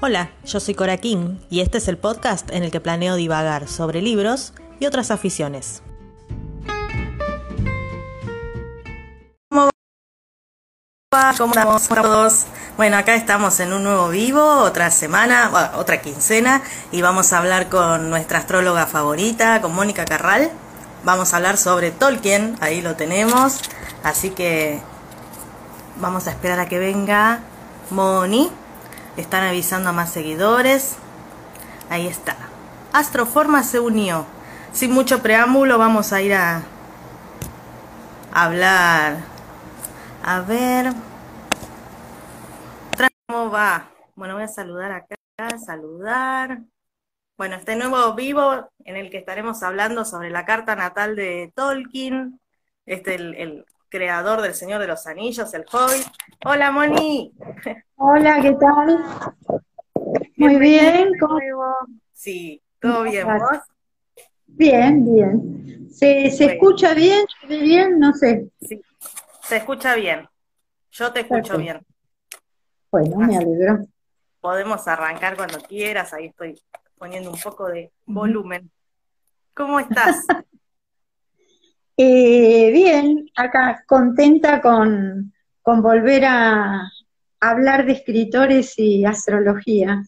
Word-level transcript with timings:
Hola, 0.00 0.30
yo 0.44 0.60
soy 0.60 0.76
Cora 0.76 0.96
King 0.96 1.38
y 1.50 1.58
este 1.58 1.78
es 1.78 1.88
el 1.88 1.98
podcast 1.98 2.52
en 2.52 2.62
el 2.62 2.70
que 2.70 2.80
planeo 2.80 3.16
divagar 3.16 3.66
sobre 3.66 4.00
libros 4.00 4.52
y 4.78 4.86
otras 4.86 5.10
aficiones. 5.10 5.82
¿Cómo 11.36 11.52
estamos 11.52 11.88
todos? 11.88 12.46
Bueno, 12.76 12.96
acá 12.96 13.16
estamos 13.16 13.58
en 13.58 13.72
un 13.72 13.82
nuevo 13.82 14.08
vivo, 14.10 14.40
otra 14.60 14.92
semana, 14.92 15.72
otra 15.74 16.00
quincena, 16.00 16.62
y 16.92 17.02
vamos 17.02 17.32
a 17.32 17.38
hablar 17.38 17.68
con 17.68 18.08
nuestra 18.08 18.38
astróloga 18.38 18.86
favorita, 18.86 19.60
con 19.60 19.74
Mónica 19.74 20.04
Carral. 20.04 20.52
Vamos 21.02 21.32
a 21.32 21.38
hablar 21.38 21.56
sobre 21.56 21.90
Tolkien, 21.90 22.56
ahí 22.60 22.82
lo 22.82 22.94
tenemos, 22.94 23.62
así 24.04 24.30
que 24.30 24.80
vamos 25.96 26.28
a 26.28 26.30
esperar 26.30 26.60
a 26.60 26.68
que 26.68 26.78
venga 26.78 27.40
Moni. 27.90 28.48
Están 29.18 29.42
avisando 29.42 29.88
a 29.88 29.92
más 29.92 30.12
seguidores. 30.12 30.96
Ahí 31.90 32.06
está. 32.06 32.36
Astroforma 32.92 33.64
se 33.64 33.80
unió. 33.80 34.24
Sin 34.72 34.92
mucho 34.92 35.22
preámbulo 35.22 35.76
vamos 35.76 36.12
a 36.12 36.22
ir 36.22 36.34
a 36.34 36.62
hablar. 38.32 39.18
A 40.24 40.40
ver. 40.42 40.92
¿Cómo 43.26 43.50
va? 43.50 43.90
Bueno, 44.14 44.34
voy 44.34 44.44
a 44.44 44.48
saludar 44.48 44.92
acá. 44.92 45.16
Saludar. 45.66 46.60
Bueno, 47.36 47.56
este 47.56 47.74
nuevo 47.74 48.14
vivo 48.14 48.70
en 48.84 48.96
el 48.96 49.10
que 49.10 49.18
estaremos 49.18 49.64
hablando 49.64 50.04
sobre 50.04 50.30
la 50.30 50.44
carta 50.44 50.76
natal 50.76 51.16
de 51.16 51.52
Tolkien. 51.56 52.40
Este, 52.86 53.16
el, 53.16 53.34
el 53.34 53.66
creador 53.88 54.42
del 54.42 54.54
Señor 54.54 54.80
de 54.80 54.86
los 54.86 55.06
Anillos, 55.06 55.52
el 55.54 55.64
Hobbit. 55.72 56.06
Hola, 56.44 56.70
Moni. 56.70 57.32
Hola, 57.96 58.40
¿qué 58.42 58.52
tal? 58.54 59.04
Muy 60.36 60.56
bien. 60.56 61.12
¿cómo? 61.18 61.38
Sí, 62.12 62.62
todo 62.80 63.04
bien, 63.04 63.26
¿vos? 63.26 63.58
Bien, 64.46 65.04
bien. 65.04 65.88
¿Se, 65.90 66.30
se 66.30 66.44
escucha 66.54 66.94
bien? 66.94 67.24
¿Se 67.40 67.46
ve 67.46 67.58
bien? 67.60 67.98
No 67.98 68.12
sé. 68.12 68.50
Sí, 68.60 68.80
se 69.42 69.56
escucha 69.56 69.94
bien. 69.94 70.28
Yo 70.90 71.12
te 71.12 71.20
escucho 71.20 71.54
Perfecto. 71.54 71.58
bien. 71.58 71.86
Bueno, 72.90 73.18
me 73.18 73.36
alegro. 73.36 73.86
Podemos 74.40 74.86
arrancar 74.88 75.36
cuando 75.36 75.58
quieras, 75.60 76.12
ahí 76.14 76.26
estoy 76.26 76.60
poniendo 76.96 77.30
un 77.30 77.40
poco 77.40 77.66
de 77.66 77.92
volumen. 78.06 78.70
¿Cómo 79.54 79.80
estás? 79.80 80.26
Eh, 82.00 82.70
bien, 82.72 83.28
acá 83.34 83.82
contenta 83.84 84.60
con, 84.60 85.32
con 85.62 85.82
volver 85.82 86.24
a 86.26 86.88
hablar 87.40 87.86
de 87.86 87.92
escritores 87.94 88.78
y 88.78 89.04
astrología. 89.04 90.04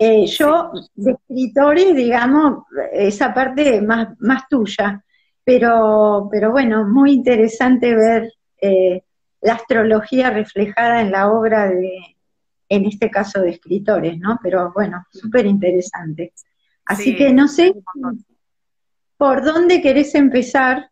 Eh, 0.00 0.26
yo, 0.26 0.72
de 0.96 1.12
escritores, 1.12 1.94
digamos, 1.94 2.64
esa 2.92 3.32
parte 3.32 3.80
más, 3.80 4.08
más 4.18 4.48
tuya, 4.48 5.04
pero, 5.44 6.28
pero 6.30 6.50
bueno, 6.50 6.84
muy 6.88 7.12
interesante 7.12 7.94
ver 7.94 8.32
eh, 8.60 9.04
la 9.40 9.54
astrología 9.54 10.30
reflejada 10.30 11.00
en 11.02 11.12
la 11.12 11.30
obra 11.30 11.68
de, 11.68 12.16
en 12.68 12.84
este 12.84 13.10
caso, 13.10 13.40
de 13.42 13.50
escritores, 13.50 14.18
¿no? 14.18 14.40
Pero 14.42 14.72
bueno, 14.74 15.06
súper 15.12 15.46
interesante. 15.46 16.32
Así 16.84 17.12
Sí, 17.12 17.16
que 17.16 17.32
no 17.32 17.46
sé 17.46 17.72
por 19.16 19.44
dónde 19.44 19.80
querés 19.80 20.16
empezar. 20.16 20.90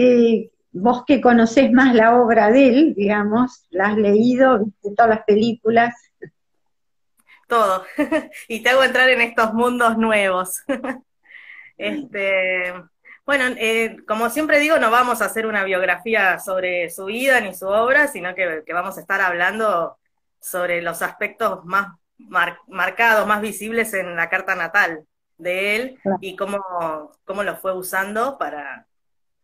Eh, 0.00 0.50
vos 0.70 1.04
que 1.04 1.20
conocés 1.20 1.72
más 1.72 1.92
la 1.94 2.16
obra 2.16 2.50
de 2.52 2.68
él, 2.68 2.94
digamos, 2.94 3.66
la 3.70 3.88
has 3.88 3.96
leído, 3.96 4.64
viste 4.64 4.90
todas 4.96 5.10
las 5.10 5.24
películas. 5.24 5.94
Todo. 7.48 7.84
Y 8.48 8.62
te 8.62 8.70
hago 8.70 8.84
entrar 8.84 9.08
en 9.08 9.20
estos 9.20 9.52
mundos 9.54 9.96
nuevos. 9.98 10.62
Este, 11.80 12.74
bueno, 13.24 13.44
eh, 13.56 13.98
como 14.08 14.30
siempre 14.30 14.58
digo, 14.58 14.78
no 14.78 14.90
vamos 14.90 15.22
a 15.22 15.26
hacer 15.26 15.46
una 15.46 15.62
biografía 15.62 16.40
sobre 16.40 16.90
su 16.90 17.04
vida 17.04 17.40
ni 17.40 17.54
su 17.54 17.68
obra, 17.68 18.08
sino 18.08 18.34
que, 18.34 18.64
que 18.66 18.72
vamos 18.72 18.98
a 18.98 19.00
estar 19.00 19.20
hablando 19.20 19.96
sobre 20.40 20.82
los 20.82 21.02
aspectos 21.02 21.64
más 21.64 21.86
mar- 22.18 22.58
marcados, 22.66 23.28
más 23.28 23.40
visibles 23.40 23.94
en 23.94 24.16
la 24.16 24.28
carta 24.28 24.56
natal 24.56 25.04
de 25.36 25.76
él 25.76 25.98
Claro. 26.02 26.18
y 26.20 26.34
cómo, 26.34 27.12
cómo 27.24 27.44
lo 27.44 27.54
fue 27.58 27.72
usando 27.78 28.38
para, 28.38 28.87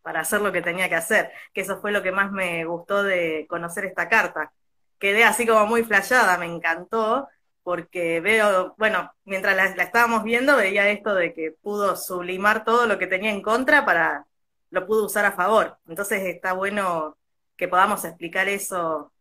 para 0.05 0.19
hacer 0.19 0.39
lo 0.39 0.51
que 0.51 0.61
tenía 0.61 0.87
que 0.87 0.93
hacer. 0.93 1.31
Que 1.51 1.61
eso 1.61 1.81
fue 1.81 1.91
lo 1.91 2.03
que 2.03 2.11
más 2.11 2.31
me 2.31 2.63
gustó 2.63 3.01
de 3.01 3.47
conocer 3.49 3.85
esta 3.85 4.07
carta. 4.07 4.51
Quedé 4.99 5.23
así 5.23 5.47
como 5.47 5.65
muy 5.65 5.83
flayada, 5.83 6.37
me 6.37 6.45
encantó, 6.45 7.27
porque 7.63 8.19
veo, 8.21 8.75
bueno, 8.77 9.11
mientras 9.23 9.55
la, 9.55 9.83
estábamos 9.83 10.23
viendo, 10.23 10.57
veía 10.57 10.89
esto 10.89 11.15
de 11.15 11.33
que 11.33 11.55
pudo 11.59 11.95
sublimar 11.95 12.63
todo 12.63 12.85
lo 12.85 12.99
que 12.99 13.07
tenía 13.07 13.31
en 13.31 13.41
contra 13.41 13.83
para, 13.83 14.27
lo 14.69 14.85
pudo 14.85 15.07
usar 15.07 15.25
a 15.25 15.31
favor. 15.31 15.75
Entonces 15.87 16.21
está 16.25 16.53
bueno 16.53 17.17
que 17.57 17.67
podamos 17.67 18.05
explicar 18.05 18.47
eso. 18.47 19.11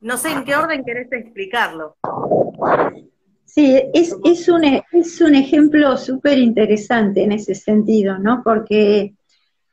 No 0.00 0.16
sé 0.16 0.32
en 0.32 0.44
qué 0.44 0.56
orden 0.56 0.84
querés 0.84 1.12
explicarlo. 1.12 1.96
Sí, 3.44 3.80
es, 3.94 4.16
es, 4.24 4.48
un, 4.48 4.64
e- 4.64 4.84
es 4.90 5.20
un 5.20 5.36
ejemplo 5.36 5.96
súper 5.96 6.38
interesante 6.38 7.22
en 7.22 7.30
ese 7.30 7.54
sentido, 7.54 8.18
¿no? 8.18 8.42
Porque, 8.42 9.14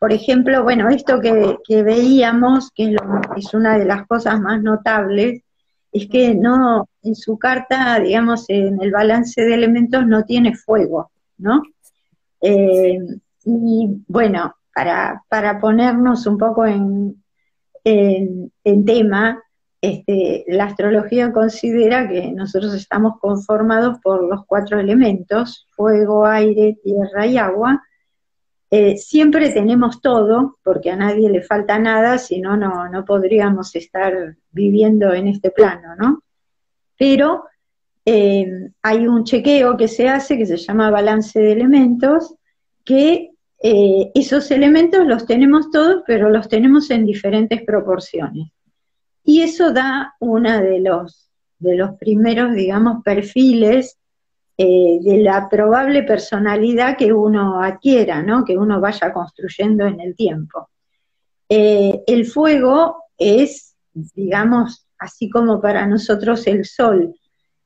por 0.01 0.13
ejemplo, 0.13 0.63
bueno, 0.63 0.89
esto 0.89 1.21
que, 1.21 1.83
veíamos, 1.83 2.71
que 2.71 2.95
es, 3.37 3.53
una 3.53 3.77
de 3.77 3.85
las 3.85 4.07
cosas 4.07 4.41
más 4.41 4.59
notables, 4.59 5.43
es 5.91 6.07
que 6.07 6.33
no, 6.33 6.89
en 7.03 7.13
su 7.13 7.37
carta, 7.37 7.99
digamos, 7.99 8.45
en 8.47 8.81
el 8.81 8.89
balance 8.89 9.39
de 9.43 9.53
elementos 9.53 10.07
no 10.07 10.23
tiene 10.23 10.55
fuego, 10.55 11.11
¿no? 11.37 11.61
Eh, 12.41 12.97
y 13.45 14.03
bueno, 14.07 14.55
para, 14.73 15.21
para 15.29 15.59
ponernos 15.59 16.25
un 16.25 16.39
poco 16.39 16.65
en, 16.65 17.23
en, 17.83 18.51
en 18.63 18.85
tema, 18.85 19.43
este, 19.81 20.45
la 20.47 20.63
astrología 20.63 21.31
considera 21.31 22.09
que 22.09 22.31
nosotros 22.31 22.73
estamos 22.73 23.19
conformados 23.19 23.99
por 23.99 24.27
los 24.27 24.47
cuatro 24.47 24.79
elementos, 24.79 25.67
fuego, 25.75 26.25
aire, 26.25 26.79
tierra 26.83 27.27
y 27.27 27.37
agua. 27.37 27.83
Eh, 28.73 28.95
siempre 28.95 29.49
tenemos 29.49 29.99
todo, 29.99 30.57
porque 30.63 30.91
a 30.91 30.95
nadie 30.95 31.29
le 31.29 31.41
falta 31.41 31.77
nada, 31.77 32.17
si 32.17 32.39
no, 32.39 32.55
no 32.55 33.05
podríamos 33.05 33.75
estar 33.75 34.37
viviendo 34.49 35.13
en 35.13 35.27
este 35.27 35.51
plano, 35.51 35.93
¿no? 35.97 36.23
Pero 36.97 37.43
eh, 38.05 38.71
hay 38.81 39.07
un 39.07 39.25
chequeo 39.25 39.75
que 39.75 39.89
se 39.89 40.07
hace 40.07 40.37
que 40.37 40.45
se 40.45 40.55
llama 40.55 40.89
balance 40.89 41.37
de 41.37 41.51
elementos, 41.51 42.33
que 42.85 43.31
eh, 43.61 44.11
esos 44.15 44.49
elementos 44.51 45.05
los 45.05 45.25
tenemos 45.25 45.69
todos, 45.69 46.03
pero 46.07 46.29
los 46.29 46.47
tenemos 46.47 46.89
en 46.91 47.05
diferentes 47.05 47.63
proporciones. 47.63 48.51
Y 49.23 49.41
eso 49.41 49.73
da 49.73 50.15
uno 50.21 50.61
de 50.61 50.79
los, 50.79 51.29
de 51.59 51.75
los 51.75 51.97
primeros, 51.97 52.53
digamos, 52.53 53.03
perfiles 53.03 53.97
eh, 54.63 54.99
de 55.01 55.17
la 55.23 55.49
probable 55.49 56.03
personalidad 56.03 56.95
que 56.95 57.11
uno 57.11 57.63
adquiera, 57.63 58.21
¿no? 58.21 58.45
que 58.45 58.55
uno 58.55 58.79
vaya 58.79 59.11
construyendo 59.11 59.87
en 59.87 59.99
el 59.99 60.15
tiempo. 60.15 60.69
Eh, 61.49 62.03
el 62.05 62.27
fuego 62.27 63.05
es, 63.17 63.75
digamos, 63.91 64.85
así 64.99 65.31
como 65.31 65.59
para 65.59 65.87
nosotros 65.87 66.45
el 66.45 66.65
sol 66.65 67.15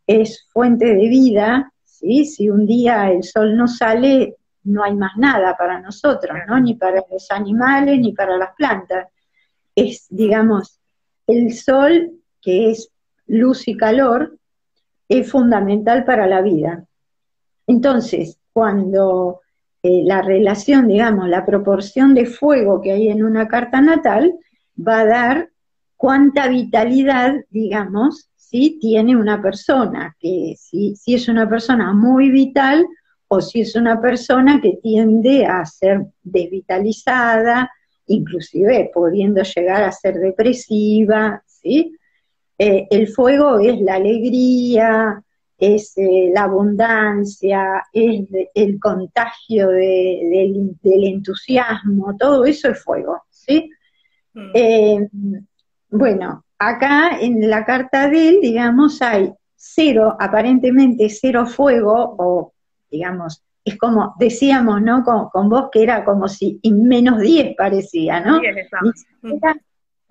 es 0.08 0.48
fuente 0.54 0.86
de 0.86 1.10
vida, 1.10 1.70
¿sí? 1.84 2.24
si 2.24 2.50
un 2.50 2.66
día 2.66 3.12
el 3.12 3.24
sol 3.24 3.58
no 3.58 3.68
sale, 3.68 4.38
no 4.64 4.82
hay 4.82 4.96
más 4.96 5.18
nada 5.18 5.58
para 5.58 5.82
nosotros, 5.82 6.38
¿no? 6.48 6.62
ni 6.62 6.76
para 6.76 7.04
los 7.12 7.30
animales, 7.30 8.00
ni 8.00 8.14
para 8.14 8.38
las 8.38 8.56
plantas. 8.56 9.10
Es, 9.76 10.08
digamos, 10.10 10.80
el 11.28 11.54
sol, 11.56 12.22
que 12.42 12.72
es 12.72 12.90
luz 13.28 13.68
y 13.68 13.76
calor, 13.76 14.38
es 15.10 15.30
fundamental 15.30 16.06
para 16.06 16.26
la 16.26 16.42
vida. 16.42 16.86
Entonces, 17.68 18.40
cuando 18.54 19.42
eh, 19.84 20.02
la 20.04 20.22
relación, 20.22 20.88
digamos, 20.88 21.30
la 21.30 21.46
proporción 21.46 22.14
de 22.14 22.26
fuego 22.26 22.82
que 22.82 22.92
hay 22.92 23.10
en 23.10 23.24
una 23.24 23.48
carta 23.48 23.82
natal 23.82 24.34
va 24.76 25.02
a 25.02 25.06
dar 25.06 25.50
cuánta 25.96 26.48
vitalidad, 26.48 27.36
digamos, 27.50 28.30
¿sí? 28.36 28.78
tiene 28.80 29.16
una 29.16 29.42
persona, 29.42 30.16
que 30.20 30.56
si, 30.58 30.96
es 31.06 31.28
una 31.28 31.50
persona 31.50 31.94
muy 31.94 32.30
vital 32.30 32.86
o 33.28 33.42
si 33.42 33.62
es 33.62 33.76
una 33.76 34.00
persona 34.00 34.62
que 34.62 34.78
tiende 34.82 35.46
a 35.46 35.66
ser 35.66 36.06
desvitalizada, 36.24 37.72
inclusive 38.08 38.92
pudiendo 38.94 39.42
llegar 39.42 39.84
a 39.84 39.92
ser 39.92 40.16
depresiva, 40.16 41.44
¿sí? 41.46 41.96
Eh, 42.58 42.88
el 42.90 43.08
fuego 43.08 43.60
es 43.60 43.82
la 43.82 43.96
alegría, 43.96 45.22
es 45.58 45.94
eh, 45.98 46.32
la 46.34 46.44
abundancia, 46.44 47.84
es 47.94 48.30
de- 48.30 48.50
el 48.54 48.80
contagio 48.80 49.70
de- 49.70 50.20
del, 50.32 50.76
del 50.82 51.04
entusiasmo, 51.06 52.16
todo 52.18 52.46
eso 52.46 52.70
es 52.70 52.84
fuego, 52.84 53.22
¿sí? 53.30 53.70
Eh, 54.54 55.08
bueno, 55.90 56.44
acá 56.60 57.20
en 57.22 57.50
la 57.50 57.64
carta 57.64 58.10
de 58.10 58.30
él, 58.30 58.40
digamos, 58.42 59.02
hay 59.02 59.32
cero, 59.56 60.16
aparentemente 60.20 61.10
cero 61.10 61.46
fuego, 61.46 62.16
o 62.20 62.54
digamos, 62.92 63.42
es 63.64 63.78
como 63.78 64.14
decíamos, 64.20 64.82
¿no? 64.82 65.04
Con, 65.04 65.50
vos 65.50 65.70
que 65.72 65.84
era 65.84 66.04
como 66.04 66.28
si 66.28 66.60
menos 66.64 67.20
10 67.20 67.56
parecía, 67.58 68.20
¿no? 68.20 68.42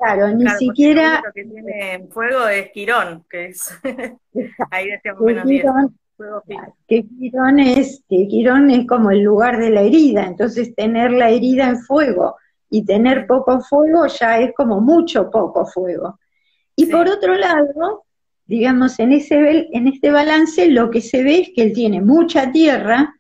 Claro, 0.05 0.35
ni 0.35 0.49
siquiera... 0.51 1.23
Lo 1.25 1.33
que 1.33 1.45
tiene 1.45 2.07
fuego 2.11 2.49
es 2.49 2.71
Quirón, 2.73 3.25
que 3.29 3.47
es... 3.47 3.71
Ahí 4.71 4.91
decíamos 4.91 5.23
menos 5.23 5.47
10. 5.47 5.65
Que 6.87 7.05
Quirón, 7.07 7.59
es, 7.59 8.03
que 8.09 8.29
Quirón 8.29 8.71
es 8.71 8.87
como 8.87 9.11
el 9.11 9.23
lugar 9.23 9.59
de 9.59 9.71
la 9.71 9.83
herida, 9.83 10.25
entonces 10.25 10.75
tener 10.75 11.11
la 11.11 11.31
herida 11.31 11.69
en 11.69 11.79
fuego 11.79 12.37
y 12.71 12.85
tener 12.85 13.27
poco 13.27 13.61
fuego 13.61 14.07
ya 14.07 14.39
es 14.39 14.53
como 14.55 14.81
mucho 14.81 15.31
poco 15.31 15.67
fuego. 15.67 16.19
Y 16.77 16.87
por 16.87 17.09
otro 17.09 17.35
lado, 17.37 18.05
digamos, 18.47 18.99
en, 18.99 19.13
ese, 19.13 19.69
en 19.73 19.89
este 19.89 20.11
balance 20.11 20.69
lo 20.69 20.91
que 20.91 21.01
se 21.01 21.23
ve 21.23 21.41
es 21.41 21.51
que 21.55 21.63
él 21.63 21.73
tiene 21.73 22.01
mucha 22.01 22.51
tierra, 22.51 23.15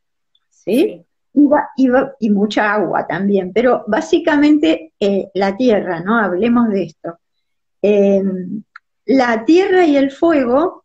¿sí? 0.50 1.03
Y, 1.34 2.30
mucha 2.30 2.72
agua 2.72 3.06
también, 3.06 3.52
pero 3.52 3.84
básicamente 3.88 4.92
eh, 5.00 5.30
la 5.34 5.56
tierra, 5.56 6.00
¿no? 6.00 6.16
Hablemos 6.16 6.68
de 6.68 6.84
esto. 6.84 7.18
Em, 7.82 8.62
la 9.06 9.44
tierra 9.44 9.84
y 9.84 9.96
el 9.96 10.12
fuego 10.12 10.84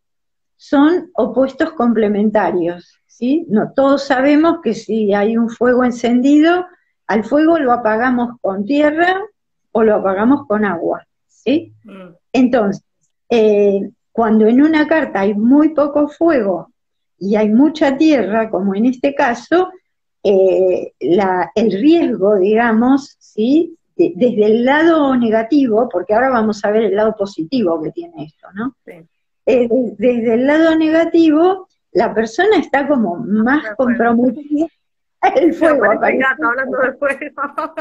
son 0.57 1.11
opuestos 1.13 1.73
complementarios, 1.73 2.99
¿sí? 3.05 3.45
No, 3.49 3.71
todos 3.75 4.03
sabemos 4.05 4.59
que 4.63 4.73
si 4.73 5.13
hay 5.13 5.37
un 5.37 5.49
fuego 5.49 5.83
encendido, 5.83 6.65
al 7.07 7.23
fuego 7.23 7.59
lo 7.59 7.71
apagamos 7.71 8.37
con 8.41 8.65
tierra 8.65 9.21
o 9.71 9.83
lo 9.83 9.95
apagamos 9.95 10.47
con 10.47 10.65
agua, 10.65 11.05
¿sí? 11.27 11.73
Mm. 11.83 12.09
Entonces, 12.33 12.83
eh, 13.29 13.89
cuando 14.11 14.47
en 14.47 14.61
una 14.61 14.87
carta 14.87 15.21
hay 15.21 15.33
muy 15.35 15.69
poco 15.69 16.07
fuego 16.07 16.71
y 17.17 17.35
hay 17.35 17.49
mucha 17.49 17.97
tierra, 17.97 18.49
como 18.49 18.75
en 18.75 18.85
este 18.85 19.13
caso, 19.13 19.69
eh, 20.23 20.93
el 20.99 21.71
riesgo, 21.71 22.37
digamos, 22.37 23.15
¿sí? 23.19 23.75
desde 23.95 24.45
el 24.45 24.65
lado 24.65 25.15
negativo, 25.15 25.89
porque 25.89 26.13
ahora 26.13 26.29
vamos 26.29 26.63
a 26.63 26.71
ver 26.71 26.83
el 26.83 26.95
lado 26.95 27.15
positivo 27.17 27.81
que 27.81 27.91
tiene 27.91 28.25
esto, 28.25 28.47
¿no? 28.53 28.75
Eh, 29.45 29.67
desde 29.97 30.35
el 30.35 30.47
lado 30.47 30.75
negativo, 30.75 31.67
la 31.91 32.13
persona 32.13 32.57
está 32.57 32.87
como 32.87 33.17
más 33.17 33.63
comprometida. 33.75 34.67
El 35.35 35.53
fuego. 35.53 35.83
hablando 35.83 36.77
del 36.77 36.97
fuego. 36.97 37.73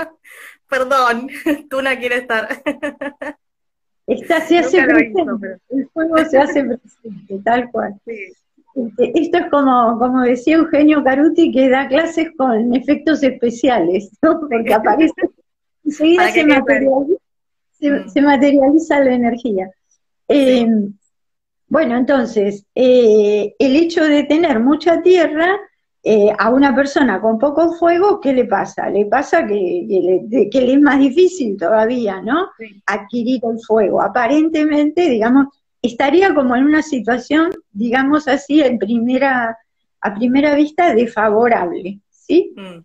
Perdón, 0.68 1.28
tú 1.70 1.80
no 1.82 1.90
quieres 1.96 2.22
estar. 2.22 2.48
Esta 4.06 4.40
se 4.40 4.58
hace 4.58 4.82
presente, 4.82 5.58
el 5.68 5.88
fuego 5.90 6.16
se 6.28 6.38
hace 6.38 6.64
presente, 6.64 7.40
tal 7.44 7.70
cual. 7.70 7.94
Este, 8.06 8.32
esto 8.98 9.38
es 9.38 9.50
como, 9.50 9.98
como 9.98 10.22
decía 10.22 10.56
Eugenio 10.56 11.02
Caruti, 11.04 11.52
que 11.52 11.68
da 11.68 11.88
clases 11.88 12.28
con 12.36 12.74
efectos 12.74 13.22
especiales, 13.22 14.10
¿no? 14.22 14.40
Porque 14.40 14.74
aparece, 14.74 15.14
enseguida 15.84 16.30
se 16.30 16.44
materializa, 16.44 17.20
mm. 17.80 18.08
se, 18.08 18.22
materializa, 18.22 19.00
la 19.00 19.14
energía. 19.14 19.70
Eh, 20.28 20.66
bueno, 21.68 21.96
entonces, 21.96 22.64
eh, 22.74 23.54
el 23.58 23.76
hecho 23.76 24.04
de 24.04 24.24
tener 24.24 24.60
mucha 24.60 25.02
tierra 25.02 25.58
eh, 26.02 26.32
a 26.38 26.48
una 26.50 26.74
persona 26.74 27.20
con 27.20 27.38
poco 27.38 27.72
fuego, 27.72 28.20
¿qué 28.20 28.32
le 28.32 28.46
pasa? 28.46 28.88
Le 28.88 29.04
pasa 29.06 29.46
que, 29.46 29.86
que, 30.50 30.60
le, 30.60 30.72
es 30.72 30.80
más 30.80 30.98
difícil 30.98 31.56
todavía, 31.58 32.22
¿no? 32.22 32.48
Adquirir 32.86 33.40
el 33.44 33.58
fuego. 33.60 34.00
Aparentemente, 34.00 35.08
digamos, 35.08 35.48
estaría 35.82 36.34
como 36.34 36.56
en 36.56 36.64
una 36.64 36.82
situación, 36.82 37.52
digamos 37.70 38.28
así, 38.28 38.60
en 38.60 38.78
primera, 38.78 39.56
a 40.00 40.14
primera 40.14 40.54
vista, 40.54 40.94
desfavorable, 40.94 42.00
¿sí? 42.10 42.54
Mm. 42.56 42.84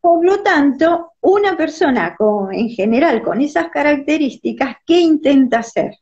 Por 0.00 0.24
lo 0.24 0.42
tanto, 0.42 1.12
una 1.20 1.56
persona 1.56 2.14
con, 2.16 2.54
en 2.54 2.68
general 2.68 3.22
con 3.22 3.40
esas 3.40 3.68
características, 3.68 4.76
¿qué 4.86 5.00
intenta 5.00 5.58
hacer? 5.58 5.96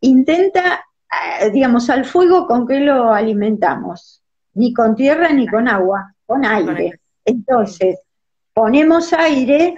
Intenta, 0.00 0.84
eh, 1.40 1.50
digamos, 1.50 1.88
al 1.88 2.04
fuego 2.04 2.46
con 2.46 2.66
qué 2.66 2.80
lo 2.80 3.12
alimentamos 3.12 4.20
ni 4.54 4.72
con 4.72 4.94
tierra 4.94 5.32
ni 5.32 5.46
con 5.46 5.68
agua, 5.68 6.14
con 6.26 6.44
aire. 6.44 7.00
Entonces, 7.24 7.98
ponemos 8.52 9.12
aire, 9.12 9.76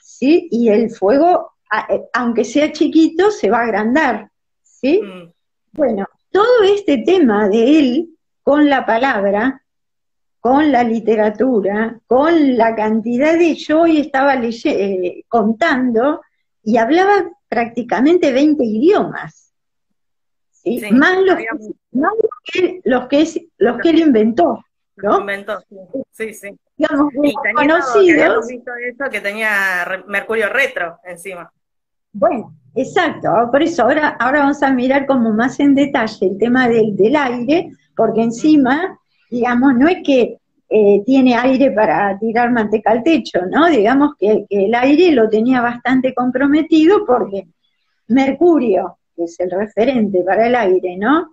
¿sí? 0.00 0.48
Y 0.50 0.68
el 0.68 0.90
fuego, 0.90 1.52
eh, 1.88 2.02
aunque 2.12 2.44
sea 2.44 2.72
chiquito, 2.72 3.30
se 3.30 3.50
va 3.50 3.58
a 3.58 3.64
agrandar, 3.64 4.30
¿sí? 4.80 5.00
Mm. 5.02 5.32
Bueno, 5.72 6.06
todo 6.30 6.62
este 6.64 6.98
tema 6.98 7.48
de 7.48 7.78
él 7.78 8.08
con 8.42 8.68
la 8.68 8.86
palabra, 8.86 9.62
con 10.40 10.72
la 10.72 10.82
literatura, 10.82 12.00
con 12.06 12.56
la 12.56 12.74
cantidad 12.74 13.38
de... 13.38 13.54
Yo 13.54 13.82
hoy 13.82 14.00
estaba 14.00 14.34
eh, 14.34 15.24
contando 15.28 16.22
y 16.62 16.76
hablaba 16.78 17.30
prácticamente 17.48 18.32
20 18.32 18.64
idiomas. 18.64 19.52
¿sí? 20.50 20.80
Más 20.92 21.18
los 21.22 21.36
no 21.92 22.10
que, 22.44 22.80
los 22.84 23.08
que, 23.08 23.48
los 23.58 23.78
que 23.78 23.90
él 23.90 23.98
inventó, 23.98 24.64
¿no? 24.96 25.20
Inventó, 25.20 25.62
sí, 26.12 26.32
sí. 26.32 26.56
Digamos, 26.76 27.12
y 27.22 27.34
conocidos. 27.54 28.46
Que 28.46 28.54
visto 28.54 28.72
eso 28.74 29.10
que 29.10 29.20
tenía 29.20 30.04
Mercurio 30.06 30.48
retro 30.48 30.98
encima. 31.04 31.52
Bueno, 32.12 32.54
exacto, 32.74 33.28
por 33.50 33.62
eso 33.62 33.82
ahora, 33.82 34.16
ahora 34.20 34.40
vamos 34.40 34.62
a 34.62 34.72
mirar 34.72 35.06
como 35.06 35.32
más 35.32 35.60
en 35.60 35.74
detalle 35.74 36.26
el 36.26 36.38
tema 36.38 36.68
del, 36.68 36.96
del 36.96 37.16
aire, 37.16 37.70
porque 37.96 38.22
encima, 38.22 38.98
digamos, 39.30 39.74
no 39.74 39.88
es 39.88 39.98
que 40.04 40.38
eh, 40.68 41.02
tiene 41.04 41.34
aire 41.34 41.70
para 41.72 42.18
tirar 42.18 42.50
manteca 42.52 42.92
al 42.92 43.02
techo, 43.02 43.40
¿no? 43.50 43.68
Digamos 43.68 44.14
que, 44.18 44.46
que 44.48 44.66
el 44.66 44.74
aire 44.74 45.12
lo 45.12 45.28
tenía 45.28 45.60
bastante 45.60 46.14
comprometido 46.14 47.04
porque 47.04 47.48
Mercurio, 48.08 48.98
que 49.16 49.24
es 49.24 49.38
el 49.40 49.50
referente 49.50 50.22
para 50.22 50.46
el 50.46 50.54
aire, 50.54 50.96
¿no? 50.96 51.32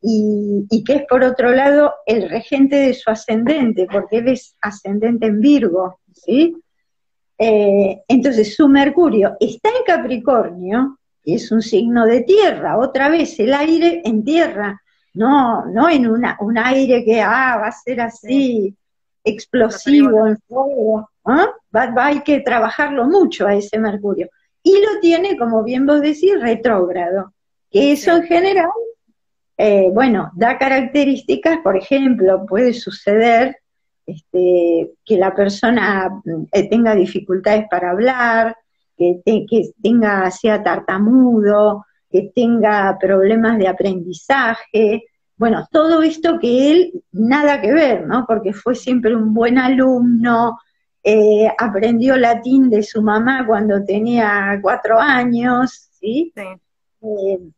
y, 0.00 0.84
que 0.84 0.94
es 0.94 1.02
por 1.08 1.22
otro 1.24 1.50
lado 1.50 1.94
el 2.06 2.28
regente 2.28 2.76
de 2.76 2.94
su 2.94 3.10
ascendente, 3.10 3.86
porque 3.90 4.18
él 4.18 4.28
es 4.28 4.56
ascendente 4.60 5.26
en 5.26 5.40
Virgo, 5.40 6.00
¿sí? 6.12 6.56
Eh, 7.38 8.02
entonces 8.08 8.56
su 8.56 8.68
Mercurio 8.68 9.36
está 9.38 9.68
en 9.68 9.84
Capricornio, 9.86 10.98
y 11.24 11.34
es 11.34 11.52
un 11.52 11.62
signo 11.62 12.04
de 12.06 12.22
tierra, 12.22 12.78
otra 12.78 13.08
vez 13.08 13.38
el 13.38 13.54
aire 13.54 14.02
en 14.04 14.24
tierra, 14.24 14.80
no, 15.14 15.66
no 15.66 15.88
en 15.88 16.08
una, 16.08 16.36
un 16.40 16.58
aire 16.58 17.04
que 17.04 17.20
ah, 17.20 17.58
va 17.60 17.68
a 17.68 17.72
ser 17.72 18.00
así, 18.00 18.74
explosivo, 19.22 20.26
en 20.26 20.38
fuego, 20.48 21.10
¿ah? 21.24 21.48
va, 21.74 21.92
hay 22.06 22.20
que 22.20 22.40
trabajarlo 22.40 23.04
mucho 23.06 23.46
a 23.46 23.54
ese 23.54 23.78
Mercurio. 23.78 24.28
Y 24.62 24.72
lo 24.72 25.00
tiene, 25.00 25.36
como 25.36 25.62
bien 25.62 25.86
vos 25.86 26.00
decís, 26.00 26.40
retrógrado, 26.40 27.32
que 27.70 27.92
eso 27.92 28.16
en 28.16 28.22
general 28.24 28.70
eh, 29.60 29.90
bueno, 29.92 30.30
da 30.36 30.56
características, 30.56 31.58
por 31.64 31.76
ejemplo, 31.76 32.46
puede 32.46 32.72
suceder 32.72 33.56
este, 34.08 34.94
que 35.04 35.18
la 35.18 35.34
persona 35.34 36.08
eh, 36.50 36.68
tenga 36.70 36.94
dificultades 36.94 37.66
para 37.70 37.90
hablar, 37.90 38.56
que, 38.96 39.20
tenga, 39.82 40.30
sea 40.30 40.62
tartamudo, 40.62 41.84
que 42.10 42.32
tenga 42.34 42.96
problemas 42.98 43.58
de 43.58 43.68
aprendizaje, 43.68 45.04
bueno, 45.36 45.68
todo 45.70 46.02
esto 46.02 46.38
que 46.40 46.72
él 46.72 47.04
nada 47.12 47.60
que 47.60 47.72
ver, 47.72 48.06
¿no? 48.06 48.24
Porque 48.26 48.52
fue 48.52 48.74
siempre 48.74 49.14
un 49.14 49.34
buen 49.34 49.58
alumno, 49.58 50.58
eh, 51.04 51.46
aprendió 51.58 52.16
latín 52.16 52.70
de 52.70 52.82
su 52.82 53.02
mamá 53.02 53.46
cuando 53.46 53.84
tenía 53.84 54.58
cuatro 54.60 54.98
años, 54.98 55.90
¿sí? 56.00 56.32
sí 56.34 57.52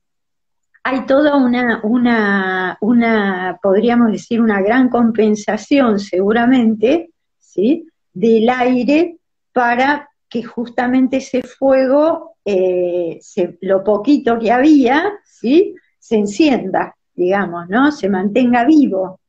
hay 0.83 1.07
toda 1.07 1.37
una, 1.37 1.81
una, 1.83 2.79
una, 2.81 3.59
podríamos 3.63 4.13
decir, 4.13 4.41
una 4.41 4.63
gran 4.63 4.89
compensación 4.89 5.99
seguramente, 5.99 7.11
¿sí? 7.39 7.87
Del 8.13 8.49
aire 8.49 9.19
para 9.53 10.09
que 10.29 10.43
justamente 10.43 11.19
ese 11.19 11.43
fuego, 11.43 12.37
eh, 12.45 13.21
lo 13.61 13.85
poquito 13.85 14.39
que 14.39 14.51
había, 14.51 15.13
¿sí? 15.25 15.75
Se 15.99 16.17
encienda, 16.17 16.97
digamos, 17.15 17.69
¿no? 17.69 17.93
Se 17.93 18.09
mantenga 18.09 18.65
vivo. 18.65 19.21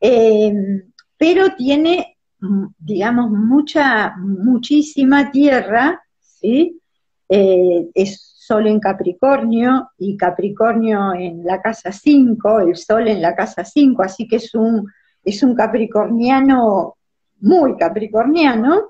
Eh, 0.00 0.52
pero 1.16 1.54
tiene, 1.56 2.16
digamos, 2.78 3.30
mucha, 3.30 4.16
muchísima 4.16 5.30
tierra, 5.30 6.02
¿sí? 6.20 6.80
Eh, 7.28 7.88
es 7.94 8.27
Sol 8.48 8.66
en 8.66 8.80
Capricornio 8.80 9.90
y 9.98 10.16
Capricornio 10.16 11.12
en 11.12 11.44
la 11.44 11.60
casa 11.60 11.92
5, 11.92 12.60
el 12.60 12.76
Sol 12.76 13.06
en 13.08 13.20
la 13.20 13.36
casa 13.36 13.62
5, 13.62 14.02
así 14.02 14.26
que 14.26 14.36
es 14.36 14.54
un, 14.54 14.90
es 15.22 15.42
un 15.42 15.54
capricorniano 15.54 16.96
muy 17.40 17.76
capricorniano, 17.76 18.88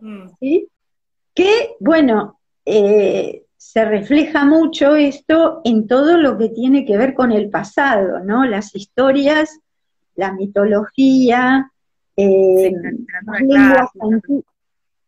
mm. 0.00 0.28
¿sí? 0.40 0.68
que, 1.32 1.76
bueno, 1.78 2.40
eh, 2.64 3.44
se 3.56 3.84
refleja 3.84 4.44
mucho 4.44 4.96
esto 4.96 5.60
en 5.64 5.86
todo 5.86 6.16
lo 6.16 6.36
que 6.36 6.48
tiene 6.48 6.84
que 6.84 6.96
ver 6.96 7.14
con 7.14 7.30
el 7.30 7.48
pasado, 7.48 8.18
¿no? 8.20 8.44
Las 8.44 8.74
historias, 8.74 9.60
la 10.16 10.32
mitología, 10.32 11.70
eh, 12.16 12.72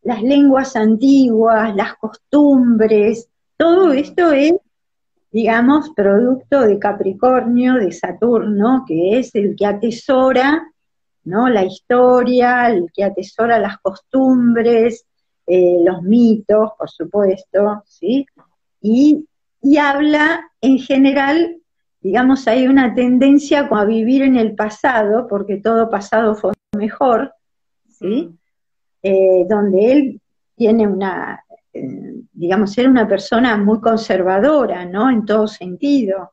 las, 0.03 0.23
lenguas 0.23 0.75
antiguas, 0.75 1.75
las 1.75 1.95
costumbres, 1.95 3.27
todo 3.57 3.93
esto 3.93 4.31
es, 4.31 4.53
digamos, 5.31 5.91
producto 5.95 6.61
de 6.61 6.79
Capricornio, 6.79 7.75
de 7.75 7.91
Saturno, 7.91 8.85
que 8.87 9.19
es 9.19 9.33
el 9.35 9.55
que 9.55 9.65
atesora 9.65 10.73
¿no? 11.23 11.49
la 11.49 11.63
historia, 11.63 12.69
el 12.69 12.91
que 12.93 13.03
atesora 13.03 13.59
las 13.59 13.77
costumbres, 13.79 15.05
eh, 15.47 15.77
los 15.83 16.01
mitos, 16.03 16.71
por 16.77 16.89
supuesto, 16.89 17.83
¿sí? 17.85 18.25
Y, 18.81 19.27
habla 19.79 20.41
en 20.59 20.77
general, 20.77 21.57
digamos, 22.01 22.47
hay 22.47 22.67
una 22.67 22.93
tendencia 22.93 23.67
a 23.71 23.85
vivir 23.85 24.23
en 24.23 24.35
el 24.35 24.55
pasado, 24.55 25.27
porque 25.27 25.57
todo 25.57 25.89
pasado 25.89 26.35
fue 26.35 26.51
mejor, 26.77 27.33
¿sí? 27.89 28.29
Mm. 28.29 28.37
Eh, 29.03 29.45
donde 29.49 29.91
él 29.91 30.21
tiene 30.55 30.87
una, 30.87 31.43
eh, 31.73 32.12
digamos, 32.33 32.77
era 32.77 32.89
una 32.89 33.07
persona 33.07 33.55
muy 33.57 33.79
conservadora, 33.79 34.85
¿no? 34.85 35.09
En 35.09 35.25
todo 35.25 35.47
sentido. 35.47 36.31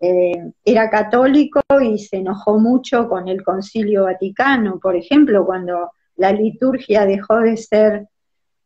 era 0.00 0.88
católico 0.90 1.60
y 1.82 1.98
se 1.98 2.18
enojó 2.18 2.58
mucho 2.60 3.08
con 3.08 3.26
el 3.28 3.42
concilio 3.42 4.04
vaticano, 4.04 4.78
por 4.78 4.94
ejemplo, 4.94 5.44
cuando 5.44 5.90
la 6.16 6.32
liturgia 6.32 7.06
dejó 7.06 7.38
de 7.40 7.56
ser 7.56 8.08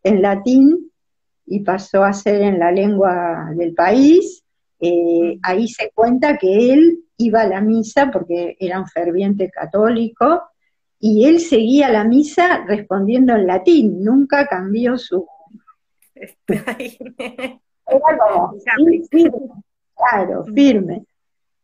en 0.02 0.22
latín 0.22 0.90
y 1.46 1.60
pasó 1.60 2.04
a 2.04 2.12
ser 2.12 2.42
en 2.42 2.58
la 2.58 2.72
lengua 2.72 3.50
del 3.54 3.74
país. 3.74 4.42
Eh, 4.80 5.38
ahí 5.42 5.68
se 5.68 5.90
cuenta 5.94 6.38
que 6.38 6.72
él 6.72 7.04
iba 7.18 7.42
a 7.42 7.46
la 7.46 7.60
misa 7.60 8.10
porque 8.10 8.56
era 8.58 8.80
un 8.80 8.86
ferviente 8.88 9.50
católico 9.50 10.42
y 10.98 11.26
él 11.26 11.40
seguía 11.40 11.88
la 11.88 12.04
misa 12.04 12.64
respondiendo 12.66 13.34
en 13.34 13.46
latín, 13.46 14.02
nunca 14.02 14.46
cambió 14.46 14.96
su... 14.98 15.26
Era 17.86 18.18
como, 18.18 18.54
claro, 19.96 20.44
firme. 20.54 21.04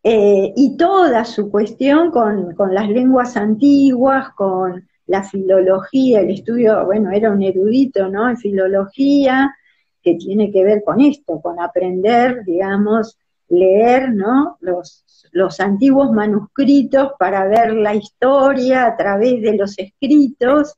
Eh, 0.02 0.52
y 0.56 0.76
toda 0.76 1.24
su 1.24 1.50
cuestión 1.50 2.10
con, 2.10 2.54
con 2.54 2.74
las 2.74 2.88
lenguas 2.88 3.36
antiguas, 3.36 4.30
con 4.34 4.88
la 5.06 5.22
filología, 5.22 6.20
el 6.20 6.30
estudio, 6.30 6.84
bueno, 6.84 7.10
era 7.10 7.30
un 7.30 7.42
erudito, 7.42 8.08
¿no? 8.08 8.28
En 8.28 8.36
filología, 8.36 9.54
que 10.02 10.14
tiene 10.14 10.52
que 10.52 10.64
ver 10.64 10.82
con 10.84 11.00
esto, 11.00 11.40
con 11.40 11.60
aprender, 11.60 12.44
digamos, 12.44 13.18
leer, 13.48 14.12
¿no? 14.12 14.58
Los, 14.60 15.04
los 15.32 15.60
antiguos 15.60 16.12
manuscritos 16.12 17.12
para 17.18 17.46
ver 17.46 17.72
la 17.74 17.94
historia 17.94 18.86
a 18.86 18.96
través 18.96 19.42
de 19.42 19.56
los 19.56 19.78
escritos. 19.78 20.74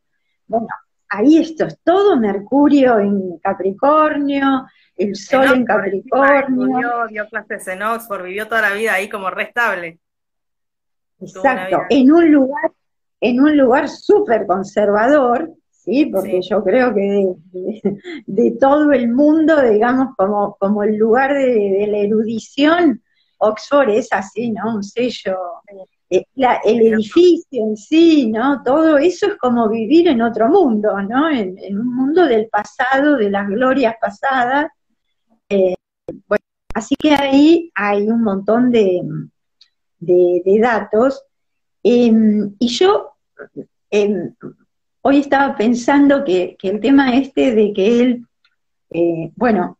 Bueno, 0.47 0.69
ahí 1.11 1.39
esto 1.39 1.67
es 1.67 1.79
todo 1.85 2.17
Mercurio 2.17 2.99
en 2.99 3.39
Capricornio, 3.39 4.67
el 4.97 5.15
Sol 5.17 5.55
en, 5.55 5.65
Capricornio. 5.65 7.07
dio 7.09 7.29
clases 7.29 7.69
en 7.69 7.83
Oxford, 7.83 8.25
vivió 8.25 8.49
toda 8.49 8.63
la 8.63 8.73
vida 8.73 8.95
ahí 8.95 9.09
como 9.09 9.29
restable. 9.31 9.99
Exacto, 11.21 11.83
en 11.91 12.11
un 12.13 12.33
lugar 12.33 12.71
en 13.21 13.41
un 13.41 13.57
lugar 13.57 13.89
súper 13.89 14.47
conservador, 14.47 15.53
¿sí? 15.71 16.07
Porque 16.07 16.41
yo 16.43 16.65
creo 16.65 16.95
que 16.95 17.35
de, 18.27 18.57
todo 18.59 18.93
el 18.93 19.13
mundo, 19.13 19.61
digamos, 19.61 20.15
como, 20.17 20.57
como 20.59 20.83
el 20.83 20.97
lugar 20.97 21.35
de, 21.35 21.87
la 21.89 21.99
erudición, 21.99 23.03
Oxford 23.39 23.91
es 23.91 24.09
así, 24.13 24.51
¿no? 24.51 24.77
Un 24.77 24.83
sello. 24.83 25.37
Eh, 26.11 26.25
el 26.65 26.81
edificio 26.81 27.65
en 27.65 27.77
sí, 27.77 28.31
¿no? 28.31 28.63
Todo 28.65 28.99
eso 28.99 29.27
es 29.27 29.37
como 29.37 29.69
vivir 29.69 30.09
en 30.09 30.23
otro 30.23 30.49
mundo, 30.49 31.01
¿no? 31.03 31.31
En, 31.31 31.79
un 31.79 31.95
mundo 31.95 32.27
del 32.27 32.49
pasado, 32.49 33.17
de 33.17 33.31
las 33.31 33.49
glorias 33.49 33.95
pasadas. 34.01 34.67
Eh, 35.49 35.75
bueno, 36.27 36.45
así 36.75 36.97
que 36.97 37.15
ahí 37.15 37.71
hay 37.75 38.09
un 38.11 38.23
montón 38.23 38.71
de, 38.71 39.01
de 39.99 40.59
datos 40.61 41.23
Em, 41.83 42.55
y 42.59 42.69
yo 42.69 43.15
em, 43.91 44.35
hoy 45.03 45.19
estaba 45.19 45.57
pensando 45.57 46.25
que, 46.25 46.57
el 46.63 46.81
tema 46.81 47.17
este 47.17 47.55
de 47.55 47.73
que 47.73 48.01
él, 48.01 48.27
eh, 48.91 49.33
bueno, 49.35 49.79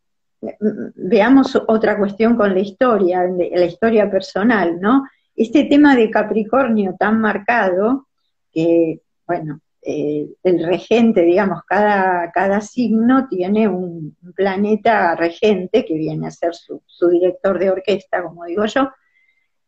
veamos 0.95 1.55
otra 1.69 1.99
cuestión 1.99 2.37
con 2.37 2.55
la 2.55 2.61
historia, 2.61 3.25
la 3.25 3.65
historia 3.67 4.11
personal, 4.11 4.81
¿no? 4.81 5.07
Este 5.41 5.65
tema 5.65 5.97
de 5.97 6.11
Capricornio 6.11 6.97
tan 6.99 7.19
marcado, 7.19 8.09
que, 8.53 9.01
bueno, 9.27 9.63
eh, 9.81 10.29
el 10.43 10.67
regente, 10.67 11.23
digamos, 11.23 11.63
cada, 11.67 12.31
cada 12.31 12.61
signo 12.61 13.27
tiene 13.27 13.67
un, 13.67 14.19
planeta 14.37 15.17
regente 15.17 15.87
que 15.87 15.95
viene 15.95 16.27
a 16.27 16.31
ser 16.31 16.53
su, 16.55 16.83
director 17.09 17.59
de 17.59 17.71
orquesta, 17.71 18.23
como 18.23 18.45
digo 18.45 18.67
yo, 18.67 18.91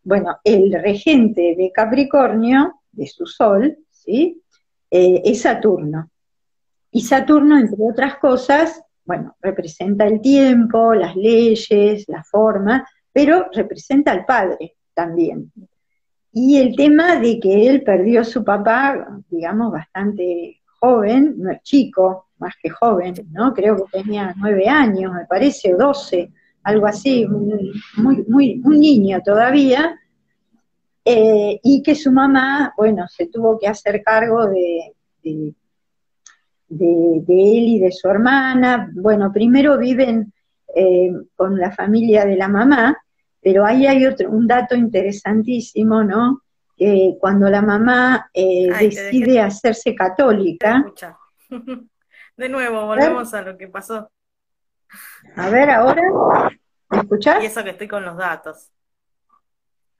bueno, 0.02 0.36
el 0.44 0.74
regente 0.74 1.54
de 1.56 1.72
Capricornio, 1.72 2.82
de 2.90 3.06
su 3.06 3.24
sol, 3.24 3.78
¿sí? 3.88 4.42
Eh, 4.90 5.22
es 5.24 5.40
Saturno. 5.40 6.10
Y 6.90 7.00
Saturno, 7.00 7.58
entre 7.58 7.82
otras 7.82 8.18
cosas, 8.18 8.84
bueno, 9.06 9.36
representa 9.40 10.06
el 10.06 10.20
tiempo, 10.20 10.92
las 10.92 11.16
leyes, 11.16 12.04
la 12.08 12.22
forma, 12.24 12.86
pero 13.10 13.48
representa 13.54 14.12
al 14.12 14.26
padre 14.26 14.76
también. 14.94 15.52
Y 16.32 16.58
el 16.58 16.74
tema 16.76 17.18
de 17.20 17.38
que 17.38 17.68
él 17.68 17.82
perdió 17.82 18.22
a 18.22 18.24
su 18.24 18.42
papá, 18.42 19.20
digamos, 19.28 19.72
bastante 19.72 20.60
joven, 20.80 21.34
no 21.38 21.50
es 21.50 21.62
chico, 21.62 22.28
más 22.38 22.54
que 22.60 22.70
joven, 22.70 23.14
¿no? 23.30 23.52
Creo 23.52 23.76
que 23.76 24.02
tenía 24.02 24.34
nueve 24.36 24.68
años, 24.68 25.12
me 25.12 25.26
parece, 25.26 25.74
o 25.74 25.76
doce, 25.76 26.32
algo 26.62 26.86
así, 26.86 27.26
muy, 27.26 28.24
muy, 28.26 28.60
un 28.64 28.80
niño 28.80 29.20
todavía, 29.24 29.98
eh, 31.04 31.60
y 31.62 31.82
que 31.82 31.94
su 31.94 32.12
mamá, 32.12 32.72
bueno, 32.76 33.06
se 33.08 33.26
tuvo 33.26 33.58
que 33.58 33.66
hacer 33.66 34.02
cargo 34.02 34.46
de, 34.46 34.94
de, 35.22 35.54
él 37.28 37.64
y 37.68 37.78
de 37.80 37.90
su 37.90 38.08
hermana. 38.08 38.90
Bueno, 38.94 39.32
primero 39.32 39.78
viven 39.78 40.32
eh, 40.74 41.12
con 41.34 41.58
la 41.58 41.72
familia 41.72 42.24
de 42.24 42.36
la 42.36 42.48
mamá, 42.48 42.96
pero 43.42 43.66
ahí 43.66 43.86
hay 43.86 44.06
otro, 44.06 44.30
un 44.30 44.46
dato 44.46 44.76
interesantísimo, 44.76 46.04
¿no? 46.04 46.42
Que 46.76 47.16
cuando 47.20 47.50
la 47.50 47.60
mamá 47.60 48.30
eh, 48.32 48.70
decide 48.78 49.40
hacerse 49.40 49.94
católica. 49.94 50.84
De 52.36 52.48
nuevo, 52.48 52.86
volvemos 52.86 53.34
a 53.34 53.42
lo 53.42 53.58
que 53.58 53.68
pasó. 53.68 54.10
A 55.36 55.50
ver, 55.50 55.70
ahora, 55.70 56.02
¿me 56.88 56.98
escuchás? 56.98 57.42
Y 57.42 57.46
eso 57.46 57.62
que 57.64 57.70
estoy 57.70 57.88
con 57.88 58.04
los 58.04 58.16
datos. 58.16 58.70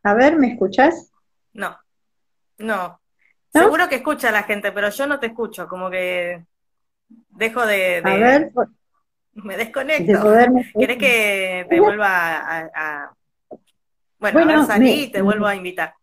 A 0.05 0.15
ver, 0.15 0.37
¿me 0.37 0.53
escuchas? 0.53 1.13
No, 1.53 1.77
no. 2.59 3.01
Seguro 3.53 3.89
que 3.89 3.97
escucha 3.97 4.31
la 4.31 4.45
gente, 4.45 4.73
pero 4.73 4.89
yo 4.89 5.07
no 5.07 5.21
te 5.21 5.27
escucho, 5.27 5.69
como 5.69 5.91
que 5.91 6.45
dejo 7.29 7.67
de... 7.67 8.03
a 8.05 8.17
ver, 8.17 8.53
me 9.35 9.57
desconecto. 9.57 10.33
¿Querés 10.79 10.97
que 10.97 11.67
te 11.69 11.81
vuelva 11.81 12.69
a... 12.75 13.13
Bueno, 14.23 14.39
a 14.39 14.45
ver, 14.45 14.67
salí 14.67 15.03
y 15.03 15.11
te 15.11 15.21
vuelvo 15.21 15.47
a 15.47 15.57
invitar. 15.57 15.95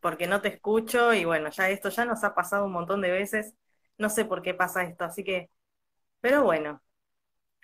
Porque 0.00 0.28
no 0.28 0.40
te 0.40 0.48
escucho 0.48 1.12
y 1.12 1.24
bueno, 1.24 1.50
ya 1.50 1.68
esto 1.68 1.88
ya 1.88 2.04
nos 2.04 2.22
ha 2.22 2.32
pasado 2.32 2.64
un 2.66 2.72
montón 2.72 3.00
de 3.00 3.10
veces. 3.10 3.54
No 3.98 4.08
sé 4.08 4.24
por 4.24 4.40
qué 4.40 4.54
pasa 4.54 4.84
esto, 4.84 5.02
así 5.04 5.24
que... 5.24 5.50
Pero 6.20 6.44
bueno, 6.44 6.80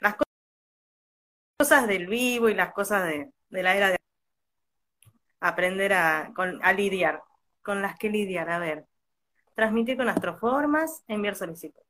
las 0.00 0.16
cosas 1.56 1.86
del 1.86 2.08
vivo 2.08 2.48
y 2.48 2.54
las 2.54 2.72
cosas 2.72 3.06
de, 3.06 3.30
de 3.48 3.62
la 3.62 3.76
era 3.76 3.90
de 3.90 3.96
aprender 5.38 5.92
a, 5.92 6.32
a 6.62 6.72
lidiar, 6.72 7.22
con 7.62 7.80
las 7.80 7.96
que 7.96 8.10
lidiar, 8.10 8.50
a 8.50 8.58
ver. 8.58 8.86
Transmitir 9.54 9.96
con 9.96 10.08
astroformas, 10.08 11.04
enviar 11.06 11.36
solicitud. 11.36 11.82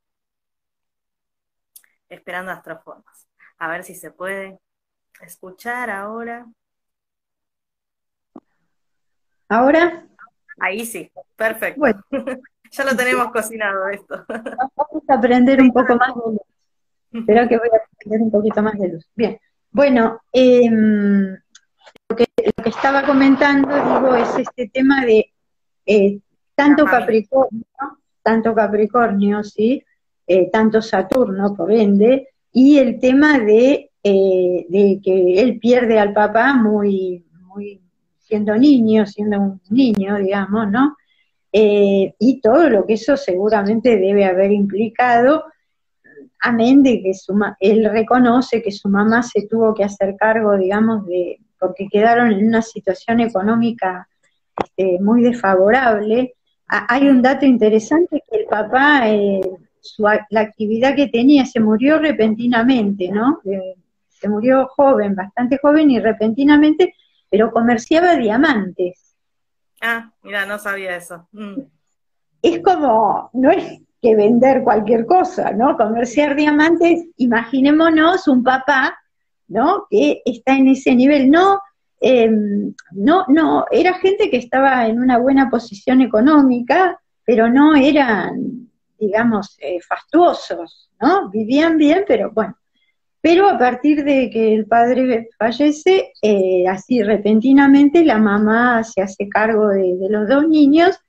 Esperando 2.09 2.51
astroformas. 2.51 3.27
A 3.57 3.69
ver 3.69 3.83
si 3.83 3.95
se 3.95 4.11
puede 4.11 4.59
escuchar 5.21 5.89
ahora. 5.89 6.45
¿Ahora? 9.49 10.05
Ahí 10.59 10.85
sí, 10.85 11.11
perfecto. 11.35 11.81
ya 12.71 12.83
lo 12.85 12.95
tenemos 12.95 13.31
cocinado 13.31 13.87
esto. 13.89 14.25
Vamos 14.27 15.03
a 15.07 15.13
aprender 15.13 15.61
un 15.61 15.71
poco 15.71 15.95
más 15.95 16.15
de 16.15 16.31
luz. 16.31 16.41
Espero 17.11 17.47
que 17.47 17.57
voy 17.57 17.69
a 17.71 17.77
aprender 17.77 18.21
un 18.21 18.31
poquito 18.31 18.63
más 18.63 18.79
de 18.79 18.87
luz. 18.89 19.07
Bien. 19.15 19.39
Bueno, 19.71 20.21
eh, 20.31 20.69
lo 20.69 22.15
que, 22.15 22.27
estaba 22.65 23.05
comentando, 23.05 23.69
digo, 23.69 24.15
es 24.15 24.37
este 24.37 24.69
tema 24.69 25.05
de 25.05 25.31
eh, 25.85 26.19
tanto 26.55 26.85
Capricornio, 26.85 27.65
tanto 28.21 28.53
Capricornio, 28.53 29.43
¿sí? 29.43 29.83
Eh, 30.25 30.49
tanto 30.51 30.81
Saturno, 30.81 31.55
por 31.55 31.71
ende, 31.71 32.29
y 32.51 32.77
el 32.77 32.99
tema 32.99 33.39
de, 33.39 33.91
eh, 34.03 34.65
de 34.67 34.99
que 35.03 35.39
él 35.41 35.59
pierde 35.59 35.97
al 35.97 36.13
papá 36.13 36.53
muy, 36.53 37.25
muy 37.47 37.79
siendo 38.19 38.55
niño, 38.55 39.05
siendo 39.05 39.39
un 39.39 39.61
niño, 39.69 40.17
digamos, 40.17 40.69
¿no? 40.69 40.97
Eh, 41.51 42.13
y 42.17 42.41
todo 42.41 42.69
lo 42.69 42.85
que 42.85 42.93
eso 42.93 43.15
seguramente 43.15 43.97
debe 43.97 44.25
haber 44.25 44.51
implicado, 44.51 45.45
amén 46.41 46.83
de 46.83 47.01
que 47.01 47.13
su 47.13 47.39
él 47.59 47.89
reconoce 47.89 48.61
que 48.61 48.71
su 48.71 48.89
mamá 48.89 49.23
se 49.23 49.47
tuvo 49.47 49.73
que 49.73 49.83
hacer 49.83 50.15
cargo, 50.17 50.57
digamos, 50.57 51.05
de 51.05 51.39
porque 51.59 51.87
quedaron 51.87 52.31
en 52.31 52.47
una 52.47 52.61
situación 52.61 53.21
económica 53.21 54.09
este, 54.61 54.99
muy 54.99 55.21
desfavorable. 55.21 56.33
hay 56.67 57.07
un 57.07 57.21
dato 57.21 57.45
interesante 57.45 58.21
que 58.29 58.39
el 58.41 58.45
papá, 58.45 59.09
eh, 59.09 59.39
la 60.29 60.41
actividad 60.41 60.95
que 60.95 61.07
tenía, 61.07 61.45
se 61.45 61.59
murió 61.59 61.99
repentinamente, 61.99 63.09
¿no? 63.09 63.39
Se 64.23 64.29
murió 64.29 64.67
joven, 64.67 65.15
bastante 65.15 65.59
joven 65.61 65.91
y 65.91 65.99
repentinamente, 65.99 66.95
pero 67.29 67.51
comerciaba 67.51 68.15
diamantes. 68.15 69.17
Ah, 69.81 70.13
mira, 70.21 70.45
no 70.45 70.57
sabía 70.57 70.95
eso. 70.95 71.27
Mm. 71.33 71.59
Es 72.41 72.63
como, 72.63 73.29
no 73.33 73.51
es 73.51 73.81
que 74.01 74.15
vender 74.15 74.63
cualquier 74.63 75.05
cosa, 75.05 75.51
¿no? 75.51 75.75
Comerciar 75.75 76.37
diamantes, 76.37 77.05
imaginémonos 77.17 78.29
un 78.29 78.43
papá, 78.43 78.97
¿no? 79.49 79.87
Que 79.89 80.21
está 80.23 80.55
en 80.55 80.69
ese 80.69 80.95
nivel, 80.95 81.29
no, 81.29 81.59
em, 81.99 82.73
no, 82.91 83.25
no, 83.27 83.65
era 83.71 83.95
gente 83.95 84.29
que 84.29 84.37
estaba 84.37 84.87
en 84.87 84.99
una 84.99 85.17
buena 85.17 85.49
posición 85.49 85.99
económica, 85.99 86.97
pero 87.25 87.49
no 87.49 87.75
eran, 87.75 88.69
digamos, 88.97 89.57
eh, 89.59 89.81
fastuosos, 89.81 90.91
¿no? 91.01 91.29
Vivían 91.29 91.77
bien, 91.77 92.05
pero 92.07 92.31
bueno, 92.31 92.55
pero 93.23 93.47
a 93.47 93.57
partir 93.57 94.03
de 94.03 94.29
que 94.29 94.53
el 94.53 94.65
padre 94.65 95.29
fallece, 95.39 96.11
eh, 96.21 96.67
así 96.67 97.01
repentinamente 97.01 98.03
la 98.03 98.17
mamá 98.17 98.83
se 98.83 99.01
hace 99.01 99.29
cargo 99.29 99.69
de, 99.69 99.95
los 100.09 100.27
dos 100.27 100.45
niños 100.45 100.99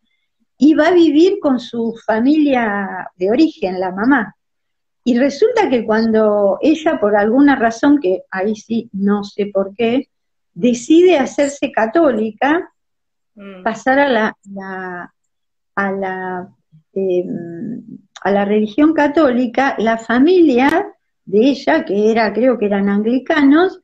y 0.57 0.75
va 0.75 0.87
a 0.87 0.95
vivir 0.95 1.41
con 1.41 1.59
su 1.59 1.93
familia 2.07 3.11
de 3.17 3.31
origen, 3.33 3.81
la 3.81 3.91
mamá. 3.91 4.37
Y 5.03 5.19
resulta 5.19 5.69
que 5.69 5.85
cuando 5.85 6.57
ella, 6.63 7.01
por 7.01 7.17
alguna 7.17 7.57
razón, 7.57 7.99
que 7.99 8.23
ahí 8.31 8.55
sí 8.55 8.89
no 8.93 9.25
sé 9.25 9.51
por 9.53 9.75
qué, 9.75 10.09
decide 10.53 11.19
hacerse 11.19 11.73
católica, 11.73 12.73
mm. 13.35 13.65
pasar 13.65 13.99
a 13.99 14.09
la, 14.09 14.37
a 15.75 15.91
la, 15.91 16.49
em, 16.93 17.83
a 18.23 18.31
la 18.31 18.45
religión 18.45 18.93
católica, 18.93 19.75
la 19.79 19.99
familia 19.99 20.95
de 21.25 21.39
ella, 21.51 21.85
que 21.85 22.11
era, 22.11 22.33
creo 22.33 22.59
que 22.59 22.67
eran 22.67 22.89
anglicanos, 22.89 23.81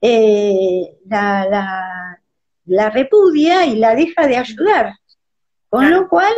eh, 0.00 0.98
la, 1.06 2.20
la, 2.66 2.90
repudia 2.90 3.66
y 3.66 3.76
la 3.76 3.94
deja 3.94 4.26
de 4.26 4.36
ayudar. 4.36 4.94
Con 5.68 5.90
lo 5.90 6.08
cual, 6.08 6.34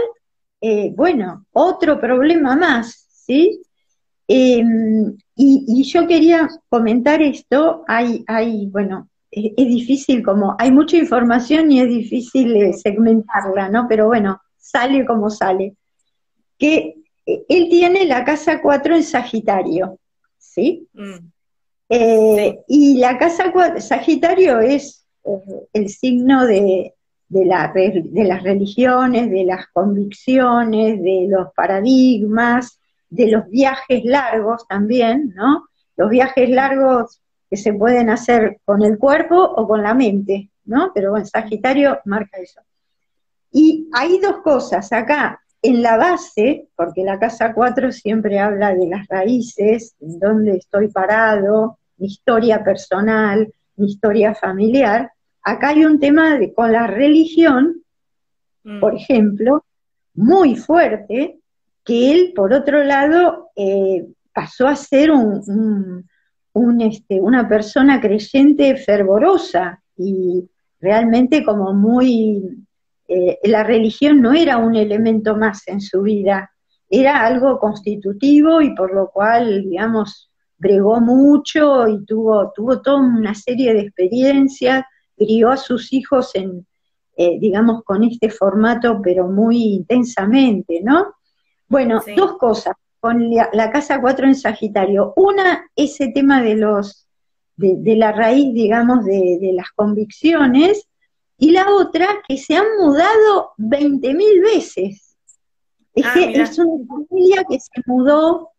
eh, 0.60 0.92
bueno, 0.94 1.44
otro 1.52 2.00
problema 2.00 2.56
más, 2.56 3.06
¿sí? 3.10 3.60
Em, 4.28 5.16
y, 5.34 5.84
yo 5.84 6.06
quería 6.06 6.48
comentar 6.68 7.20
esto, 7.22 7.84
hay, 7.86 8.24
hay 8.26 8.66
bueno, 8.66 9.08
es, 9.30 9.52
es, 9.56 9.66
difícil 9.68 10.22
como, 10.24 10.56
hay 10.58 10.70
mucha 10.70 10.96
información 10.96 11.70
y 11.70 11.80
es 11.80 11.88
difícil 11.88 12.56
eh, 12.56 12.72
segmentarla, 12.72 13.68
¿no? 13.68 13.86
Pero 13.88 14.06
bueno, 14.06 14.40
sale 14.56 15.04
como 15.04 15.28
sale. 15.28 15.76
Que 16.58 16.94
él 17.26 17.68
tiene 17.68 18.06
la 18.06 18.24
casa 18.24 18.62
4 18.62 18.96
en 18.96 19.02
Sagitario, 19.02 19.98
Mm. 20.92 21.32
Eh, 21.88 22.36
¿sí? 22.38 22.64
Y 22.68 22.98
la 22.98 23.18
casa 23.18 23.52
Sagitario 23.80 24.60
es 24.60 25.06
eh, 25.24 25.68
el 25.72 25.88
signo 25.88 26.46
de, 26.46 26.94
de, 27.28 27.44
la, 27.44 27.72
de 27.72 28.24
las 28.24 28.42
religiones, 28.42 29.30
de 29.30 29.44
las 29.44 29.66
convicciones, 29.68 31.02
de 31.02 31.26
los 31.28 31.52
paradigmas, 31.54 32.80
de 33.08 33.28
los 33.28 33.48
viajes 33.48 34.04
largos 34.04 34.66
también, 34.68 35.32
¿no? 35.34 35.66
Los 35.96 36.10
viajes 36.10 36.50
largos 36.50 37.20
que 37.48 37.56
se 37.56 37.72
pueden 37.72 38.10
hacer 38.10 38.60
con 38.64 38.82
el 38.82 38.98
cuerpo 38.98 39.36
o 39.36 39.66
con 39.66 39.82
la 39.82 39.94
mente, 39.94 40.50
¿no? 40.64 40.90
Pero 40.94 41.10
bueno, 41.12 41.26
Sagitario 41.26 42.00
marca 42.04 42.38
eso. 42.38 42.60
Y 43.52 43.88
hay 43.92 44.18
dos 44.18 44.38
cosas 44.42 44.92
acá 44.92 45.40
en 45.66 45.82
la 45.82 45.96
base, 45.96 46.68
porque 46.76 47.02
la 47.02 47.18
casa 47.18 47.52
4 47.52 47.92
siempre 47.92 48.38
habla 48.38 48.74
de 48.74 48.86
las 48.86 49.06
raíces, 49.08 49.96
en 50.00 50.18
dónde 50.18 50.56
estoy 50.56 50.88
parado, 50.88 51.78
mi 51.98 52.06
historia 52.06 52.62
personal, 52.62 53.52
mi 53.76 53.86
historia 53.86 54.34
familiar, 54.34 55.10
acá 55.42 55.70
hay 55.70 55.84
un 55.84 55.98
tema 55.98 56.38
de, 56.38 56.52
con 56.52 56.72
la 56.72 56.86
religión, 56.86 57.82
mm. 58.64 58.80
por 58.80 58.94
ejemplo, 58.94 59.64
muy 60.14 60.56
fuerte, 60.56 61.38
que 61.84 62.12
él, 62.12 62.32
por 62.34 62.52
otro 62.52 62.82
lado, 62.82 63.50
eh, 63.54 64.06
pasó 64.32 64.66
a 64.66 64.76
ser 64.76 65.10
un, 65.10 66.04
este, 66.80 67.20
una 67.20 67.48
persona 67.48 68.00
creyente 68.00 68.76
fervorosa 68.76 69.82
y 69.96 70.48
realmente 70.80 71.44
como 71.44 71.72
muy 71.72 72.65
eh, 73.08 73.38
la 73.44 73.62
religión 73.62 74.20
no 74.20 74.32
era 74.32 74.58
un 74.58 74.74
elemento 74.74 75.36
más 75.36 75.66
en 75.68 75.80
su 75.80 76.02
vida, 76.02 76.50
era 76.88 77.24
algo 77.24 77.58
constitutivo 77.58 78.60
y 78.60 78.74
por 78.74 78.94
lo 78.94 79.08
cual, 79.10 79.62
digamos, 79.62 80.30
bregó 80.58 81.00
mucho 81.00 81.86
y 81.88 82.04
tuvo, 82.04 82.52
tuvo 82.54 82.80
toda 82.80 82.98
una 82.98 83.34
serie 83.34 83.74
de 83.74 83.80
experiencias, 83.80 84.84
crió 85.16 85.50
a 85.50 85.56
sus 85.56 85.92
hijos 85.92 86.34
en, 86.34 86.66
eh, 87.16 87.38
digamos, 87.40 87.82
con 87.84 88.04
este 88.04 88.30
formato, 88.30 89.00
pero 89.02 89.28
muy 89.28 89.62
intensamente, 89.62 90.80
¿no? 90.82 91.14
Bueno, 91.68 92.00
dos 92.16 92.36
cosas 92.38 92.74
con 93.00 93.30
la, 93.30 93.70
Casa 93.70 94.00
4 94.00 94.26
en 94.26 94.34
Sagitario. 94.34 95.12
Una, 95.16 95.68
ese 95.74 96.08
tema 96.08 96.42
de 96.42 96.56
los, 96.56 97.06
de, 97.56 97.96
la 97.96 98.12
raíz, 98.12 98.52
digamos, 98.54 99.04
de, 99.04 99.38
de 99.40 99.52
las 99.52 99.70
convicciones, 99.74 100.88
y 101.38 101.50
la 101.50 101.70
otra 101.70 102.08
que 102.26 102.38
se 102.38 102.56
han 102.56 102.66
mudado 102.78 103.52
20.000 103.58 104.42
veces. 104.42 105.16
Es, 105.94 106.04
ah, 106.06 106.12
que 106.14 106.40
es 106.40 106.58
una 106.58 106.86
familia 106.86 107.44
que 107.48 107.58
se 107.58 107.82
mudó, 107.86 108.50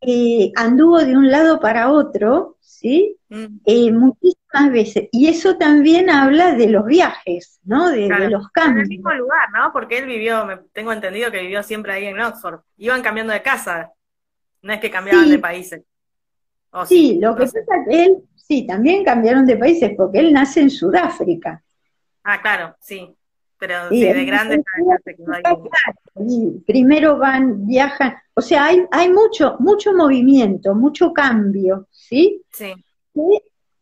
eh, 0.00 0.52
anduvo 0.56 0.98
de 0.98 1.16
un 1.16 1.28
lado 1.28 1.58
para 1.60 1.90
otro, 1.90 2.56
¿sí? 2.60 3.16
Mm. 3.28 3.46
Eh, 3.64 3.92
muchísimas 3.92 4.72
veces. 4.72 5.08
Y 5.10 5.28
eso 5.28 5.56
también 5.56 6.08
habla 6.08 6.54
de 6.54 6.68
los 6.68 6.86
viajes, 6.86 7.58
¿no? 7.64 7.90
De, 7.90 8.08
los 8.28 8.48
cambios. 8.50 8.86
En 8.86 8.92
el 8.92 8.98
mismo 8.98 9.12
lugar, 9.12 9.50
¿no? 9.52 9.72
Porque 9.72 9.98
él 9.98 10.06
vivió, 10.06 10.44
me, 10.44 10.58
tengo 10.72 10.92
entendido 10.92 11.30
que 11.30 11.40
vivió 11.40 11.62
siempre 11.62 11.92
ahí 11.92 12.06
en 12.06 12.20
Oxford. 12.20 12.60
Iban 12.76 13.02
cambiando 13.02 13.32
de 13.32 13.42
casa, 13.42 13.92
no 14.62 14.72
es 14.72 14.80
que 14.80 14.90
cambiaban 14.90 15.28
de 15.28 15.38
países. 15.38 15.82
sí, 16.86 17.18
lo 17.20 17.34
que 17.34 17.42
pasa 17.42 17.58
es 17.58 17.66
que 17.88 18.04
él, 18.04 18.18
sí, 18.36 18.66
también 18.66 19.04
cambiaron 19.04 19.46
de 19.46 19.56
países 19.56 19.92
porque 19.96 20.20
él 20.20 20.32
nace 20.32 20.60
en 20.60 20.70
Sudáfrica. 20.70 21.62
Ah, 22.30 22.42
claro, 22.42 22.76
sí. 22.78 23.08
Pero 23.58 23.88
sí, 23.88 24.04
de 24.04 24.24
grande 24.26 24.62
Primero 26.66 27.16
van, 27.16 27.66
viajan, 27.66 28.16
o 28.34 28.42
sea, 28.42 28.66
hay, 28.66 28.84
hay 28.90 29.08
mucho, 29.08 29.56
mucho 29.60 29.94
movimiento, 29.94 30.74
mucho 30.74 31.14
cambio, 31.14 31.88
¿sí? 31.90 32.42
Sí. 32.52 32.74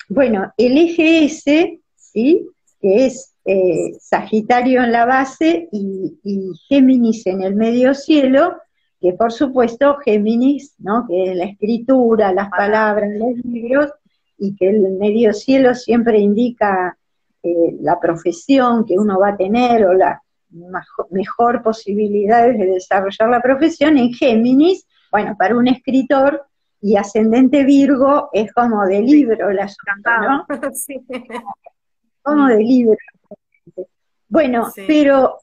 bueno, 0.08 0.52
el 0.56 0.78
eje 0.78 1.24
S, 1.24 1.80
¿sí? 1.96 2.48
Que 2.80 3.06
es 3.06 3.34
eh, 3.44 3.96
Sagitario 4.00 4.84
en 4.84 4.92
la 4.92 5.06
base 5.06 5.68
y, 5.72 6.20
y, 6.22 6.52
Géminis 6.68 7.26
en 7.26 7.42
el 7.42 7.56
medio 7.56 7.94
cielo, 7.94 8.58
que 9.00 9.12
por 9.14 9.32
supuesto 9.32 9.96
Géminis, 10.04 10.76
¿no? 10.78 11.04
Que 11.08 11.32
es 11.32 11.36
la 11.36 11.46
escritura, 11.46 12.32
las 12.32 12.48
palabras, 12.50 13.10
los 13.12 13.44
libros, 13.44 13.90
y 14.38 14.54
que 14.54 14.68
el 14.68 14.92
medio 14.92 15.32
cielo 15.32 15.74
siempre 15.74 16.20
indica 16.20 16.96
eh, 17.46 17.76
la 17.80 17.98
profesión 18.00 18.84
que 18.84 18.98
uno 18.98 19.18
va 19.18 19.30
a 19.30 19.36
tener 19.36 19.86
o 19.86 19.94
la 19.94 20.20
mejor 21.10 21.62
posibilidades 21.62 22.58
de 22.58 22.66
desarrollar 22.66 23.28
la 23.28 23.40
profesión, 23.40 23.96
en 23.98 24.12
Géminis, 24.12 24.86
bueno, 25.10 25.36
para 25.38 25.56
un 25.56 25.68
escritor 25.68 26.46
y 26.80 26.96
ascendente 26.96 27.64
Virgo 27.64 28.30
es 28.32 28.52
como 28.52 28.84
de 28.84 29.00
libro 29.00 29.50
la 29.52 29.70
¿no? 30.20 30.46
Como 32.22 32.48
de 32.48 32.58
libro. 32.58 32.96
Bueno, 34.28 34.72
pero 34.88 35.38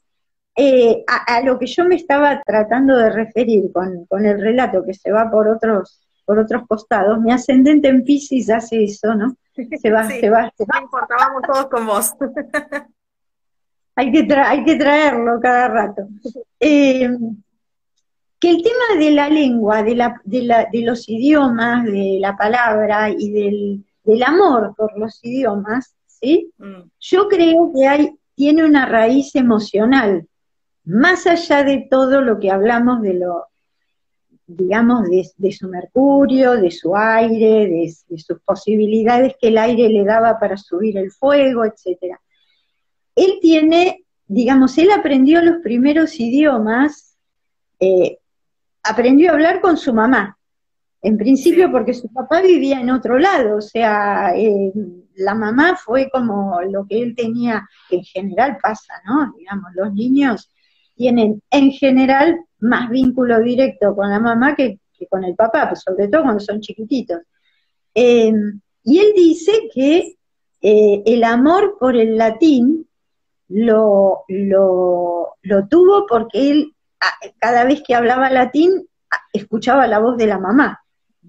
eh, 0.55 1.03
a, 1.07 1.41
lo 1.41 1.57
que 1.57 1.65
yo 1.65 1.85
me 1.85 1.95
estaba 1.95 2.41
tratando 2.45 2.97
de 2.97 3.09
referir 3.09 3.71
con, 3.71 4.05
con, 4.05 4.25
el 4.25 4.39
relato 4.41 4.83
que 4.83 4.93
se 4.93 5.09
va 5.09 5.31
por 5.31 5.47
otros 5.47 6.03
por 6.25 6.39
otros 6.39 6.63
costados, 6.67 7.19
mi 7.19 7.31
ascendente 7.31 7.87
en 7.87 8.03
Pisces 8.03 8.49
hace 8.49 8.83
eso, 8.83 9.13
¿no? 9.15 9.35
Se 9.53 9.91
va, 9.91 10.07
se 10.07 10.29
va, 10.29 10.51
se 10.57 10.65
va. 10.65 10.79
No 10.79 10.81
importa, 10.81 11.15
vamos 11.17 11.41
todos 11.43 11.67
con 11.67 11.85
vos. 11.85 12.13
hay, 13.95 14.11
que 14.11 14.33
hay 14.33 14.63
que 14.63 14.75
traerlo 14.75 15.39
cada 15.39 15.67
rato. 15.67 16.07
Eh, 16.59 17.09
que 18.39 18.49
el 18.49 18.63
tema 18.63 18.99
de 18.99 19.11
la 19.11 19.29
lengua, 19.29 19.83
de, 19.83 19.95
la, 19.95 20.21
de, 20.23 20.41
la, 20.41 20.67
de 20.71 20.81
los 20.81 21.07
idiomas, 21.07 21.85
de 21.85 22.17
la 22.19 22.35
palabra 22.35 23.09
y 23.09 23.31
del, 23.31 23.85
del 24.03 24.23
amor 24.23 24.73
por 24.75 24.97
los 24.97 25.23
idiomas, 25.23 25.95
¿sí? 26.07 26.51
Mm. 26.57 26.89
Yo 26.99 27.27
creo 27.29 27.71
que 27.73 27.87
hay, 27.87 28.19
tiene 28.35 28.65
una 28.65 28.85
raíz 28.85 29.35
emocional, 29.35 30.27
más 30.83 31.27
allá 31.27 31.63
de 31.63 31.87
todo 31.89 32.21
lo 32.21 32.39
que 32.39 32.51
hablamos 32.51 33.01
de 33.01 33.13
lo, 33.13 33.47
digamos, 34.45 35.03
de, 35.09 35.51
su 35.51 35.67
mercurio, 35.67 36.53
de 36.53 36.71
su 36.71 36.95
aire, 36.95 37.67
de, 37.67 38.17
sus 38.17 38.39
posibilidades 38.41 39.35
que 39.39 39.47
el 39.47 39.57
aire 39.57 39.89
le 39.89 40.03
daba 40.03 40.39
para 40.39 40.57
subir 40.57 40.97
el 40.97 41.11
fuego, 41.11 41.65
etcétera. 41.65 42.19
Él 43.15 43.39
tiene, 43.41 44.05
digamos, 44.27 44.77
él 44.77 44.91
aprendió 44.91 45.41
los 45.41 45.61
primeros 45.61 46.19
idiomas, 46.19 47.17
eh, 47.79 48.19
aprendió 48.83 49.31
a 49.31 49.33
hablar 49.33 49.61
con 49.61 49.77
su 49.77 49.93
mamá, 49.93 50.37
en 51.01 51.17
principio 51.17 51.71
porque 51.71 51.93
su 51.93 52.11
papá 52.11 52.41
vivía 52.41 52.79
en 52.79 52.89
otro 52.89 53.19
lado, 53.19 53.57
o 53.57 53.61
sea, 53.61 54.33
eh, 54.35 54.71
la 55.15 55.35
mamá 55.35 55.75
fue 55.75 56.09
como 56.09 56.61
lo 56.61 56.85
que 56.87 57.01
él 57.01 57.13
tenía, 57.15 57.67
que 57.89 57.97
en 57.97 58.03
general 58.03 58.57
pasa, 58.61 59.01
¿no? 59.05 59.33
Digamos, 59.37 59.71
los 59.75 59.93
niños 59.93 60.52
tienen 61.03 61.41
en 61.51 61.71
general 61.71 62.45
más 62.59 62.89
vínculo 62.89 63.41
directo 63.41 63.93
con 63.93 64.09
la 64.09 64.21
mamá 64.21 64.55
que, 64.55 64.79
con 65.09 65.25
el 65.25 65.35
papá, 65.35 65.67
pues 65.67 65.81
sobre 65.81 66.07
todo 66.07 66.21
cuando 66.23 66.39
son 66.39 66.61
chiquititos. 66.61 67.19
Em, 67.93 68.61
y 68.85 68.99
él 68.99 69.11
dice 69.13 69.51
que 69.73 70.15
eh, 70.61 71.03
el 71.05 71.25
amor 71.25 71.75
por 71.77 71.97
el 71.97 72.17
latín 72.17 72.87
lo, 73.49 74.23
lo, 74.29 75.35
lo 75.41 75.67
tuvo 75.67 76.05
porque 76.07 76.51
él 76.51 76.73
cada 77.37 77.65
vez 77.65 77.83
que 77.85 77.95
hablaba 77.95 78.29
latín 78.29 78.87
escuchaba 79.33 79.85
la 79.87 79.99
voz 79.99 80.15
de 80.15 80.27
la 80.27 80.39
mamá, 80.39 80.85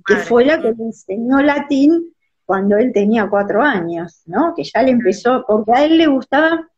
que 0.06 0.14
fue 0.14 0.44
la 0.44 0.62
que 0.62 0.70
le 0.70 0.84
enseñó 0.84 1.42
latín 1.42 2.14
cuando 2.44 2.76
él 2.76 2.92
tenía 2.92 3.28
cuatro 3.28 3.60
años, 3.60 4.22
¿no? 4.26 4.54
Que 4.54 4.62
ya 4.62 4.84
le 4.84 4.92
empezó, 4.92 5.44
porque 5.44 5.72
a 5.72 5.84
él 5.84 5.98
le 5.98 6.06
gustaba, 6.06 6.68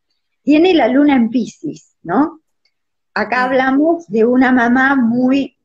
tiene 0.42 0.72
la 0.72 0.88
luna 0.88 1.14
en 1.14 1.28
Pisces, 1.28 1.94
¿no? 2.02 2.40
Acá 3.18 3.44
hablamos 3.44 4.06
de 4.08 4.26
una 4.26 4.52
mamá 4.52 4.94
muy, 4.94 5.56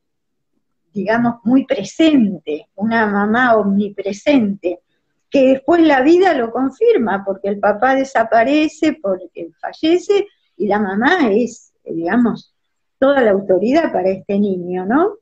digamos, 0.93 1.41
muy 1.43 1.65
presente, 1.65 2.69
una 2.75 3.05
mamá 3.07 3.57
omnipresente, 3.57 4.79
que 5.29 5.47
después 5.47 5.85
la 5.85 6.01
vida 6.01 6.33
lo 6.33 6.49
confirma, 6.49 7.25
porque 7.25 7.49
el 7.49 7.59
papá 7.59 7.93
desaparece, 7.93 8.93
porque 9.01 9.49
fallece, 9.59 10.27
y 10.55 10.67
la 10.67 10.79
mamá 10.79 11.29
es, 11.29 11.73
digamos, 11.83 12.55
toda 12.97 13.19
la 13.19 13.31
autoridad 13.31 13.91
para 13.91 14.11
este 14.11 14.39
niño, 14.39 14.85
¿no? 14.85 15.17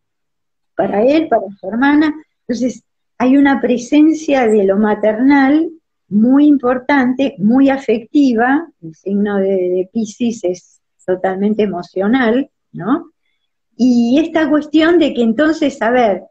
Para 0.75 1.01
él, 1.01 1.29
para 1.29 1.47
su 1.59 1.67
hermana. 1.67 2.13
Entonces, 2.41 2.83
hay 3.17 3.37
una 3.37 3.59
presencia 3.59 4.45
de 4.45 4.65
lo 4.65 4.77
maternal 4.77 5.71
muy 6.09 6.45
importante, 6.45 7.33
muy 7.39 7.71
afectiva, 7.71 8.69
el 8.83 8.93
signo 8.93 9.37
de, 9.37 9.47
de 9.47 9.89
Pisces 9.91 10.43
es 10.43 10.78
totalmente 11.15 11.63
emocional, 11.63 12.49
¿no? 12.71 13.11
Y 13.75 14.19
esta 14.19 14.49
cuestión 14.49 14.99
de 14.99 15.13
que 15.13 15.23
entonces, 15.23 15.81
a 15.81 15.89
ver, 15.89 16.23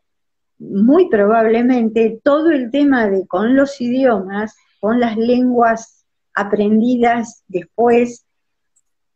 muy 0.59 1.09
probablemente 1.09 2.21
todo 2.23 2.51
el 2.51 2.71
tema 2.71 3.09
de 3.09 3.27
con 3.27 3.57
los 3.57 3.81
idiomas, 3.81 4.57
con 4.81 5.01
las 5.01 5.17
lenguas 5.17 6.05
aprendidas 6.35 7.45
después, 7.49 8.25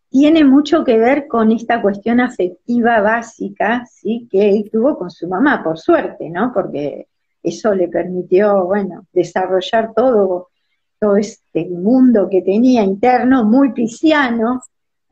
tiene 0.09 0.45
mucho 0.45 0.85
que 0.85 0.99
ver 0.99 1.27
con 1.27 1.53
esta 1.53 1.81
cuestión 1.81 2.21
afectiva 2.21 3.01
básica, 3.01 3.85
¿sí? 3.87 4.29
Que 4.31 4.51
él 4.51 4.69
tuvo 4.71 4.99
con 4.99 5.11
su 5.11 5.27
mamá, 5.27 5.63
por 5.65 5.79
suerte, 5.79 6.29
¿no? 6.29 6.53
Porque 6.53 7.09
eso 7.43 7.75
le 7.75 7.89
permitió, 7.89 8.67
bueno, 8.67 9.07
desarrollar 9.13 9.93
todo, 9.95 10.49
todo 11.01 11.17
este 11.17 11.67
mundo 11.69 12.29
que 12.31 12.43
tenía 12.43 12.83
interno, 12.83 13.45
muy 13.45 13.73
pisciano, 13.73 14.61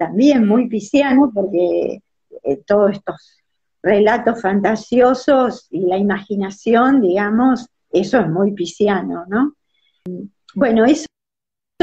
también 0.00 0.48
muy 0.48 0.66
pisciano, 0.66 1.30
porque 1.32 2.00
eh, 2.42 2.56
todos 2.66 2.92
estos 2.92 3.38
relatos 3.82 4.40
fantasiosos 4.40 5.68
y 5.70 5.80
la 5.80 5.98
imaginación, 5.98 7.02
digamos, 7.02 7.66
eso 7.92 8.18
es 8.18 8.28
muy 8.28 8.52
pisciano, 8.52 9.26
¿no? 9.28 9.54
Bueno, 10.54 10.86
eso 10.86 11.04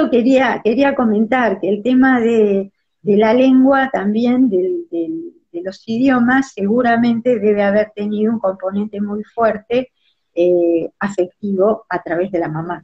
quería, 0.10 0.62
quería 0.64 0.96
comentar, 0.96 1.60
que 1.60 1.70
el 1.70 1.84
tema 1.84 2.20
de, 2.20 2.72
la 3.04 3.36
lengua 3.36 3.92
también, 3.92 4.50
de 4.50 5.62
los 5.64 5.84
idiomas, 5.88 6.54
seguramente 6.54 7.38
debe 7.38 7.64
haber 7.64 7.92
tenido 7.96 8.34
un 8.34 8.40
componente 8.40 9.00
muy 9.00 9.24
fuerte 9.24 9.92
eh, 10.34 10.90
afectivo 11.00 11.86
a 11.88 12.02
través 12.02 12.32
de 12.32 12.40
la 12.40 12.48
mamá. 12.48 12.84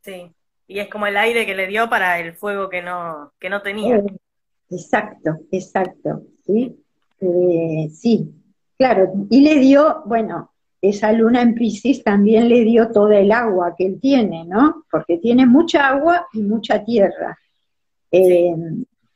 Sí, 0.00 0.32
y 0.68 0.78
es 0.80 0.88
como 0.88 1.06
el 1.06 1.16
aire 1.16 1.46
que 1.46 1.54
le 1.54 1.66
dio 1.66 1.88
para 1.88 2.20
el 2.20 2.34
fuego 2.34 2.68
que 2.68 2.82
no, 2.82 3.32
que 3.40 3.48
no 3.48 3.62
tenía. 3.62 3.96
Eh, 3.96 4.04
exacto, 4.70 5.38
exacto, 5.50 6.22
sí, 6.44 6.78
eh, 7.20 7.88
sí, 7.90 8.30
claro, 8.76 9.10
y 9.30 9.40
le 9.40 9.58
dio, 9.58 10.02
bueno, 10.04 10.52
esa 10.80 11.10
luna 11.12 11.40
en 11.40 11.54
Pisces 11.54 12.04
también 12.04 12.48
le 12.48 12.62
dio 12.64 12.92
toda 12.92 13.18
el 13.18 13.32
agua 13.32 13.74
que 13.76 13.86
él 13.86 13.98
tiene, 14.00 14.44
¿no? 14.44 14.84
Porque 14.90 15.18
tiene 15.18 15.46
mucha 15.46 15.88
agua 15.88 16.28
y 16.32 16.42
mucha 16.42 16.84
tierra. 16.84 17.36
Eh, 18.12 18.54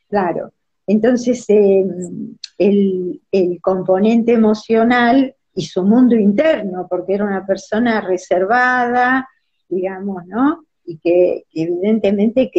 claro, 0.09 0.53
entonces 0.87 1.45
el, 1.49 3.21
el 3.31 3.61
componente 3.61 4.33
emocional 4.33 5.37
y 5.55 5.67
su 5.67 5.85
mundo 5.85 6.17
interno, 6.17 6.87
porque 6.89 7.15
era 7.15 7.25
una 7.27 7.47
persona 7.47 8.01
reservada, 8.01 9.29
digamos, 9.69 10.27
¿no? 10.27 10.65
Y 10.85 10.99
que, 10.99 11.45
evidentemente 11.53 12.51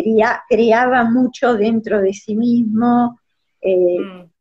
creaba 0.49 1.03
mucho 1.03 1.55
dentro 1.55 2.01
de 2.01 2.13
sí 2.13 2.35
mismo, 2.35 3.19
eh, 3.61 3.99
mm. 3.99 4.31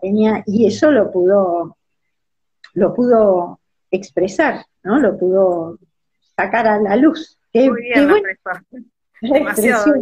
tenía, 0.00 0.42
y 0.46 0.66
eso 0.66 0.90
lo 0.90 1.10
pudo, 1.10 1.76
lo 2.74 2.94
pudo 2.94 3.60
expresar, 3.90 4.64
¿no? 4.82 4.98
Lo 4.98 5.18
pudo 5.18 5.78
sacar 6.36 6.66
a 6.66 6.80
la 6.80 6.96
luz. 6.96 7.38
Muy 7.52 7.82
bien, 7.82 8.08
Demasiado 9.20 9.94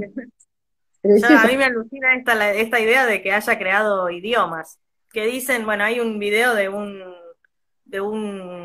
a 1.03 1.47
mí 1.47 1.57
me 1.57 1.65
alucina 1.65 2.15
esta, 2.15 2.53
esta 2.53 2.81
idea 2.81 3.07
de 3.07 3.23
que 3.23 3.33
haya 3.33 3.59
creado 3.59 4.11
idiomas. 4.11 4.79
Que 5.13 5.27
dicen, 5.27 5.65
bueno, 5.65 5.85
hay 5.85 6.01
un 6.01 6.19
video 6.19 6.55
de 6.55 6.69
un, 6.69 7.03
de 7.85 8.01
un 8.01 8.60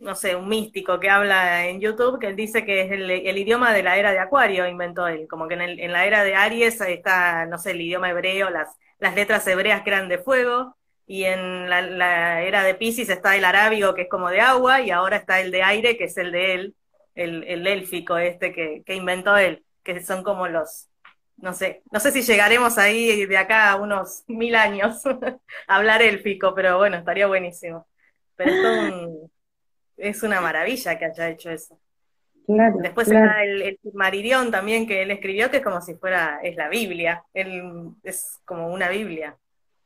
no 0.00 0.14
sé, 0.14 0.36
un 0.36 0.48
místico 0.48 1.00
que 1.00 1.10
habla 1.10 1.66
en 1.66 1.80
YouTube, 1.80 2.18
que 2.18 2.28
él 2.28 2.36
dice 2.36 2.64
que 2.64 2.82
es 2.82 2.92
el, 2.92 3.38
idioma 3.38 3.72
de 3.72 3.82
la 3.82 3.96
era 3.96 4.12
de 4.12 4.18
Acuario, 4.18 4.66
inventó 4.66 5.08
él, 5.08 5.26
como 5.28 5.48
que 5.48 5.54
en, 5.54 5.92
la 5.92 6.06
era 6.06 6.24
de 6.24 6.34
Aries 6.34 6.80
está, 6.80 7.46
no 7.46 7.58
sé, 7.58 7.72
el 7.72 7.80
idioma 7.80 8.10
hebreo, 8.10 8.50
las, 8.50 8.68
las 8.98 9.14
letras 9.14 9.46
hebreas 9.46 9.82
que 9.82 9.90
eran 9.90 10.08
de 10.08 10.18
fuego, 10.18 10.76
y 11.06 11.24
en 11.24 11.70
la, 11.70 12.42
era 12.42 12.62
de 12.64 12.74
Pisces 12.74 13.08
está 13.08 13.36
el 13.36 13.44
arábigo, 13.44 13.94
que 13.94 14.02
es 14.02 14.08
como 14.08 14.30
de 14.30 14.40
agua, 14.40 14.80
y 14.80 14.90
ahora 14.90 15.16
está 15.16 15.40
el 15.40 15.50
de 15.50 15.62
aire, 15.62 15.96
que 15.96 16.04
es 16.04 16.16
el 16.16 16.32
de 16.32 16.54
él, 16.54 16.74
el, 17.14 17.44
el 17.44 17.66
élfico 17.66 18.18
este 18.18 18.52
que, 18.52 18.82
que 18.84 18.94
inventó 18.94 19.36
él, 19.36 19.64
que 19.82 20.02
son 20.02 20.22
como 20.22 20.48
los, 20.48 20.88
no 21.36 21.52
sé, 21.52 21.82
no 21.90 22.00
sé 22.00 22.12
si 22.12 22.22
llegaremos 22.22 22.78
ahí 22.78 23.26
de 23.26 23.36
acá 23.36 23.70
a 23.70 23.76
unos 23.76 24.24
mil 24.26 24.54
años 24.54 25.04
a 25.68 25.76
hablar 25.76 26.02
élfico, 26.02 26.54
pero 26.54 26.78
bueno, 26.78 26.96
estaría 26.96 27.26
buenísimo. 27.26 27.86
Pero 28.36 28.50
es 28.50 28.92
un, 28.92 29.30
es 29.96 30.22
una 30.22 30.40
maravilla 30.40 30.98
que 30.98 31.04
haya 31.06 31.28
hecho 31.28 31.50
eso. 31.50 31.78
Después 32.48 33.08
está 33.08 33.42
el, 33.42 33.62
el 33.62 33.78
Maridión 33.94 34.50
también 34.50 34.86
que 34.86 35.02
él 35.02 35.10
escribió, 35.10 35.50
que 35.50 35.56
es 35.58 35.62
como 35.64 35.80
si 35.80 35.94
fuera, 35.94 36.38
es 36.42 36.54
la 36.56 36.68
Biblia, 36.68 37.24
él 37.34 37.92
es 38.04 38.38
como 38.44 38.72
una 38.72 38.88
Biblia. 38.88 39.36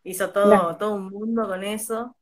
Hizo 0.05 0.31
todo, 0.31 0.77
todo 0.77 0.95
un 0.95 1.09
mundo 1.09 1.49
con 1.49 1.65
eso. 1.65 2.17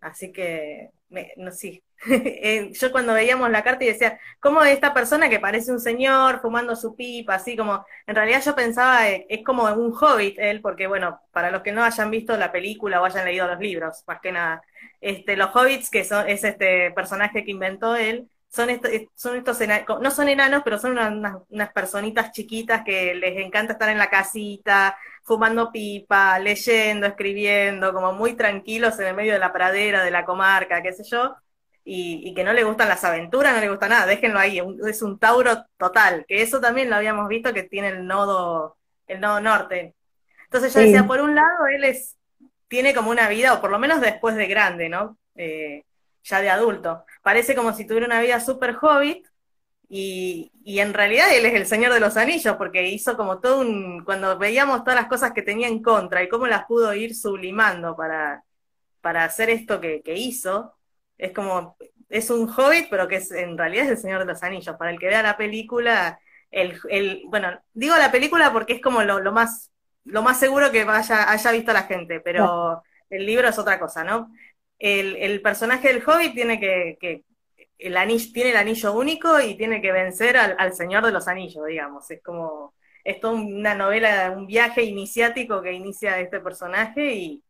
Así 0.00 0.32
que, 0.32 0.90
no 1.36 1.50
sí. 1.50 1.82
Eh, 2.08 2.70
yo 2.72 2.92
cuando 2.92 3.14
veíamos 3.14 3.50
la 3.50 3.62
carta 3.64 3.84
y 3.84 3.88
decía, 3.88 4.18
¿cómo 4.40 4.62
esta 4.62 4.94
persona 4.94 5.28
que 5.28 5.40
parece 5.40 5.72
un 5.72 5.80
señor 5.80 6.40
fumando 6.40 6.76
su 6.76 6.94
pipa, 6.94 7.34
así 7.34 7.56
como, 7.56 7.84
en 8.06 8.14
realidad 8.14 8.42
yo 8.44 8.54
pensaba, 8.54 9.08
eh, 9.08 9.26
es 9.28 9.44
como 9.44 9.64
un 9.64 9.92
hobbit 9.92 10.38
él, 10.38 10.60
porque 10.60 10.86
bueno, 10.86 11.20
para 11.32 11.50
los 11.50 11.62
que 11.62 11.72
no 11.72 11.82
hayan 11.82 12.10
visto 12.10 12.36
la 12.36 12.52
película 12.52 13.00
o 13.00 13.04
hayan 13.04 13.24
leído 13.24 13.46
los 13.46 13.58
libros, 13.58 14.04
más 14.06 14.20
que 14.20 14.32
nada, 14.32 14.62
este, 15.00 15.36
los 15.36 15.54
hobbits, 15.54 15.90
que 15.90 16.04
son, 16.04 16.28
es 16.28 16.44
este 16.44 16.90
personaje 16.92 17.44
que 17.44 17.50
inventó 17.50 17.96
él, 17.96 18.28
son, 18.48 18.68
son 19.14 19.36
estos 19.36 19.58
no 20.00 20.10
son 20.10 20.28
enanos, 20.28 20.62
pero 20.64 20.78
son 20.78 20.92
unas, 20.92 21.34
unas, 21.50 21.72
personitas 21.72 22.32
chiquitas 22.32 22.82
que 22.84 23.14
les 23.14 23.36
encanta 23.44 23.74
estar 23.74 23.88
en 23.90 23.98
la 23.98 24.08
casita, 24.08 24.96
fumando 25.22 25.70
pipa, 25.72 26.38
leyendo, 26.38 27.06
escribiendo, 27.06 27.92
como 27.92 28.12
muy 28.12 28.34
tranquilos 28.34 28.98
en 28.98 29.08
el 29.08 29.14
medio 29.14 29.32
de 29.34 29.38
la 29.40 29.52
pradera, 29.52 30.04
de 30.04 30.10
la 30.10 30.24
comarca, 30.24 30.82
qué 30.82 30.92
sé 30.92 31.04
yo, 31.04 31.36
y, 31.88 32.34
que 32.34 32.42
no 32.42 32.52
le 32.52 32.64
gustan 32.64 32.88
las 32.88 33.04
aventuras, 33.04 33.54
no 33.54 33.60
le 33.60 33.68
gusta 33.68 33.88
nada, 33.88 34.06
déjenlo 34.06 34.40
ahí, 34.40 34.60
es 34.88 35.02
un 35.02 35.20
Tauro 35.20 35.66
total, 35.76 36.24
que 36.26 36.42
eso 36.42 36.60
también 36.60 36.90
lo 36.90 36.96
habíamos 36.96 37.28
visto 37.28 37.54
que 37.54 37.62
tiene 37.62 37.88
el 37.88 38.06
nodo, 38.06 38.76
el 39.06 39.20
nodo 39.20 39.40
norte. 39.40 39.94
Entonces 40.44 40.74
yo 40.74 40.80
decía, 40.80 41.06
por 41.06 41.20
un 41.20 41.36
lado, 41.36 41.66
él 41.72 41.84
es 41.84 42.16
tiene 42.68 42.92
como 42.92 43.10
una 43.10 43.28
vida, 43.28 43.54
o 43.54 43.60
por 43.60 43.70
lo 43.70 43.78
menos 43.78 44.00
después 44.00 44.34
de 44.34 44.48
grande, 44.48 44.88
¿no? 44.88 45.16
Eh, 45.36 45.84
ya 46.24 46.40
de 46.40 46.50
adulto. 46.50 47.04
Parece 47.22 47.54
como 47.54 47.72
si 47.72 47.86
tuviera 47.86 48.06
una 48.06 48.20
vida 48.20 48.40
súper 48.40 48.76
hobbit, 48.80 49.24
y, 49.88 50.50
y, 50.64 50.80
en 50.80 50.92
realidad 50.92 51.32
él 51.32 51.46
es 51.46 51.54
el 51.54 51.66
Señor 51.66 51.92
de 51.92 52.00
los 52.00 52.16
Anillos, 52.16 52.56
porque 52.56 52.88
hizo 52.88 53.16
como 53.16 53.38
todo 53.40 53.60
un. 53.60 54.04
Cuando 54.04 54.36
veíamos 54.36 54.82
todas 54.82 54.96
las 54.96 55.08
cosas 55.08 55.32
que 55.32 55.42
tenía 55.42 55.68
en 55.68 55.80
contra 55.82 56.24
y 56.24 56.28
cómo 56.28 56.48
las 56.48 56.64
pudo 56.66 56.92
ir 56.94 57.14
sublimando 57.14 57.94
para, 57.94 58.42
para 59.00 59.24
hacer 59.24 59.50
esto 59.50 59.80
que, 59.80 60.02
que 60.02 60.14
hizo, 60.14 60.75
es 61.18 61.32
como. 61.32 61.76
Es 62.08 62.30
un 62.30 62.48
hobbit, 62.48 62.86
pero 62.88 63.08
que 63.08 63.16
es, 63.16 63.32
en 63.32 63.58
realidad 63.58 63.86
es 63.86 63.90
el 63.92 63.98
Señor 63.98 64.20
de 64.20 64.26
los 64.26 64.42
Anillos. 64.42 64.76
Para 64.76 64.90
el 64.92 64.98
que 64.98 65.08
vea 65.08 65.22
la 65.22 65.36
película, 65.36 66.20
el, 66.50 66.78
el 66.88 67.22
bueno, 67.26 67.60
digo 67.74 67.96
la 67.96 68.12
película 68.12 68.52
porque 68.52 68.74
es 68.74 68.80
como 68.80 69.02
lo, 69.02 69.18
lo 69.20 69.32
más 69.32 69.72
lo 70.06 70.22
más 70.22 70.38
seguro 70.38 70.70
que 70.70 70.84
vaya, 70.84 71.30
haya 71.30 71.52
visto 71.52 71.72
la 71.72 71.82
gente, 71.82 72.20
pero 72.20 72.82
el 73.10 73.26
libro 73.26 73.48
es 73.48 73.58
otra 73.58 73.78
cosa, 73.78 74.04
¿no? 74.04 74.32
El, 74.78 75.16
el 75.16 75.42
personaje 75.42 75.88
del 75.88 76.02
hobbit 76.06 76.34
tiene 76.34 76.60
que, 76.60 76.96
que 77.00 77.24
el 77.78 77.96
anillo, 77.96 78.32
tiene 78.32 78.50
el 78.50 78.56
anillo 78.56 78.92
único 78.94 79.40
y 79.40 79.56
tiene 79.56 79.82
que 79.82 79.92
vencer 79.92 80.36
al, 80.36 80.72
Señor 80.74 81.04
de 81.04 81.12
los 81.12 81.28
Anillos, 81.28 81.66
digamos. 81.66 82.10
Es 82.10 82.22
como, 82.22 82.74
es 83.04 83.20
toda 83.20 83.34
una 83.34 83.74
novela, 83.74 84.32
un 84.36 84.46
viaje 84.46 84.82
iniciático 84.84 85.60
que 85.62 85.72
inicia 85.72 86.20
este 86.20 86.40
personaje 86.40 87.14
y 87.14 87.42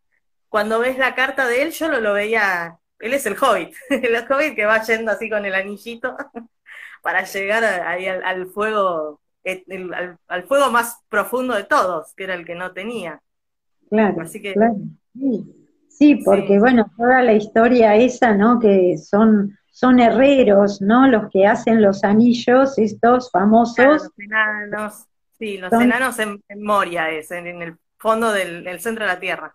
cuando 0.48 0.78
ves 0.80 0.98
la 0.98 1.14
carta 1.14 1.46
de 1.46 1.62
él, 1.62 1.72
yo 1.72 1.88
lo, 1.88 2.00
lo 2.00 2.14
veía, 2.14 2.78
él 2.98 3.14
es 3.14 3.26
el 3.26 3.36
hobbit, 3.40 3.74
el 3.90 4.16
hobbit 4.16 4.54
que 4.54 4.64
va 4.64 4.82
yendo 4.82 5.12
así 5.12 5.28
con 5.28 5.44
el 5.44 5.54
anillito 5.54 6.16
para 7.02 7.24
llegar 7.24 7.64
ahí 7.64 8.06
al, 8.06 8.46
fuego, 8.48 9.20
al, 10.28 10.44
fuego 10.44 10.70
más 10.70 11.02
profundo 11.08 11.54
de 11.54 11.64
todos, 11.64 12.12
que 12.14 12.24
era 12.24 12.34
el 12.34 12.44
que 12.44 12.54
no 12.54 12.72
tenía. 12.72 13.20
Claro, 13.88 14.22
Así 14.22 14.42
que, 14.42 14.54
Sí. 15.88 16.16
porque 16.24 16.58
bueno, 16.58 16.90
toda 16.96 17.22
la 17.22 17.32
historia 17.32 17.94
esa, 17.94 18.34
¿no? 18.34 18.58
Que 18.58 18.98
son 18.98 19.56
son 19.76 20.00
herreros, 20.00 20.80
¿no? 20.80 21.06
Los 21.06 21.30
que 21.30 21.46
hacen 21.46 21.82
los 21.82 22.02
anillos, 22.02 22.78
estos 22.78 23.30
famosos. 23.30 24.04
los 24.04 24.10
enanos, 24.16 25.04
sí, 25.38 25.58
los 25.58 25.70
enanos 25.70 26.18
en, 26.18 26.40
Moria 26.62 27.10
es, 27.10 27.30
en, 27.30 27.46
el 27.60 27.76
fondo 27.98 28.32
del, 28.32 28.80
centro 28.80 29.04
de 29.04 29.12
la 29.12 29.20
Tierra. 29.20 29.54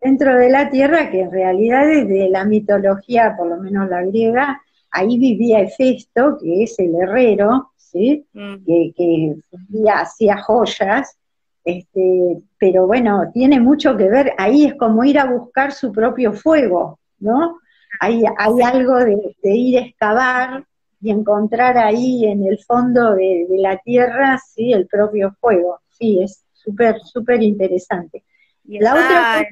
Centro 0.00 0.36
de 0.36 0.50
la 0.50 0.70
Tierra, 0.70 1.10
que 1.10 1.20
en 1.20 1.30
realidad 1.30 1.86
desde 1.86 2.28
la 2.28 2.44
mitología, 2.44 3.34
por 3.36 3.48
lo 3.48 3.56
menos 3.58 3.88
la 3.88 4.02
griega, 4.02 4.60
ahí 4.90 5.18
vivía 5.18 5.60
Hefesto, 5.60 6.38
que 6.40 6.64
es 6.64 6.78
el 6.78 6.94
herrero, 6.94 7.72
¿sí? 7.76 8.26
Mm. 8.32 8.64
Que, 8.64 8.92
que 8.96 9.90
hacía 9.92 10.38
joyas, 10.38 11.16
este, 11.64 12.38
pero 12.58 12.86
bueno, 12.86 13.30
tiene 13.32 13.60
mucho 13.60 13.96
que 13.96 14.08
ver, 14.08 14.32
ahí 14.38 14.64
es 14.64 14.74
como 14.74 15.04
ir 15.04 15.18
a 15.18 15.26
buscar 15.26 15.72
su 15.72 15.92
propio 15.92 16.32
fuego, 16.32 16.98
¿no? 17.18 17.58
hay, 18.00 18.22
hay 18.36 18.62
algo 18.62 18.96
de, 18.96 19.34
ir 19.42 19.78
a 19.78 19.82
excavar 19.82 20.64
y 21.00 21.10
encontrar 21.10 21.78
ahí 21.78 22.26
en 22.26 22.46
el 22.46 22.58
fondo 22.58 23.14
de, 23.14 23.46
la 23.50 23.78
tierra, 23.78 24.38
sí, 24.38 24.72
el 24.72 24.86
propio 24.86 25.34
fuego. 25.40 25.80
Sí, 25.90 26.20
es 26.22 26.44
súper, 26.52 27.00
súper 27.00 27.42
interesante. 27.42 28.24
Y 28.68 28.78
la 28.80 28.92
otra... 28.92 29.48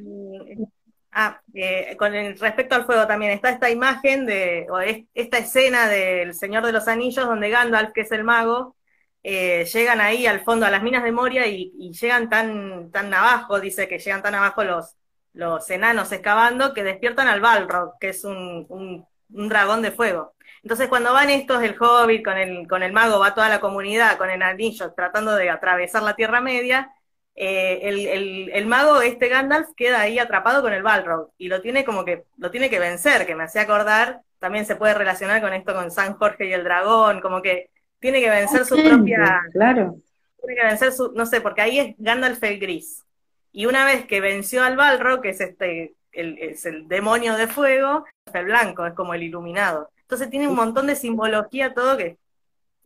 ah, 1.13 1.41
eh, 1.55 1.97
con 1.99 2.13
respecto 2.13 2.75
al 2.75 2.85
fuego 2.85 3.07
también, 3.07 3.33
está 3.33 3.51
esta 3.51 3.71
imagen 3.71 4.27
de, 4.27 4.67
o 4.71 4.79
esta 5.15 5.39
escena 5.39 5.89
del 5.89 6.35
Señor 6.35 6.65
de 6.65 6.73
los 6.73 6.87
Anillos, 6.87 7.27
donde 7.27 7.49
Gandalf, 7.49 7.93
que 7.93 8.03
es 8.03 8.13
el 8.13 8.25
mago, 8.25 8.77
eh, 9.23 9.65
llegan 9.65 10.01
ahí 10.01 10.27
al 10.27 10.45
fondo, 10.45 10.67
a 10.67 10.71
las 10.71 10.83
minas 10.83 11.03
de 11.03 11.13
Moria, 11.13 11.47
y, 11.47 11.73
y, 11.79 11.93
llegan 11.93 12.29
tan, 12.29 12.91
tan 12.93 13.13
abajo, 13.13 13.59
dice 13.59 13.89
que 13.89 13.99
llegan 13.99 14.23
tan 14.23 14.35
abajo 14.35 14.63
los, 14.63 14.95
los 15.33 15.69
enanos 15.71 16.13
excavando, 16.13 16.75
que 16.75 16.85
despiertan 16.85 17.27
al 17.29 17.41
Balrog, 17.41 17.99
que 17.99 18.11
es 18.11 18.25
un, 18.25 18.67
un, 18.69 19.07
dragón 19.49 19.83
de 19.83 19.93
fuego. 19.93 20.35
Entonces 20.63 20.89
cuando 20.89 21.13
van 21.13 21.31
estos, 21.31 21.63
el 21.63 21.77
Hobbit, 21.81 22.25
con 22.25 22.39
el, 22.39 22.69
con 22.69 22.83
el 22.83 22.93
mago, 22.93 23.19
va 23.19 23.35
toda 23.35 23.49
la 23.49 23.61
comunidad 23.61 24.17
con 24.19 24.31
el 24.31 24.43
anillo 24.43 24.93
tratando 24.95 25.35
de 25.35 25.51
atravesar 25.51 26.03
la 26.03 26.15
Tierra 26.15 26.41
Media, 26.41 26.93
eh, 27.39 27.81
el, 27.83 28.07
el, 28.07 28.51
el, 28.53 28.67
mago, 28.67 29.03
este 29.03 29.29
Gandalf, 29.29 29.69
queda 29.77 30.01
ahí 30.01 30.19
atrapado 30.19 30.63
con 30.63 30.73
el 30.73 30.83
Balrog 30.83 31.31
y 31.37 31.49
lo 31.49 31.61
tiene 31.61 31.85
como 31.85 32.05
que, 32.05 32.25
lo 32.39 32.51
tiene 32.51 32.71
que 32.71 32.79
vencer, 32.79 33.27
que 33.27 33.35
me 33.35 33.45
hacía 33.45 33.63
acordar, 33.63 34.23
también 34.39 34.65
se 34.65 34.77
puede 34.77 34.95
relacionar 34.95 35.43
con 35.43 35.53
esto 35.53 35.75
con 35.75 35.91
San 35.91 36.15
Jorge 36.15 36.47
y 36.47 36.55
el 36.55 36.65
dragón, 36.65 37.21
como 37.21 37.43
que 37.43 37.71
tiene 38.01 38.21
que 38.21 38.31
vencer 38.31 38.65
su 38.65 38.83
propia... 38.83 39.43
Claro. 39.53 39.97
Tiene 40.41 40.61
que 40.61 40.67
vencer 40.67 40.93
su, 40.93 41.13
no 41.13 41.27
sé, 41.27 41.41
porque 41.41 41.61
ahí 41.61 41.79
es 41.79 41.95
Gandalf 41.99 42.43
el 42.43 42.59
gris. 42.59 43.05
Y 43.53 43.67
una 43.67 43.85
vez 43.85 44.07
que 44.07 44.21
venció 44.21 44.63
al 44.63 44.77
Balrog, 44.77 45.21
que 45.21 45.31
es 45.31 45.41
este, 45.41 45.95
el, 46.13 46.39
es 46.39 46.65
el 46.67 46.89
demonio 46.89 47.37
de 47.37 47.49
fuego, 47.49 48.05
el 48.33 48.45
blanco, 48.45 48.87
es 48.87 48.95
como 48.95 49.15
el 49.15 49.23
iluminado. 49.23 49.91
Entonces 50.03 50.31
tiene 50.31 50.49
un 50.49 50.55
montón 50.55 50.87
de 50.87 50.97
simbología 50.97 51.75
todo 51.75 51.97
que 51.97 52.17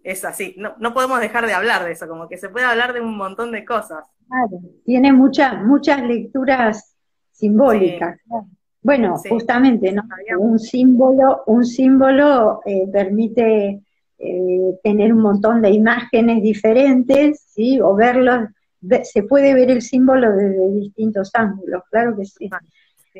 es 0.02 0.24
así. 0.24 0.54
No, 0.58 0.74
no 0.78 0.94
podemos 0.94 1.20
dejar 1.20 1.46
de 1.46 1.52
hablar 1.52 1.84
de 1.84 1.92
eso, 1.92 2.08
como 2.08 2.28
que 2.28 2.38
se 2.38 2.48
puede 2.48 2.66
hablar 2.66 2.92
de 2.92 3.00
un 3.00 3.16
montón 3.16 3.52
de 3.52 3.64
cosas. 3.64 4.04
Claro, 4.28 4.62
tiene 4.84 5.12
muchas 5.12 5.62
muchas 5.62 6.02
lecturas 6.02 6.96
simbólicas. 7.32 8.18
Bueno, 8.82 9.16
justamente, 9.28 9.92
¿no? 9.92 10.02
Un 10.38 10.58
símbolo, 10.58 11.42
un 11.46 11.64
símbolo 11.66 12.60
eh, 12.64 12.86
permite 12.90 13.82
eh, 14.18 14.78
tener 14.82 15.12
un 15.12 15.20
montón 15.20 15.60
de 15.60 15.70
imágenes 15.70 16.42
diferentes, 16.42 17.42
¿sí? 17.48 17.80
O 17.80 17.94
verlos 17.94 18.48
se 19.04 19.22
puede 19.24 19.54
ver 19.54 19.70
el 19.70 19.82
símbolo 19.82 20.32
desde 20.32 20.70
distintos 20.72 21.30
ángulos, 21.34 21.82
claro 21.90 22.16
que 22.16 22.24
sí. 22.24 22.48
Ah, 22.50 22.60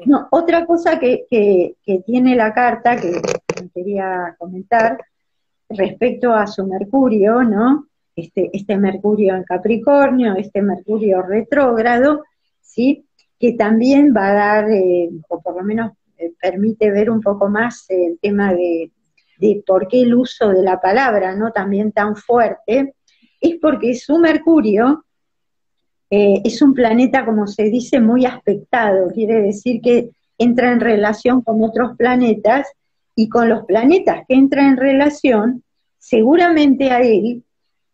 no, 0.06 0.28
otra 0.30 0.64
cosa 0.64 0.98
que, 0.98 1.26
que, 1.30 2.02
tiene 2.06 2.36
la 2.36 2.54
carta 2.54 2.96
que 2.96 3.20
quería 3.74 4.34
comentar 4.38 4.98
respecto 5.70 6.34
a 6.34 6.46
su 6.46 6.66
Mercurio, 6.66 7.42
¿no? 7.42 7.86
Este, 8.14 8.50
este 8.52 8.76
Mercurio 8.76 9.34
en 9.34 9.44
Capricornio, 9.44 10.34
este 10.34 10.62
Mercurio 10.62 11.22
retrógrado, 11.22 12.24
¿sí? 12.60 13.06
Que 13.38 13.52
también 13.52 14.12
va 14.14 14.30
a 14.30 14.34
dar, 14.34 14.70
eh, 14.70 15.08
o 15.28 15.40
por 15.40 15.56
lo 15.56 15.62
menos 15.62 15.92
eh, 16.18 16.32
permite 16.40 16.90
ver 16.90 17.10
un 17.10 17.20
poco 17.20 17.48
más 17.48 17.86
el 17.88 18.18
tema 18.20 18.52
de, 18.52 18.90
de 19.38 19.62
por 19.66 19.88
qué 19.88 20.02
el 20.02 20.14
uso 20.14 20.50
de 20.50 20.62
la 20.62 20.80
palabra, 20.80 21.34
¿no? 21.36 21.52
También 21.52 21.92
tan 21.92 22.16
fuerte, 22.16 22.94
es 23.40 23.56
porque 23.60 23.94
su 23.94 24.18
Mercurio 24.18 25.04
eh, 26.10 26.42
es 26.44 26.60
un 26.60 26.74
planeta, 26.74 27.24
como 27.24 27.46
se 27.46 27.64
dice, 27.64 28.00
muy 28.00 28.26
aspectado, 28.26 29.08
quiere 29.14 29.40
decir 29.40 29.80
que 29.80 30.10
entra 30.36 30.72
en 30.72 30.80
relación 30.80 31.42
con 31.42 31.62
otros 31.62 31.96
planetas 31.96 32.66
y 33.20 33.28
con 33.28 33.50
los 33.50 33.66
planetas 33.66 34.24
que 34.26 34.34
entra 34.34 34.66
en 34.66 34.78
relación, 34.78 35.62
seguramente 35.98 36.90
a 36.90 37.00
él, 37.00 37.44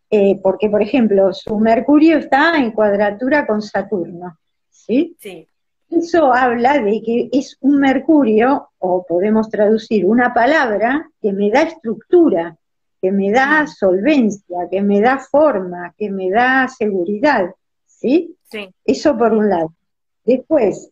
eh, 0.09 0.39
porque 0.41 0.69
por 0.69 0.81
ejemplo 0.81 1.33
su 1.33 1.59
Mercurio 1.59 2.17
está 2.17 2.55
en 2.55 2.71
cuadratura 2.71 3.45
con 3.45 3.61
Saturno, 3.61 4.37
¿sí? 4.69 5.17
Sí. 5.19 5.45
Eso 5.89 6.33
habla 6.33 6.79
de 6.79 7.01
que 7.01 7.29
es 7.33 7.57
un 7.59 7.77
Mercurio, 7.77 8.69
o 8.77 9.05
podemos 9.05 9.49
traducir 9.49 10.05
una 10.05 10.33
palabra, 10.33 11.09
que 11.21 11.33
me 11.33 11.49
da 11.49 11.63
estructura, 11.63 12.55
que 13.01 13.11
me 13.11 13.29
da 13.29 13.67
solvencia, 13.67 14.59
que 14.71 14.81
me 14.81 15.01
da 15.01 15.19
forma, 15.19 15.93
que 15.97 16.09
me 16.09 16.29
da 16.29 16.69
seguridad. 16.69 17.53
¿sí? 17.85 18.33
Eso 18.85 19.17
por 19.17 19.33
un 19.33 19.49
lado. 19.49 19.73
Después, 20.23 20.89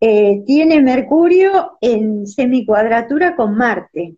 eh, 0.00 0.42
tiene 0.46 0.80
Mercurio 0.80 1.78
en 1.80 2.26
semicuadratura 2.26 3.34
con 3.34 3.56
Marte. 3.56 4.16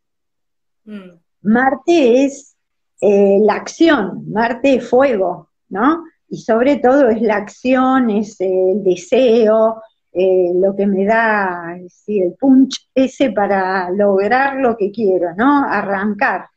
Mm. 0.84 1.10
Marte 1.42 2.24
es 2.24 2.56
eh, 3.00 3.38
la 3.40 3.54
acción, 3.54 4.30
Marte 4.30 4.74
es 4.74 4.88
fuego, 4.88 5.50
¿no? 5.68 6.04
Y 6.28 6.38
sobre 6.38 6.76
todo 6.76 7.08
es 7.08 7.22
la 7.22 7.36
acción, 7.36 8.10
es 8.10 8.40
el 8.40 8.82
deseo, 8.82 9.82
eh, 10.12 10.50
lo 10.54 10.74
que 10.74 10.86
me 10.86 11.04
da 11.04 11.76
el 12.06 12.34
punch 12.38 12.88
ese 12.94 13.30
para 13.30 13.90
lograr 13.90 14.56
lo 14.56 14.76
que 14.76 14.90
quiero, 14.90 15.34
¿no? 15.36 15.64
Arrancar. 15.64 16.48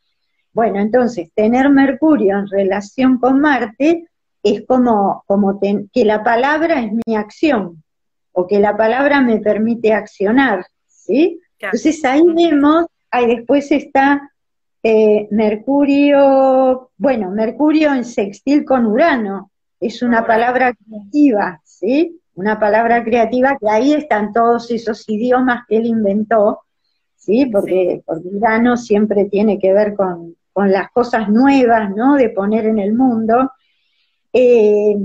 Bueno, 0.53 0.79
entonces, 0.79 1.29
tener 1.35 1.69
Mercurio 1.69 2.39
en 2.39 2.47
relación 2.47 3.19
con 3.19 3.39
Marte 3.39 4.07
es 4.43 4.65
como, 4.65 5.23
como 5.27 5.59
que 5.59 6.05
la 6.05 6.23
palabra 6.23 6.81
es 6.81 6.91
mi 7.05 7.15
acción, 7.15 7.83
o 8.33 8.47
que 8.47 8.59
la 8.59 8.75
palabra 8.75 9.21
me 9.21 9.39
permite 9.39 9.93
accionar, 9.93 10.65
¿sí? 10.87 11.39
Entonces 11.59 12.03
ahí 12.05 12.23
vemos, 12.33 12.85
ahí 13.11 13.27
después 13.27 13.71
está 13.71 14.31
eh, 14.83 15.27
Mercurio, 15.31 16.91
bueno, 16.97 17.29
Mercurio 17.29 17.93
en 17.93 18.03
sextil 18.03 18.65
con 18.65 18.85
Urano, 18.87 19.51
es 19.79 20.01
una 20.01 20.25
palabra 20.25 20.73
creativa, 20.73 21.61
¿sí? 21.63 22.19
Una 22.33 22.59
palabra 22.59 23.03
creativa 23.03 23.57
que 23.59 23.69
ahí 23.69 23.93
están 23.93 24.31
todos 24.33 24.71
esos 24.71 25.07
idiomas 25.07 25.65
que 25.67 25.77
él 25.77 25.85
inventó, 25.85 26.61
¿sí? 27.15 27.45
Porque, 27.45 28.01
porque 28.05 28.27
Urano 28.27 28.77
siempre 28.77 29.25
tiene 29.25 29.59
que 29.59 29.73
ver 29.73 29.95
con, 29.95 30.35
con 30.53 30.71
las 30.71 30.89
cosas 30.91 31.29
nuevas, 31.29 31.95
¿no? 31.95 32.15
De 32.15 32.29
poner 32.29 32.65
en 32.65 32.79
el 32.79 32.93
mundo. 32.93 33.51
Eh, 34.33 34.95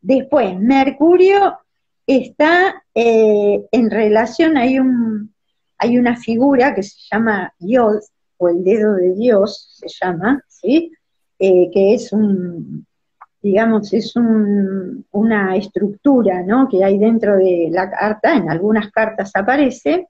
después, 0.00 0.58
Mercurio 0.58 1.59
está 2.16 2.82
eh, 2.94 3.66
en 3.70 3.90
relación, 3.90 4.56
hay, 4.56 4.78
un, 4.78 5.32
hay 5.78 5.98
una 5.98 6.16
figura 6.16 6.74
que 6.74 6.82
se 6.82 6.96
llama 7.10 7.52
Yod, 7.58 8.00
o 8.38 8.48
el 8.48 8.64
dedo 8.64 8.94
de 8.94 9.14
Dios 9.14 9.76
se 9.78 9.86
llama, 9.88 10.42
¿sí? 10.48 10.92
Eh, 11.38 11.70
que 11.72 11.94
es 11.94 12.12
un, 12.12 12.86
digamos, 13.42 13.92
es 13.92 14.14
un, 14.16 15.06
una 15.12 15.56
estructura 15.56 16.42
¿no? 16.42 16.68
que 16.68 16.84
hay 16.84 16.98
dentro 16.98 17.36
de 17.36 17.68
la 17.70 17.90
carta, 17.90 18.34
en 18.34 18.50
algunas 18.50 18.90
cartas 18.90 19.32
aparece, 19.34 20.08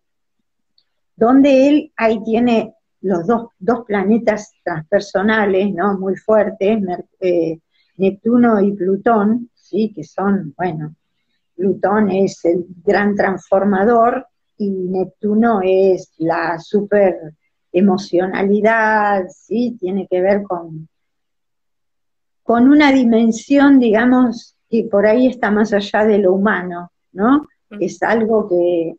donde 1.14 1.68
él 1.68 1.92
ahí 1.96 2.22
tiene 2.24 2.74
los 3.02 3.26
dos, 3.26 3.48
dos 3.58 3.84
planetas 3.86 4.52
transpersonales, 4.62 5.72
¿no? 5.72 5.98
Muy 5.98 6.16
fuertes, 6.16 6.80
eh, 7.20 7.58
Neptuno 7.96 8.60
y 8.60 8.72
Plutón, 8.72 9.50
¿sí? 9.54 9.92
Que 9.94 10.04
son, 10.04 10.54
bueno, 10.56 10.94
Plutón 11.60 12.10
es 12.10 12.42
el 12.46 12.64
gran 12.82 13.14
transformador 13.14 14.26
y 14.56 14.70
Neptuno 14.70 15.60
es 15.62 16.14
la 16.16 16.58
super 16.58 17.34
emocionalidad, 17.70 19.26
¿sí? 19.28 19.76
Tiene 19.78 20.06
que 20.08 20.22
ver 20.22 20.42
con, 20.42 20.88
con 22.42 22.66
una 22.66 22.90
dimensión, 22.92 23.78
digamos, 23.78 24.56
que 24.70 24.84
por 24.84 25.04
ahí 25.06 25.26
está 25.26 25.50
más 25.50 25.74
allá 25.74 26.06
de 26.06 26.16
lo 26.16 26.32
humano, 26.32 26.92
¿no? 27.12 27.46
Es 27.78 28.02
algo 28.02 28.48
que, 28.48 28.94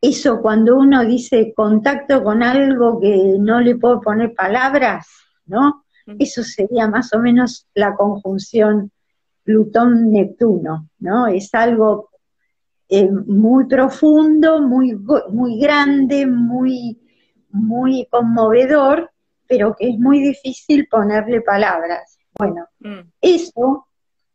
eso 0.00 0.40
cuando 0.40 0.76
uno 0.76 1.04
dice 1.04 1.52
contacto 1.52 2.22
con 2.22 2.44
algo 2.44 3.00
que 3.00 3.36
no 3.40 3.60
le 3.60 3.74
puedo 3.74 4.00
poner 4.00 4.34
palabras, 4.34 5.08
¿no? 5.46 5.84
Eso 6.18 6.44
sería 6.44 6.86
más 6.86 7.12
o 7.12 7.18
menos 7.18 7.66
la 7.74 7.94
conjunción 7.96 8.92
Plutón-Neptuno, 9.48 10.90
¿no? 10.98 11.26
Es 11.26 11.54
algo 11.54 12.10
eh, 12.90 13.10
muy 13.10 13.64
profundo, 13.64 14.60
muy, 14.60 14.94
muy 15.30 15.58
grande, 15.58 16.26
muy, 16.26 17.00
muy 17.48 18.06
conmovedor, 18.10 19.10
pero 19.46 19.74
que 19.74 19.88
es 19.88 19.98
muy 19.98 20.20
difícil 20.20 20.86
ponerle 20.90 21.40
palabras. 21.40 22.18
Bueno, 22.38 22.66
mm. 22.80 23.10
eso, 23.22 23.86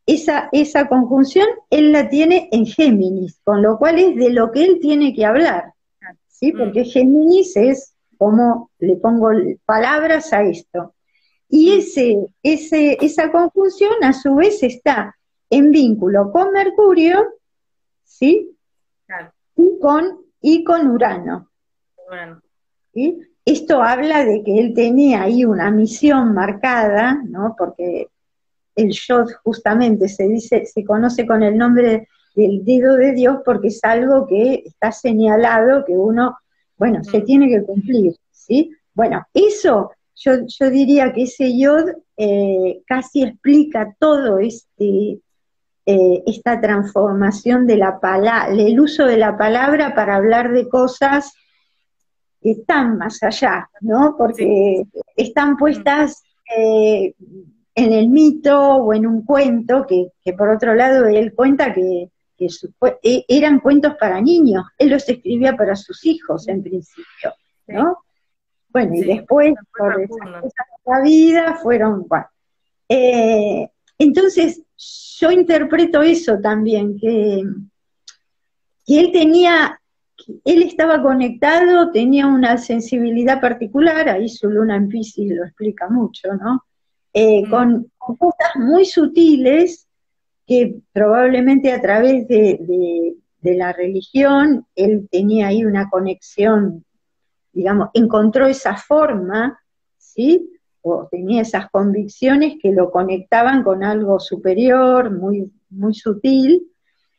esa, 0.08 0.50
esa 0.52 0.88
conjunción, 0.88 1.46
él 1.70 1.92
la 1.92 2.10
tiene 2.10 2.50
en 2.52 2.66
Géminis, 2.66 3.40
con 3.44 3.62
lo 3.62 3.78
cual 3.78 4.00
es 4.00 4.16
de 4.16 4.32
lo 4.32 4.52
que 4.52 4.66
él 4.66 4.80
tiene 4.82 5.14
que 5.14 5.26
hablar, 5.26 5.74
¿sí? 6.28 6.52
Mm. 6.52 6.58
Porque 6.58 6.86
Géminis 6.86 7.56
es 7.56 7.96
como 8.18 8.72
le 8.80 8.96
pongo 8.96 9.30
palabras 9.64 10.34
a 10.34 10.42
esto. 10.42 10.93
Y 11.56 11.72
ese, 11.72 12.18
ese, 12.42 12.98
esa 13.00 13.32
conjunción 13.32 14.04
a 14.04 14.12
su 14.12 14.34
vez 14.34 14.64
está 14.64 15.16
en 15.52 15.70
vínculo 15.70 16.32
con 16.32 16.52
Mercurio, 16.52 17.28
¿sí? 18.04 18.58
Y, 19.56 19.80
con, 19.80 20.18
y 20.42 20.64
con 20.64 20.88
Urano. 20.88 21.52
¿sí? 22.92 23.20
Esto 23.46 23.84
habla 23.84 24.26
de 24.26 24.42
que 24.42 24.60
él 24.60 24.74
tenía 24.74 25.22
ahí 25.22 25.46
una 25.46 25.70
misión 25.70 26.34
marcada, 26.34 27.22
¿no? 27.24 27.54
Porque 27.56 28.08
el 28.76 28.90
Yod 28.90 29.28
justamente 29.44 30.10
se 30.10 30.28
dice, 30.28 30.66
se 30.66 30.84
conoce 30.84 31.28
con 31.28 31.44
el 31.44 31.56
nombre 31.56 32.08
del 32.36 32.66
dedo 32.66 32.96
de 32.96 33.12
Dios 33.12 33.42
porque 33.46 33.68
es 33.68 33.80
algo 33.84 34.26
que 34.26 34.64
está 34.66 34.92
señalado 34.92 35.86
que 35.86 35.96
uno, 35.96 36.36
bueno, 36.78 37.04
se 37.04 37.22
tiene 37.22 37.48
que 37.48 37.62
cumplir, 37.62 38.16
¿sí? 38.32 38.72
Bueno, 38.96 39.24
eso, 39.32 39.92
yo, 40.16 40.34
yo 40.48 40.70
diría 40.70 41.12
que 41.14 41.24
ese 41.24 41.58
Yod 41.58 41.90
eh, 42.18 42.82
casi 42.86 43.24
explica 43.24 43.96
todo 44.00 44.40
este, 44.40 45.20
eh, 45.86 46.24
esta 46.26 46.62
transformación 46.62 47.68
de 47.68 47.78
la 47.78 48.00
palabra, 48.00 48.54
el 48.54 48.80
uso 48.80 49.06
de 49.06 49.18
la 49.18 49.38
palabra 49.38 49.96
para 49.96 50.16
hablar 50.16 50.52
de 50.54 50.70
cosas 50.70 51.34
que 52.42 52.52
están 52.52 52.98
más 52.98 53.24
allá, 53.24 53.70
¿no? 53.82 54.16
Porque 54.18 54.84
están 55.16 55.58
puestas 55.58 56.22
eh, 56.56 57.14
en 57.76 57.92
el 57.94 58.10
mito 58.10 58.76
o 58.76 58.94
en 58.94 59.08
un 59.08 59.26
cuento, 59.26 59.88
que, 59.88 60.34
por 60.34 60.50
otro 60.50 60.76
lado 60.76 61.06
él 61.06 61.34
cuenta 61.34 61.74
que, 61.74 62.10
e, 63.02 63.26
eran 63.28 63.60
cuentos 63.60 63.96
para 64.00 64.22
niños, 64.22 64.66
él 64.78 64.90
los 64.90 65.08
escribía 65.08 65.56
para 65.56 65.76
sus 65.76 66.06
hijos 66.06 66.48
en 66.48 66.62
principio, 66.62 67.34
¿no? 67.68 67.98
Bueno, 68.74 68.96
y 68.96 69.04
después, 69.04 69.54
por 69.78 70.10
la 70.86 71.02
vida, 71.02 71.56
fueron, 71.62 72.08
bueno. 72.08 72.26
Eh, 72.90 73.70
entonces, 73.98 74.62
yo 75.20 75.32
interpreto 75.32 76.02
eso 76.02 76.40
también, 76.40 76.98
que, 76.98 77.44
que 78.86 79.00
él 79.00 79.12
tenía 79.12 79.80
él 80.46 80.64
estaba 80.64 81.02
conectado, 81.02 81.92
tenía 81.92 82.28
una 82.28 82.58
sensibilidad 82.58 83.42
particular, 83.42 84.10
ahí 84.10 84.30
su 84.30 84.50
luna 84.50 84.76
en 84.76 84.88
Pisces 84.88 85.30
lo 85.30 85.44
explica 85.46 85.90
mucho, 85.90 86.34
¿no? 86.36 86.64
Eh, 87.14 87.44
con, 87.50 87.92
cosas 87.98 88.56
muy 88.56 88.86
sutiles 88.86 89.88
que 90.48 90.76
probablemente 90.92 91.72
a 91.72 91.82
través 91.82 92.28
de, 92.28 93.16
la 93.42 93.74
religión 93.74 94.66
él 94.76 95.08
tenía 95.12 95.48
ahí 95.48 95.66
una 95.66 95.90
conexión, 95.90 96.86
digamos, 97.54 97.90
encontró 97.94 98.48
esa 98.48 98.76
forma, 98.76 99.60
¿sí? 99.98 100.50
O 100.82 101.08
tenía 101.10 101.44
esas 101.44 101.70
convicciones 101.70 102.56
que 102.62 102.72
lo 102.72 102.92
conectaban 102.92 103.64
con 103.64 103.84
algo 103.84 104.20
superior, 104.20 105.12
muy, 105.12 105.52
muy 105.70 105.94
sutil, 105.94 106.68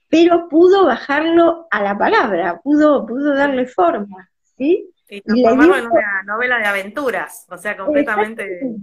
pero 0.08 0.48
pudo 0.48 0.84
bajarlo 0.84 1.66
a 1.70 1.82
la 1.82 1.96
palabra, 1.96 2.60
pudo, 2.62 3.06
pudo 3.06 3.34
darle 3.34 3.66
forma, 3.66 4.28
¿sí? 4.56 4.90
Y 5.08 5.22
transformarlo 5.22 5.76
en 5.76 5.86
una 5.86 6.22
novela 6.26 6.58
de 6.58 6.66
aventuras, 6.66 7.46
o 7.50 7.56
sea, 7.56 7.76
completamente... 7.76 8.76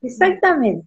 Exactamente. 0.00 0.86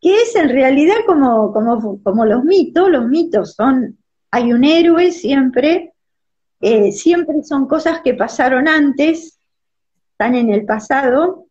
Que 0.00 0.22
es 0.22 0.36
en 0.36 0.50
realidad 0.50 0.96
como, 1.06 1.52
como, 1.52 2.02
como 2.02 2.24
los 2.24 2.44
mitos, 2.44 2.90
los 2.90 3.06
mitos 3.06 3.54
son, 3.54 3.98
hay 4.30 4.52
un 4.52 4.62
héroe 4.62 5.10
siempre, 5.10 5.94
eh, 6.60 6.92
siempre 6.92 7.42
son 7.42 7.66
cosas 7.66 8.00
que 8.02 8.14
pasaron 8.14 8.68
antes, 8.68 9.37
están 10.18 10.34
en 10.34 10.52
el 10.52 10.64
pasado, 10.64 11.46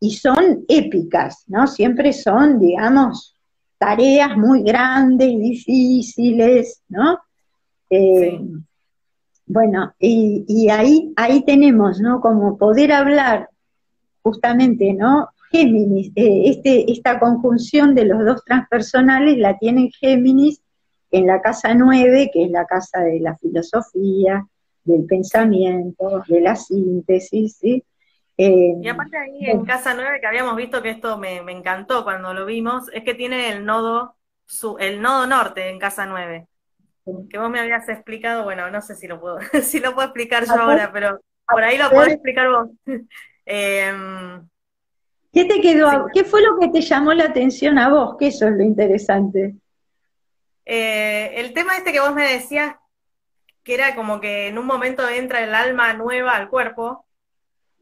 y 0.00 0.12
son 0.12 0.64
épicas, 0.66 1.44
¿no? 1.46 1.66
Siempre 1.66 2.14
son, 2.14 2.58
digamos, 2.58 3.36
tareas 3.76 4.34
muy 4.34 4.62
grandes, 4.62 5.38
difíciles, 5.38 6.82
¿no? 6.88 7.18
Eh, 7.90 8.40
bueno, 9.44 9.92
y, 9.98 10.68
ahí, 10.70 11.12
ahí 11.16 11.44
tenemos, 11.44 12.00
¿no? 12.00 12.22
Como 12.22 12.56
poder 12.56 12.92
hablar 12.92 13.50
justamente, 14.22 14.94
¿no? 14.94 15.28
Géminis, 15.50 16.12
eh, 16.14 16.50
este, 16.50 16.90
esta 16.90 17.18
conjunción 17.18 17.94
de 17.94 18.04
los 18.06 18.24
dos 18.24 18.44
transpersonales 18.44 19.36
la 19.36 19.58
tienen 19.58 19.90
Géminis 19.90 20.62
en 21.10 21.26
la 21.26 21.42
casa 21.42 21.74
9, 21.74 22.30
que 22.32 22.44
es 22.44 22.50
la 22.50 22.64
casa 22.66 23.00
de 23.00 23.20
la 23.20 23.36
filosofía, 23.36 24.46
del 24.84 25.04
pensamiento, 25.04 26.22
de 26.26 26.40
la 26.40 26.56
síntesis, 26.56 27.56
¿sí? 27.56 27.84
Eh, 28.40 28.74
y 28.80 28.88
aparte 28.88 29.18
ahí 29.18 29.46
en 29.46 29.64
Casa 29.64 29.94
9, 29.94 30.20
que 30.20 30.26
habíamos 30.28 30.54
visto 30.54 30.80
que 30.80 30.90
esto 30.90 31.18
me, 31.18 31.38
encantó 31.38 32.04
cuando 32.04 32.32
lo 32.32 32.46
vimos, 32.46 32.88
es 32.92 33.02
que 33.02 33.14
tiene 33.14 33.50
el 33.50 33.66
nodo, 33.66 34.16
su, 34.46 34.78
el 34.78 35.02
nodo 35.02 35.26
norte 35.26 35.68
en 35.68 35.80
Casa 35.80 36.06
9. 36.06 36.46
Que 37.28 37.38
vos 37.38 37.50
me 37.50 37.58
habías 37.58 37.88
explicado, 37.88 38.44
bueno, 38.44 38.70
no 38.70 38.80
sé 38.80 38.94
si 38.94 39.08
lo 39.08 39.20
puedo, 39.20 39.38
si 39.62 39.80
lo 39.80 39.92
puedo 39.92 40.06
explicar 40.06 40.46
yo 40.46 40.54
ahora, 40.54 40.92
pero 40.92 41.20
por 41.48 41.64
ahí 41.64 41.76
lo 41.76 41.90
podés 41.90 42.14
explicar 42.14 42.48
vos. 42.48 42.68
Em, 43.50 44.46
¿Qué 45.32 45.46
te 45.46 45.62
quedó? 45.62 46.06
¿Qué 46.12 46.22
fue 46.22 46.42
lo 46.42 46.58
que 46.58 46.68
te 46.68 46.82
llamó 46.82 47.14
la 47.14 47.24
atención 47.24 47.78
a 47.78 47.88
vos? 47.88 48.16
Que 48.18 48.26
eso 48.26 48.46
es 48.46 48.52
lo 48.52 48.62
interesante. 48.62 49.56
Eh, 50.66 51.32
el 51.36 51.54
tema 51.54 51.78
este 51.78 51.90
que 51.90 52.00
vos 52.00 52.14
me 52.14 52.30
decías, 52.30 52.76
que 53.62 53.72
era 53.72 53.94
como 53.94 54.20
que 54.20 54.48
en 54.48 54.58
un 54.58 54.66
momento 54.66 55.08
entra 55.08 55.42
el 55.42 55.54
alma 55.54 55.94
nueva 55.94 56.36
al 56.36 56.50
cuerpo, 56.50 57.06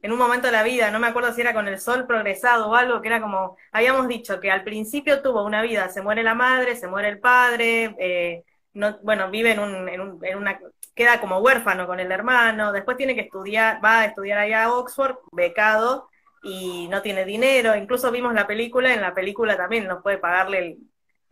en 0.02 0.12
un 0.12 0.18
momento 0.18 0.46
de 0.46 0.52
la 0.52 0.62
vida, 0.62 0.90
no 0.90 0.98
me 0.98 1.06
acuerdo 1.06 1.32
si 1.32 1.40
era 1.40 1.54
con 1.54 1.68
el 1.68 1.80
sol 1.80 2.06
progresado 2.06 2.68
o 2.68 2.74
algo, 2.74 3.00
que 3.00 3.08
era 3.08 3.20
como, 3.20 3.56
habíamos 3.72 4.08
dicho 4.08 4.40
que 4.40 4.50
al 4.50 4.64
principio 4.64 5.22
tuvo 5.22 5.44
una 5.44 5.62
vida, 5.62 5.88
se 5.88 6.02
muere 6.02 6.22
la 6.22 6.34
madre, 6.34 6.76
se 6.76 6.88
muere 6.88 7.08
el 7.08 7.18
padre, 7.18 7.94
eh, 7.98 8.44
no, 8.74 8.98
bueno, 9.02 9.30
vive 9.30 9.52
en, 9.52 9.58
un, 9.60 9.88
en, 9.88 10.00
un, 10.00 10.24
en, 10.24 10.38
una, 10.38 10.60
queda 10.94 11.20
como 11.20 11.38
huérfano 11.38 11.86
con 11.86 11.98
el 12.00 12.12
hermano, 12.12 12.72
después 12.72 12.96
tiene 12.96 13.14
que 13.14 13.22
estudiar, 13.22 13.84
va 13.84 14.00
a 14.00 14.04
estudiar 14.06 14.38
allá 14.38 14.64
a 14.64 14.72
Oxford, 14.74 15.16
becado, 15.32 16.08
y 16.42 16.86
no 16.88 17.02
tiene 17.02 17.24
dinero, 17.24 17.74
incluso 17.74 18.10
vimos 18.12 18.34
la 18.34 18.46
película, 18.46 18.94
en 18.94 19.00
la 19.00 19.14
película 19.14 19.56
también 19.56 19.86
no 19.86 20.02
puede 20.02 20.18
pagarle 20.18 20.58
el, 20.58 20.78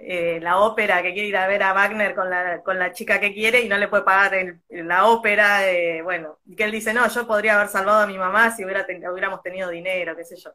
eh, 0.07 0.39
la 0.41 0.59
ópera 0.59 1.03
que 1.03 1.13
quiere 1.13 1.29
ir 1.29 1.37
a 1.37 1.47
ver 1.47 1.63
a 1.63 1.73
Wagner 1.73 2.15
con 2.15 2.29
la, 2.29 2.63
con 2.63 2.79
la 2.79 2.93
chica 2.93 3.21
que 3.21 3.33
quiere 3.33 3.63
y 3.63 3.69
no 3.69 3.79
le 3.79 3.89
puede 3.89 4.03
pagar 4.03 4.33
la 4.69 5.07
ópera, 5.07 5.61
bueno, 6.03 6.39
y 6.45 6.57
que 6.57 6.65
él 6.65 6.73
dice, 6.73 6.93
no, 6.93 7.09
yo 7.09 7.27
podría 7.27 7.57
haber 7.57 7.69
salvado 7.69 8.01
a 8.03 8.07
mi 8.07 8.19
mamá 8.19 8.51
si 8.51 8.65
hubiera 8.65 8.87
hubiéramos 9.11 9.43
tenido 9.43 9.71
dinero, 9.71 10.15
qué 10.17 10.25
sé 10.25 10.37
yo. 10.37 10.51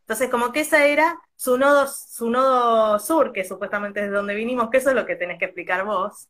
Entonces, 0.00 0.30
como 0.30 0.52
que 0.52 0.60
esa 0.60 0.86
era 0.86 1.20
su 1.36 1.58
nodo, 1.58 1.86
su 1.86 2.30
nodo 2.30 2.98
sur, 2.98 3.32
que 3.32 3.44
supuestamente 3.44 4.00
es 4.00 4.06
de 4.06 4.16
donde 4.16 4.34
vinimos, 4.34 4.70
que 4.70 4.78
eso 4.78 4.90
es 4.90 4.96
lo 4.96 5.06
que 5.06 5.16
tenés 5.16 5.38
que 5.38 5.44
explicar 5.44 5.84
vos, 5.84 6.28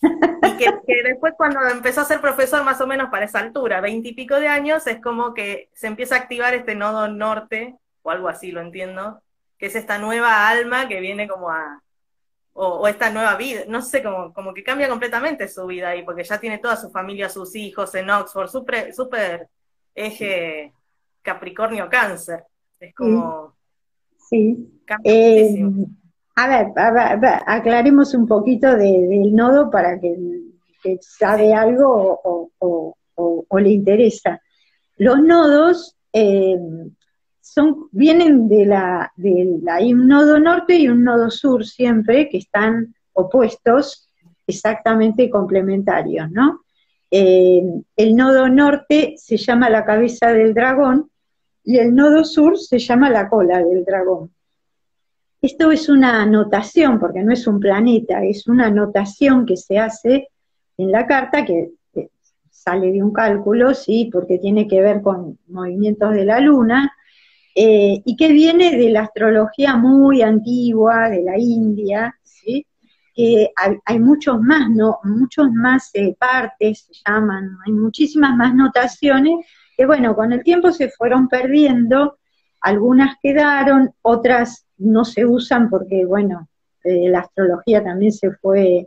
Y 0.00 0.56
que, 0.56 1.02
después 1.02 1.34
cuando 1.36 1.60
empezó 1.68 2.02
a 2.02 2.04
ser 2.04 2.20
profesor 2.20 2.62
más 2.64 2.80
o 2.80 2.86
menos 2.86 3.08
para 3.10 3.24
esa 3.24 3.40
altura, 3.40 3.80
veintipico 3.80 4.38
de 4.38 4.48
años, 4.48 4.86
es 4.86 5.00
como 5.00 5.34
que 5.34 5.70
se 5.74 5.86
empieza 5.86 6.14
a 6.14 6.18
activar 6.18 6.54
este 6.54 6.74
nodo 6.74 7.08
norte, 7.08 7.76
o 8.02 8.10
algo 8.10 8.28
así, 8.28 8.52
lo 8.52 8.60
entiendo, 8.60 9.22
que 9.58 9.66
es 9.66 9.74
esta 9.74 9.98
nueva 9.98 10.48
alma 10.48 10.88
que 10.88 11.00
viene 11.00 11.28
como 11.28 11.50
a, 11.50 11.82
o, 12.58 12.88
esta 12.88 13.10
nueva 13.10 13.36
vida, 13.36 13.60
no 13.68 13.82
sé, 13.82 14.02
como, 14.02 14.32
como 14.32 14.54
que 14.54 14.64
cambia 14.64 14.88
completamente 14.88 15.46
su 15.46 15.66
vida 15.66 15.90
ahí, 15.90 16.02
porque 16.02 16.24
ya 16.24 16.40
tiene 16.40 16.58
toda 16.58 16.76
su 16.76 16.90
familia, 16.90 17.28
sus 17.28 17.54
hijos 17.54 17.94
en 17.94 18.08
Oxford, 18.08 18.48
súper 18.48 18.94
super 18.94 19.48
eje 19.94 20.72
Capricornio-Cáncer, 21.22 22.44
es 22.80 22.94
como... 22.94 23.54
Sí. 24.28 24.80
Eh, 25.04 25.64
a, 26.34 26.48
ver, 26.48 26.66
aclaremos 27.46 28.14
un 28.14 28.26
poquito 28.26 28.74
del 28.74 29.34
nodo 29.34 29.70
para 29.70 30.00
que, 30.00 30.16
que 30.82 30.98
sabe 31.00 31.54
algo 31.54 32.20
o, 32.58 33.58
le 33.58 33.70
interesa. 33.70 34.40
Los 34.96 35.20
nodos 35.20 35.96
eh, 36.12 36.56
vienen 37.90 38.48
de 38.48 38.66
la, 38.66 39.12
de 39.16 39.60
hay 39.70 39.92
un 39.92 40.08
nodo 40.08 40.38
norte 40.38 40.76
y 40.76 40.88
un 40.88 41.04
nodo 41.04 41.30
sur 41.30 41.64
siempre, 41.64 42.28
que 42.28 42.38
están 42.38 42.94
opuestos, 43.12 44.08
exactamente 44.46 45.30
complementarios, 45.30 46.30
¿no? 46.30 46.62
Eh, 47.10 47.62
el 47.96 48.16
nodo 48.16 48.48
norte 48.48 49.14
se 49.16 49.36
llama 49.36 49.70
la 49.70 49.84
cabeza 49.84 50.32
del 50.32 50.54
dragón 50.54 51.10
y 51.64 51.78
el 51.78 51.94
nodo 51.94 52.24
sur 52.24 52.58
se 52.58 52.78
llama 52.78 53.10
la 53.10 53.28
cola 53.28 53.62
del 53.62 53.84
dragón. 53.84 54.32
Esto 55.40 55.70
es 55.70 55.88
una 55.88 56.22
anotación, 56.22 56.98
porque 56.98 57.22
no 57.22 57.32
es 57.32 57.46
un 57.46 57.60
planeta, 57.60 58.24
es 58.24 58.46
una 58.48 58.66
anotación 58.66 59.46
que 59.46 59.56
se 59.56 59.78
hace 59.78 60.28
en 60.78 60.90
la 60.90 61.06
carta 61.06 61.44
que 61.44 61.70
sale 62.50 62.90
de 62.90 63.02
un 63.02 63.12
cálculo, 63.12 63.74
sí, 63.74 64.10
porque 64.12 64.38
tiene 64.38 64.66
que 64.66 64.80
ver 64.80 65.00
con 65.00 65.38
movimientos 65.46 66.12
de 66.12 66.24
la 66.24 66.40
luna, 66.40 66.92
eh, 67.58 68.02
y 68.04 68.16
que 68.16 68.28
viene 68.32 68.76
de 68.76 68.90
la 68.90 69.04
astrología 69.04 69.76
muy 69.76 70.20
antigua, 70.20 71.08
de 71.08 71.22
la 71.22 71.38
India, 71.38 72.14
¿sí? 72.22 72.66
que 73.14 73.50
hay, 73.86 73.98
muchos 73.98 74.38
más, 74.42 74.68
¿no? 74.68 74.98
muchos 75.04 75.50
más 75.52 75.88
eh, 75.94 76.14
partes, 76.20 76.86
se 76.86 76.92
llaman, 77.06 77.56
hay 77.64 77.72
muchísimas 77.72 78.36
más 78.36 78.54
notaciones, 78.54 79.46
que 79.74 79.86
bueno, 79.86 80.14
con 80.14 80.34
el 80.34 80.44
tiempo 80.44 80.70
se 80.70 80.90
fueron 80.90 81.28
perdiendo, 81.28 82.18
algunas 82.60 83.16
quedaron, 83.22 83.90
otras 84.02 84.66
no 84.76 85.06
se 85.06 85.24
usan 85.24 85.70
porque, 85.70 86.04
bueno, 86.04 86.50
eh, 86.84 87.08
la 87.08 87.20
astrología 87.20 87.82
también 87.82 88.12
se 88.12 88.32
fue 88.32 88.86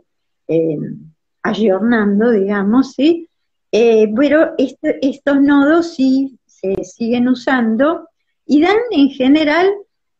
ayornando, 1.42 2.30
digamos, 2.30 2.92
¿sí? 2.92 3.28
pero 3.70 4.54
este, 4.58 5.04
estos 5.04 5.40
nodos 5.40 5.94
sí 5.94 6.38
se 6.46 6.84
siguen 6.84 7.28
usando 7.28 8.09
y 8.50 8.60
dan 8.60 8.78
en 8.90 9.10
general, 9.10 9.72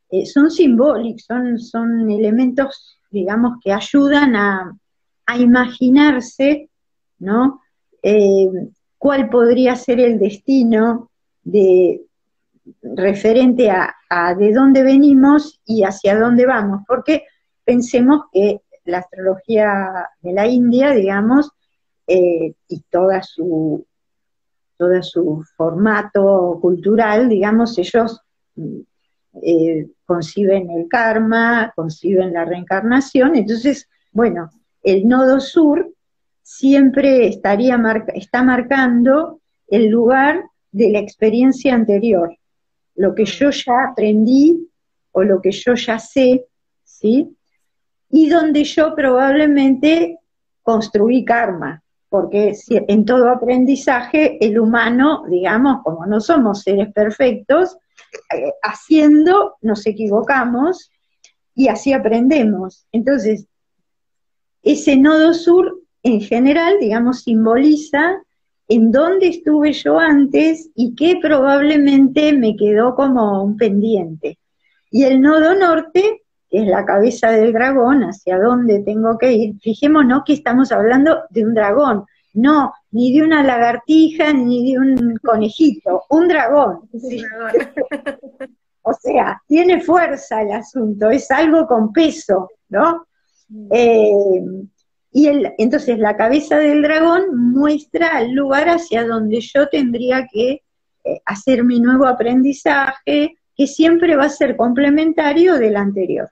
eh, 0.08 0.24
son 0.24 0.52
simbólicos, 0.52 1.24
son, 1.24 1.58
son 1.58 2.08
elementos, 2.12 2.96
digamos, 3.10 3.58
que 3.60 3.72
ayudan 3.72 4.36
a, 4.36 4.76
imaginarse, 5.36 6.70
¿no? 7.18 7.60
Eh, 8.02 8.48
cuál 8.98 9.30
podría 9.30 9.74
ser 9.74 9.98
el 9.98 10.20
destino 10.20 11.10
de, 11.42 12.02
referente 12.82 13.68
a, 13.68 13.96
de 14.36 14.52
dónde 14.52 14.84
venimos 14.84 15.60
y 15.64 15.82
hacia 15.82 16.16
dónde 16.16 16.46
vamos, 16.46 16.82
porque 16.86 17.24
pensemos 17.64 18.26
que 18.32 18.60
la 18.84 18.98
astrología 18.98 20.08
de 20.20 20.32
la 20.32 20.46
India, 20.46 20.90
digamos, 20.90 21.50
eh, 22.06 22.54
y 22.68 22.80
toda 22.90 23.24
su, 23.24 23.86
todo 24.80 25.02
su 25.02 25.44
formato 25.58 26.58
cultural, 26.58 27.28
digamos, 27.28 27.76
ellos 27.76 28.18
eh, 29.42 29.86
conciben 30.06 30.70
el 30.70 30.88
karma, 30.88 31.70
conciben 31.76 32.32
la 32.32 32.46
reencarnación, 32.46 33.36
entonces, 33.36 33.86
bueno, 34.10 34.48
el 34.82 35.06
nodo 35.06 35.38
sur 35.38 35.92
siempre 36.42 37.28
estaría 37.28 37.78
está 38.14 38.42
marcando 38.42 39.42
el 39.68 39.88
lugar 39.88 40.44
de 40.72 40.90
la 40.92 41.00
experiencia 41.00 41.74
anterior, 41.74 42.34
lo 42.94 43.14
que 43.14 43.26
yo 43.26 43.50
ya 43.50 43.84
aprendí 43.90 44.66
o 45.12 45.22
lo 45.22 45.42
que 45.42 45.52
yo 45.52 45.74
ya 45.74 45.98
sé, 45.98 46.46
¿sí? 46.84 47.36
Y 48.08 48.30
donde 48.30 48.64
yo 48.64 48.94
probablemente 48.94 50.18
construí 50.62 51.22
karma, 51.22 51.82
porque 52.10 52.54
en 52.68 53.04
todo 53.04 53.30
aprendizaje 53.30 54.44
el 54.44 54.58
humano, 54.58 55.22
digamos, 55.30 55.82
como 55.84 56.04
no 56.06 56.20
somos 56.20 56.62
seres 56.62 56.92
perfectos, 56.92 57.78
eh, 58.34 58.52
haciendo 58.62 59.54
nos 59.62 59.86
equivocamos 59.86 60.90
y 61.54 61.68
así 61.68 61.92
aprendemos. 61.92 62.84
Entonces, 62.90 63.46
ese 64.62 64.96
nodo 64.96 65.32
sur 65.32 65.80
en 66.02 66.20
general, 66.20 66.74
digamos, 66.80 67.22
simboliza 67.22 68.16
en 68.66 68.90
dónde 68.90 69.28
estuve 69.28 69.72
yo 69.72 69.98
antes 69.98 70.68
y 70.74 70.96
qué 70.96 71.18
probablemente 71.22 72.32
me 72.32 72.56
quedó 72.56 72.96
como 72.96 73.44
un 73.44 73.56
pendiente. 73.56 74.38
Y 74.90 75.04
el 75.04 75.20
nodo 75.20 75.54
norte 75.54 76.19
que 76.50 76.62
es 76.62 76.66
la 76.66 76.84
cabeza 76.84 77.30
del 77.30 77.52
dragón, 77.52 78.02
hacia 78.02 78.38
dónde 78.38 78.82
tengo 78.82 79.16
que 79.16 79.32
ir. 79.32 79.54
Fijémonos 79.60 80.22
que 80.24 80.32
estamos 80.32 80.72
hablando 80.72 81.20
de 81.30 81.46
un 81.46 81.54
dragón, 81.54 82.04
no, 82.34 82.72
ni 82.90 83.12
de 83.16 83.24
una 83.24 83.42
lagartija, 83.42 84.32
ni 84.32 84.72
de 84.72 84.78
un 84.78 85.16
conejito, 85.22 86.04
un 86.10 86.28
dragón. 86.28 86.80
o 88.82 88.92
sea, 88.94 89.40
tiene 89.46 89.80
fuerza 89.80 90.42
el 90.42 90.52
asunto, 90.52 91.10
es 91.10 91.30
algo 91.30 91.66
con 91.66 91.92
peso, 91.92 92.50
¿no? 92.68 93.06
Mm. 93.48 93.68
Eh, 93.70 94.12
y 95.12 95.26
el, 95.26 95.52
entonces 95.58 95.98
la 95.98 96.16
cabeza 96.16 96.58
del 96.58 96.82
dragón 96.82 97.52
muestra 97.52 98.20
el 98.20 98.32
lugar 98.32 98.68
hacia 98.68 99.04
donde 99.04 99.40
yo 99.40 99.68
tendría 99.68 100.26
que 100.30 100.62
eh, 101.04 101.20
hacer 101.24 101.64
mi 101.64 101.80
nuevo 101.80 102.06
aprendizaje, 102.06 103.36
que 103.56 103.66
siempre 103.66 104.16
va 104.16 104.24
a 104.24 104.30
ser 104.30 104.56
complementario 104.56 105.56
del 105.56 105.76
anterior. 105.76 106.30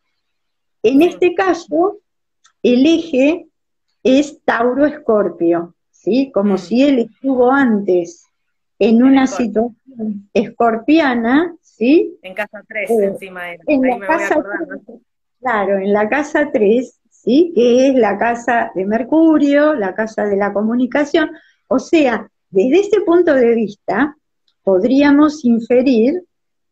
En 0.83 1.03
este 1.03 1.35
caso, 1.35 1.99
el 2.63 2.87
eje 2.87 3.47
es 4.03 4.43
Tauro-Escorpio, 4.45 5.75
¿sí? 5.91 6.31
Como 6.33 6.55
mm. 6.55 6.59
si 6.59 6.83
él 6.83 6.99
estuvo 7.01 7.51
antes 7.51 8.25
en 8.79 9.03
una 9.03 9.27
situación 9.27 10.29
escorpiana, 10.33 11.55
¿sí? 11.61 12.17
En 12.23 12.35
casa 12.35 12.63
3, 12.67 12.91
eh, 12.91 13.05
encima 13.05 13.45
de 13.45 13.59
en 13.67 13.83
la 13.83 13.99
casa 13.99 14.43
Claro, 15.41 15.79
en 15.79 15.93
la 15.93 16.09
casa 16.09 16.51
3, 16.53 17.01
¿sí? 17.11 17.53
Que 17.55 17.89
es 17.89 17.95
la 17.95 18.19
casa 18.19 18.71
de 18.75 18.87
Mercurio, 18.87 19.75
la 19.75 19.95
casa 19.95 20.25
de 20.25 20.37
la 20.37 20.53
comunicación. 20.53 21.31
O 21.69 21.79
sea, 21.79 22.29
desde 22.51 22.81
este 22.81 23.01
punto 23.03 23.35
de 23.35 23.55
vista, 23.55 24.17
podríamos 24.63 25.45
inferir 25.45 26.23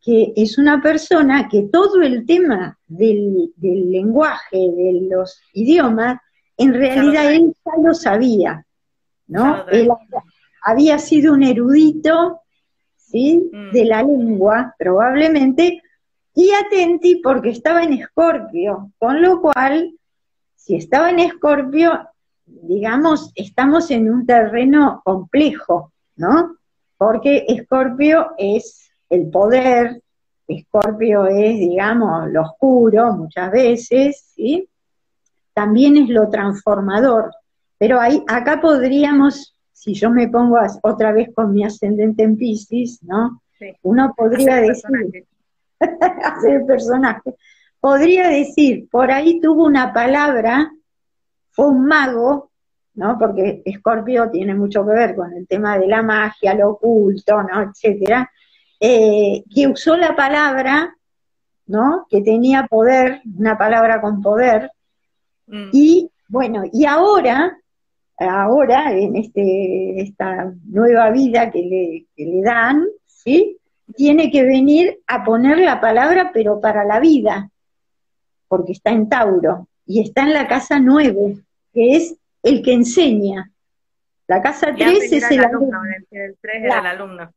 que 0.06 0.32
es 0.36 0.56
una 0.56 0.80
persona 0.80 1.48
que 1.48 1.64
todo 1.64 2.00
el 2.00 2.24
tema 2.24 2.78
del, 2.86 3.52
lenguaje, 3.56 4.56
de 4.56 5.08
los 5.10 5.40
idiomas, 5.52 6.20
en 6.56 6.72
realidad 6.72 7.32
él 7.34 7.52
ya 7.64 7.72
lo 7.82 7.92
sabía, 7.92 8.64
¿no? 9.26 9.66
Él 9.66 9.88
había 10.62 11.00
sido 11.00 11.34
un 11.34 11.42
erudito, 11.42 12.42
¿sí? 12.94 13.50
Mm. 13.52 13.72
De 13.72 13.84
la 13.84 14.04
lengua, 14.04 14.76
probablemente, 14.78 15.82
y 16.32 16.52
atenti 16.52 17.16
porque 17.16 17.50
estaba 17.50 17.82
en 17.82 17.94
Escorpio, 17.94 18.92
con 18.98 19.20
lo 19.20 19.40
cual, 19.40 19.92
si 20.54 20.76
estaba 20.76 21.10
en 21.10 21.18
Escorpio, 21.18 22.08
digamos, 22.44 23.32
estamos 23.34 23.90
en 23.90 24.08
un 24.08 24.24
terreno 24.24 25.02
complejo, 25.04 25.92
¿no? 26.14 26.58
Porque 26.96 27.44
Escorpio 27.48 28.28
es 28.38 28.85
el 29.10 29.30
poder, 29.30 30.02
Escorpio 30.48 31.26
es, 31.26 31.58
digamos, 31.58 32.30
lo 32.30 32.42
oscuro 32.42 33.12
muchas 33.14 33.50
veces, 33.50 34.32
¿sí? 34.34 34.68
También 35.52 35.96
es 35.96 36.08
lo 36.08 36.28
transformador. 36.28 37.32
Pero 37.78 38.00
ahí, 38.00 38.22
acá 38.28 38.60
podríamos, 38.60 39.56
si 39.72 39.94
yo 39.94 40.10
me 40.10 40.28
pongo 40.28 40.58
otra 40.82 41.12
vez 41.12 41.30
con 41.34 41.52
mi 41.52 41.64
ascendente 41.64 42.22
en 42.22 42.36
Pisces, 42.36 43.02
¿no? 43.02 43.42
Uno 43.82 44.14
podría 44.16 44.56
decir, 44.56 45.26
hacer 46.24 46.64
personaje, 46.66 47.34
podría 47.80 48.28
decir, 48.28 48.88
por 48.90 49.10
ahí 49.10 49.40
tuvo 49.40 49.64
una 49.64 49.92
palabra, 49.92 50.70
fue 51.50 51.68
un 51.68 51.86
mago, 51.86 52.50
¿no? 52.94 53.18
Porque 53.18 53.62
Escorpio 53.64 54.30
tiene 54.30 54.54
mucho 54.54 54.84
que 54.86 54.92
ver 54.92 55.16
con 55.16 55.32
el 55.32 55.46
tema 55.46 55.78
de 55.78 55.86
la 55.86 56.02
magia, 56.02 56.54
lo 56.54 56.70
oculto, 56.70 57.42
¿no? 57.42 57.62
Etcétera 57.62 58.30
eh, 58.80 59.44
que 59.54 59.68
usó 59.68 59.96
la 59.96 60.14
palabra, 60.14 60.96
¿no? 61.66 62.06
Que 62.10 62.20
tenía 62.20 62.66
poder, 62.66 63.22
una 63.38 63.56
palabra 63.56 64.00
con 64.00 64.22
poder, 64.22 64.70
mm. 65.46 65.70
y 65.72 66.10
bueno, 66.28 66.64
y 66.72 66.84
ahora, 66.84 67.56
ahora, 68.18 68.92
en 68.92 69.16
este, 69.16 70.00
esta 70.00 70.52
nueva 70.64 71.10
vida 71.10 71.50
que 71.50 71.62
le, 71.62 72.06
que 72.16 72.24
le 72.24 72.42
dan, 72.42 72.84
¿sí? 73.06 73.58
Tiene 73.94 74.30
que 74.30 74.42
venir 74.42 74.98
a 75.06 75.24
poner 75.24 75.58
la 75.58 75.80
palabra, 75.80 76.30
pero 76.34 76.60
para 76.60 76.84
la 76.84 76.98
vida, 76.98 77.50
porque 78.48 78.72
está 78.72 78.90
en 78.90 79.08
Tauro, 79.08 79.68
y 79.86 80.00
está 80.00 80.22
en 80.22 80.34
la 80.34 80.48
casa 80.48 80.80
9, 80.80 81.36
que 81.72 81.96
es 81.96 82.16
el 82.42 82.62
que 82.62 82.72
enseña. 82.72 83.50
La 84.28 84.42
casa 84.42 84.74
3 84.74 85.12
es 85.12 85.30
el, 85.30 85.44
alumno. 85.44 85.80
El 86.10 86.36
3 86.40 86.64
era 86.64 86.80
el 86.80 86.86
alumno. 86.86 87.30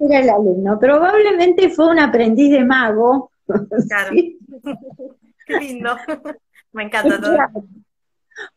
era 0.00 0.20
el 0.20 0.30
alumno. 0.30 0.78
Probablemente 0.78 1.68
fue 1.68 1.90
un 1.90 1.98
aprendiz 1.98 2.50
de 2.50 2.64
mago. 2.64 3.30
Claro. 3.88 4.14
Qué 5.46 5.58
lindo. 5.58 5.96
Me 6.72 6.84
encanta 6.84 7.20
todo. 7.20 7.36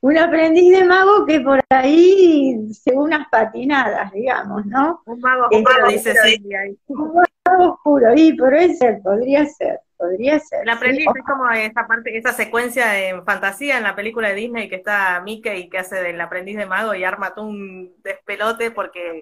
Un 0.01 0.17
aprendiz 0.17 0.71
de 0.71 0.84
mago 0.86 1.25
que 1.25 1.39
por 1.39 1.59
ahí 1.69 2.73
se 2.73 2.93
unas 2.93 3.27
patinadas, 3.29 4.11
digamos, 4.11 4.65
¿no? 4.65 5.01
Un 5.05 5.19
mago 5.19 5.47
oscuro, 5.51 5.88
dice 5.88 6.13
Silvia. 6.15 6.59
Un 6.88 7.23
mago 7.45 7.73
oscuro, 7.73 8.13
y 8.15 8.34
puede 8.38 8.75
ser, 8.75 9.01
podría 9.01 9.45
ser 9.45 9.79
podría 10.03 10.39
ser. 10.39 10.61
El 10.63 10.69
aprendiz 10.69 11.05
es 11.15 11.23
como 11.23 11.49
esa 11.51 11.88
parte, 11.88 12.17
esa 12.17 12.34
secuencia 12.34 12.88
de 12.88 13.21
fantasía 13.25 13.77
en 13.77 13.84
la 13.84 13.95
película 13.95 14.29
de 14.29 14.36
Disney 14.36 14.69
que 14.69 14.75
está 14.75 15.21
Mickey 15.21 15.69
que 15.69 15.77
hace 15.77 15.95
del 16.01 16.19
aprendiz 16.19 16.57
de 16.57 16.65
mago 16.65 16.93
y 16.93 17.03
arma 17.03 17.34
todo 17.34 17.45
un 17.45 17.95
despelote 18.03 18.71
porque 18.71 19.21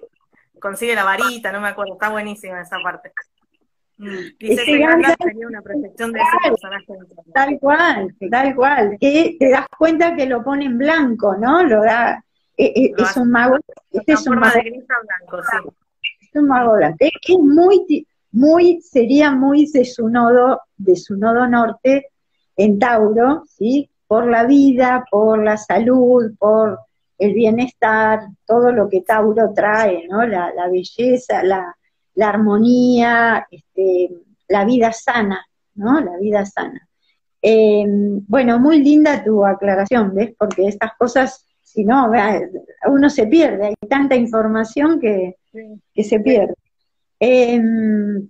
consigue 0.60 0.94
la 0.94 1.04
varita, 1.04 1.52
no 1.52 1.60
me 1.60 1.68
acuerdo, 1.68 1.94
está 1.94 2.08
buenísima 2.08 2.60
esa 2.60 2.78
parte. 2.82 3.12
Y 4.38 4.56
sería 4.56 4.96
una 4.96 5.62
proyección 5.62 6.12
de 6.12 6.20
ese 6.20 6.50
personaje. 6.50 6.86
Tal 7.32 7.58
cual, 7.60 8.14
tal 8.30 8.54
cual. 8.54 8.96
Que 9.00 9.36
te 9.38 9.50
das 9.50 9.66
cuenta 9.78 10.16
que 10.16 10.26
lo 10.26 10.42
pone 10.42 10.66
en 10.66 10.78
blanco, 10.78 11.36
¿no? 11.36 11.62
Lo 11.62 11.82
da, 11.82 12.24
eh, 12.56 12.72
eh, 12.74 12.92
es, 12.96 13.16
un 13.16 13.30
mago. 13.30 13.58
Este 13.90 14.12
es 14.12 14.26
un 14.26 14.38
mago, 14.38 14.54
de 14.54 14.70
blanco, 14.70 15.42
sí. 15.50 15.68
Es 16.20 16.30
un 16.34 16.48
mago 16.48 16.76
blanco. 16.76 16.96
Es 17.00 17.38
muy 17.38 18.06
muy, 18.32 18.80
sería 18.80 19.30
muy 19.30 19.70
de 19.70 19.84
su 19.84 20.08
nodo, 20.08 20.62
de 20.76 20.96
su 20.96 21.16
nodo 21.16 21.46
norte 21.46 22.08
en 22.56 22.78
Tauro, 22.78 23.44
¿sí? 23.46 23.90
Por 24.06 24.26
la 24.26 24.44
vida, 24.44 25.04
por 25.10 25.42
la 25.42 25.56
salud, 25.56 26.32
por 26.38 26.78
el 27.18 27.34
bienestar, 27.34 28.20
todo 28.46 28.72
lo 28.72 28.88
que 28.88 29.02
Tauro 29.02 29.52
trae, 29.54 30.06
¿no? 30.08 30.26
La, 30.26 30.50
belleza, 30.70 31.42
la, 31.42 31.76
armonía, 32.20 33.46
este, 33.50 34.10
la 34.48 34.64
vida 34.64 34.92
sana, 34.92 35.44
¿no? 35.74 36.00
La 36.00 36.16
vida 36.18 36.44
sana. 36.44 36.88
Eh, 37.40 37.84
bueno, 38.28 38.58
muy 38.60 38.82
linda 38.82 39.24
tu 39.24 39.44
aclaración, 39.44 40.14
¿ves? 40.14 40.32
Porque 40.38 40.66
estas 40.68 40.92
cosas, 40.96 41.46
si 41.62 41.84
no, 41.84 42.10
uno 42.86 43.10
se 43.10 43.26
pierde, 43.26 43.68
hay 43.68 43.74
tanta 43.88 44.14
información 44.14 45.00
que, 45.00 45.36
que 45.94 46.04
se 46.04 46.20
pierde. 46.20 46.54
Em, 47.18 48.28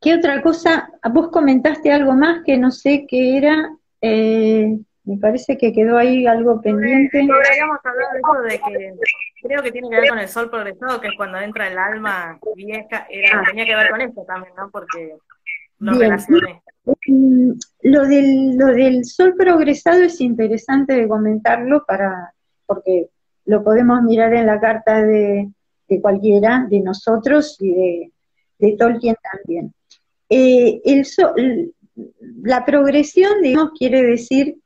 ¿Qué 0.00 0.14
otra 0.14 0.42
cosa? 0.42 0.90
Vos 1.12 1.28
comentaste 1.28 1.92
algo 1.92 2.12
más 2.12 2.42
que 2.44 2.56
no 2.56 2.70
sé 2.70 3.04
qué 3.06 3.36
era. 3.36 3.70
Eh, 4.00 4.78
me 5.04 5.16
parece 5.16 5.56
que 5.56 5.72
quedó 5.72 5.96
ahí 5.96 6.26
algo 6.26 6.60
pendiente. 6.60 7.26
Podríamos 7.26 7.78
hablar 7.84 8.12
de 8.12 8.18
eso, 8.18 8.42
de 8.42 8.58
que 8.58 8.94
creo 9.42 9.62
que 9.62 9.72
tiene 9.72 9.88
que 9.88 10.00
ver 10.00 10.08
con 10.10 10.18
el 10.18 10.28
sol 10.28 10.50
progresado, 10.50 11.00
que 11.00 11.08
es 11.08 11.14
cuando 11.16 11.38
entra 11.38 11.68
el 11.68 11.78
alma 11.78 12.38
vieja. 12.54 13.06
Era, 13.08 13.40
ah. 13.40 13.44
tenía 13.46 13.64
que 13.64 13.76
ver 13.76 13.90
con 13.90 14.00
eso 14.00 14.24
también, 14.24 14.54
¿no? 14.56 14.70
Porque 14.70 15.16
lo 15.78 15.92
relacioné. 15.92 16.62
Mm, 17.06 17.52
lo 17.82 18.06
del, 18.06 18.56
lo 18.56 18.66
del 18.66 19.04
sol 19.04 19.34
progresado 19.36 20.02
es 20.02 20.20
interesante 20.20 20.94
de 20.94 21.08
comentarlo 21.08 21.84
para, 21.86 22.34
porque 22.66 23.08
lo 23.46 23.64
podemos 23.64 24.02
mirar 24.02 24.34
en 24.34 24.46
la 24.46 24.60
carta 24.60 25.02
de, 25.02 25.48
de 25.88 26.00
cualquiera, 26.00 26.66
de 26.68 26.80
nosotros 26.80 27.56
y 27.60 27.72
de, 27.72 28.12
de 28.58 28.76
Tolkien 28.76 29.16
también. 29.32 29.72
Eh, 30.28 30.80
el 30.84 31.04
la 32.42 32.64
progresión, 32.64 33.42
digamos, 33.42 33.72
quiere 33.78 34.02
decir, 34.02 34.59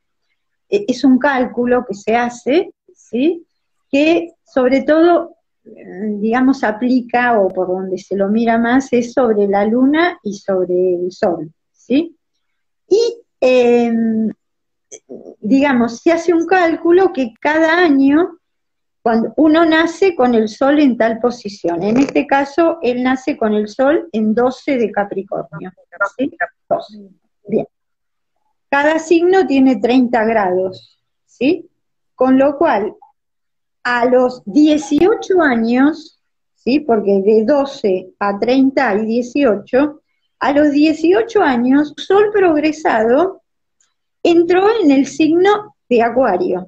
eh, 0.74 0.84
es 0.88 1.04
un 1.04 1.18
cálculo 1.18 1.84
que 1.86 1.94
se 1.94 2.16
hace, 2.16 2.72
¿sí? 2.94 3.46
que 3.90 4.32
sobre 4.44 4.82
todo, 4.82 5.36
eh, 5.64 5.70
digamos, 6.18 6.64
aplica, 6.64 7.38
o 7.38 7.48
por 7.48 7.68
donde 7.68 7.98
se 7.98 8.16
lo 8.16 8.28
mira 8.28 8.58
más, 8.58 8.92
es 8.92 9.12
sobre 9.12 9.46
la 9.46 9.64
luna 9.64 10.18
y 10.22 10.34
sobre 10.34 10.94
el 10.94 11.12
sol. 11.12 11.52
¿sí? 11.72 12.16
Y, 12.88 13.16
em, 13.40 14.30
digamos, 15.40 16.00
se 16.00 16.12
hace 16.12 16.34
un 16.34 16.46
cálculo 16.46 17.12
que 17.12 17.34
cada 17.40 17.78
año 17.78 18.38
cuando 19.02 19.34
uno 19.36 19.66
nace 19.66 20.16
con 20.16 20.34
el 20.34 20.48
sol 20.48 20.80
en 20.80 20.96
tal 20.96 21.18
posición. 21.20 21.82
En 21.82 21.98
este 21.98 22.26
caso, 22.26 22.78
él 22.80 23.02
nace 23.02 23.36
con 23.36 23.52
el 23.52 23.68
sol 23.68 24.08
en 24.12 24.34
12 24.34 24.78
de 24.78 24.90
Capricornio. 24.90 25.72
Bien. 27.46 27.66
Cada 28.74 28.98
signo 28.98 29.46
tiene 29.46 29.76
30 29.76 30.24
grados, 30.24 30.98
¿sí? 31.26 31.70
Con 32.16 32.40
lo 32.40 32.58
cual, 32.58 32.92
a 33.84 34.04
los 34.06 34.42
18 34.46 35.40
años, 35.40 36.18
¿sí? 36.56 36.80
Porque 36.80 37.22
de 37.24 37.44
12 37.44 38.14
a 38.18 38.36
30 38.36 38.88
hay 38.88 39.06
18, 39.06 40.02
a 40.40 40.52
los 40.52 40.72
18 40.72 41.40
años, 41.40 41.94
Sol 41.96 42.32
progresado 42.32 43.42
entró 44.24 44.66
en 44.82 44.90
el 44.90 45.06
signo 45.06 45.76
de 45.88 46.02
Acuario. 46.02 46.66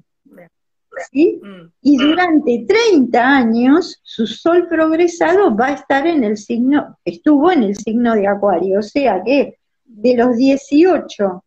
Mm. 1.13 1.73
Y 1.81 1.97
durante 1.97 2.67
30 2.69 3.21
años 3.21 3.99
su 4.05 4.29
sol 4.29 4.69
progresado 4.69 5.57
va 5.57 5.67
a 5.67 5.73
estar 5.73 6.07
en 6.07 6.23
el 6.23 6.37
signo, 6.37 6.99
estuvo 7.05 7.51
en 7.51 7.65
el 7.65 7.75
signo 7.75 8.15
de 8.15 8.29
Acuario, 8.29 8.79
o 8.79 8.83
sea 8.83 9.21
que 9.25 9.59
de 9.85 10.17
los 10.17 10.37
18 10.37 11.43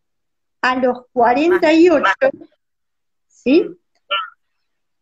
a 0.62 0.76
los 0.78 1.06
48, 1.14 2.04
¿sí? 3.28 3.66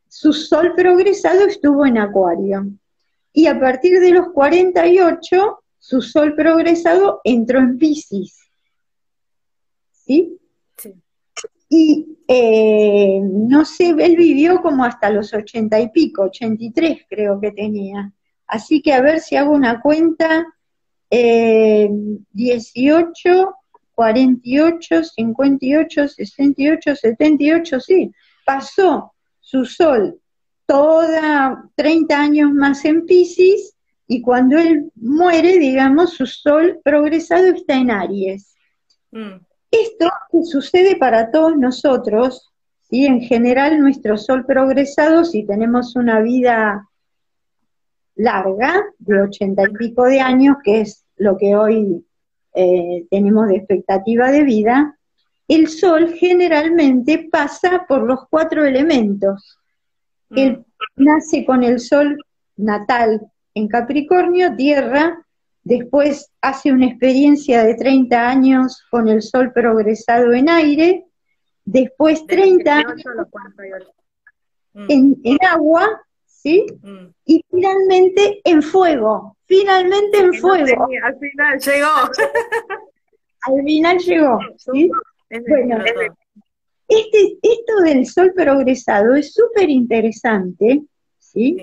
Su 0.07 0.33
sol 0.33 0.73
progresado 0.75 1.45
estuvo 1.45 1.85
en 1.85 1.97
Acuario. 1.97 2.67
Y 3.33 3.47
a 3.47 3.59
partir 3.59 3.99
de 3.99 4.11
los 4.11 4.29
48, 4.29 5.63
su 5.77 6.01
sol 6.01 6.35
progresado 6.35 7.21
entró 7.23 7.59
en 7.59 7.77
Pisces. 7.77 8.39
¿Sí? 9.91 10.39
sí. 10.77 10.93
Y 11.69 12.17
eh, 12.27 13.21
no 13.21 13.63
sé, 13.63 13.89
él 13.89 14.15
vivió 14.15 14.61
como 14.61 14.83
hasta 14.83 15.09
los 15.09 15.33
ochenta 15.33 15.79
y 15.79 15.89
pico, 15.89 16.23
ochenta 16.23 16.63
y 16.63 16.71
tres 16.71 17.01
creo 17.09 17.39
que 17.39 17.51
tenía. 17.51 18.11
Así 18.47 18.81
que 18.81 18.93
a 18.93 19.01
ver 19.01 19.19
si 19.19 19.35
hago 19.35 19.51
una 19.51 19.81
cuenta, 19.81 20.45
eh, 21.09 21.89
18, 22.31 23.55
48, 23.97 25.03
58, 25.03 26.07
68, 26.07 26.95
78, 26.95 27.79
sí, 27.79 28.11
pasó 28.45 29.11
su 29.39 29.65
sol 29.65 30.19
toda 30.67 31.67
30 31.73 32.15
años 32.15 32.51
más 32.53 32.85
en 32.85 33.07
Pisces 33.07 33.75
y 34.05 34.21
cuando 34.21 34.59
él 34.59 34.91
muere, 34.93 35.57
digamos, 35.57 36.11
su 36.13 36.27
sol 36.27 36.79
progresado 36.83 37.47
está 37.47 37.73
en 37.73 37.89
Aries. 37.89 38.55
Mm. 39.09 39.39
Esto 39.71 40.11
sucede 40.43 40.95
para 40.97 41.31
todos 41.31 41.57
nosotros, 41.57 42.53
y 42.91 43.07
en 43.07 43.21
general 43.21 43.79
nuestro 43.79 44.15
sol 44.15 44.45
progresado, 44.45 45.25
si 45.25 45.43
tenemos 45.43 45.95
una 45.95 46.21
vida 46.21 46.87
larga, 48.15 48.85
de 48.99 49.23
ochenta 49.23 49.63
y 49.63 49.73
pico 49.73 50.03
de 50.03 50.21
años, 50.21 50.57
que 50.63 50.81
es 50.81 51.03
lo 51.17 51.35
que 51.35 51.55
hoy 51.55 52.05
eh, 52.57 53.05
tenemos 53.11 53.47
de 53.47 53.57
expectativa 53.57 54.31
de 54.31 54.43
vida, 54.43 54.97
el 55.47 55.67
sol 55.67 56.13
generalmente 56.15 57.29
pasa 57.31 57.85
por 57.87 58.03
los 58.03 58.21
cuatro 58.29 58.65
elementos. 58.65 59.59
Mm. 60.29 60.37
Él 60.37 60.65
nace 60.95 61.45
con 61.45 61.63
el 61.63 61.79
sol 61.79 62.17
natal 62.55 63.31
en 63.53 63.67
Capricornio, 63.67 64.55
tierra, 64.55 65.23
después 65.63 66.31
hace 66.41 66.71
una 66.71 66.87
experiencia 66.87 67.63
de 67.63 67.75
30 67.75 68.29
años 68.29 68.83
con 68.89 69.07
el 69.07 69.21
sol 69.21 69.51
progresado 69.53 70.33
en 70.33 70.49
aire, 70.49 71.05
después 71.63 72.25
30 72.25 72.75
años 72.75 73.03
mm. 74.73 74.85
en, 74.89 75.37
agua, 75.47 76.01
¿sí? 76.47 76.65
Mm. 76.81 77.07
Y 77.25 77.45
finalmente 77.49 78.41
en 78.43 78.61
fuego, 78.61 79.35
finalmente 79.45 80.17
en 80.17 80.33
fuego. 80.35 80.87
al 81.03 81.19
final 81.19 81.59
llegó. 81.59 81.87
al 83.41 83.63
final 83.65 83.97
llegó, 83.97 84.39
¿sí? 84.57 84.89
Bueno, 85.29 85.83
este, 86.87 87.37
esto 87.41 87.81
del 87.83 88.05
sol 88.05 88.31
progresado 88.33 89.15
es 89.15 89.33
súper 89.33 89.69
interesante, 89.69 90.83
¿sí? 91.19 91.57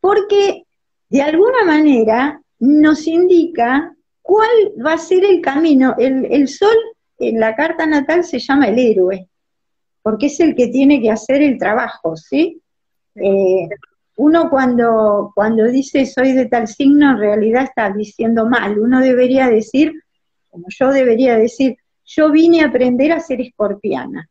Porque 0.00 0.64
de 1.08 1.22
alguna 1.22 1.64
manera 1.64 2.42
nos 2.58 3.06
indica 3.06 3.94
cuál 4.20 4.50
va 4.84 4.94
a 4.94 4.98
ser 4.98 5.24
el 5.24 5.40
camino. 5.40 5.94
El, 5.98 6.46
sol 6.48 6.76
en 7.18 7.40
la 7.40 7.56
carta 7.56 7.86
natal 7.86 8.22
se 8.24 8.38
llama 8.38 8.68
el 8.68 8.78
héroe. 8.78 9.28
porque 10.02 10.26
es 10.26 10.40
el 10.40 10.54
que 10.56 10.66
tiene 10.66 11.00
que 11.00 11.10
hacer 11.10 11.42
el 11.42 11.58
trabajo, 11.58 12.16
¿sí? 12.16 12.61
Eh, 13.14 13.68
uno 14.16 14.50
cuando, 14.50 15.32
cuando 15.34 15.64
dice 15.64 16.06
soy 16.06 16.32
de 16.32 16.46
tal 16.46 16.68
signo, 16.68 17.12
en 17.12 17.18
realidad 17.18 17.64
está 17.64 17.90
diciendo 17.90 18.46
mal. 18.46 18.78
Uno 18.78 19.00
debería 19.00 19.48
decir, 19.48 19.92
como 20.50 20.66
yo 20.68 20.90
debería 20.90 21.36
decir, 21.36 21.76
yo 22.04 22.30
vine 22.30 22.62
a 22.62 22.66
aprender 22.66 23.12
a 23.12 23.20
ser 23.20 23.40
escorpiana, 23.40 24.28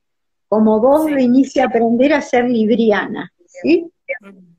como 0.47 0.79
vos 0.79 1.05
viniste 1.05 1.61
a 1.61 1.65
aprender 1.65 2.13
a 2.13 2.21
ser 2.21 2.45
libriana, 2.45 3.32
¿sí? 3.45 3.86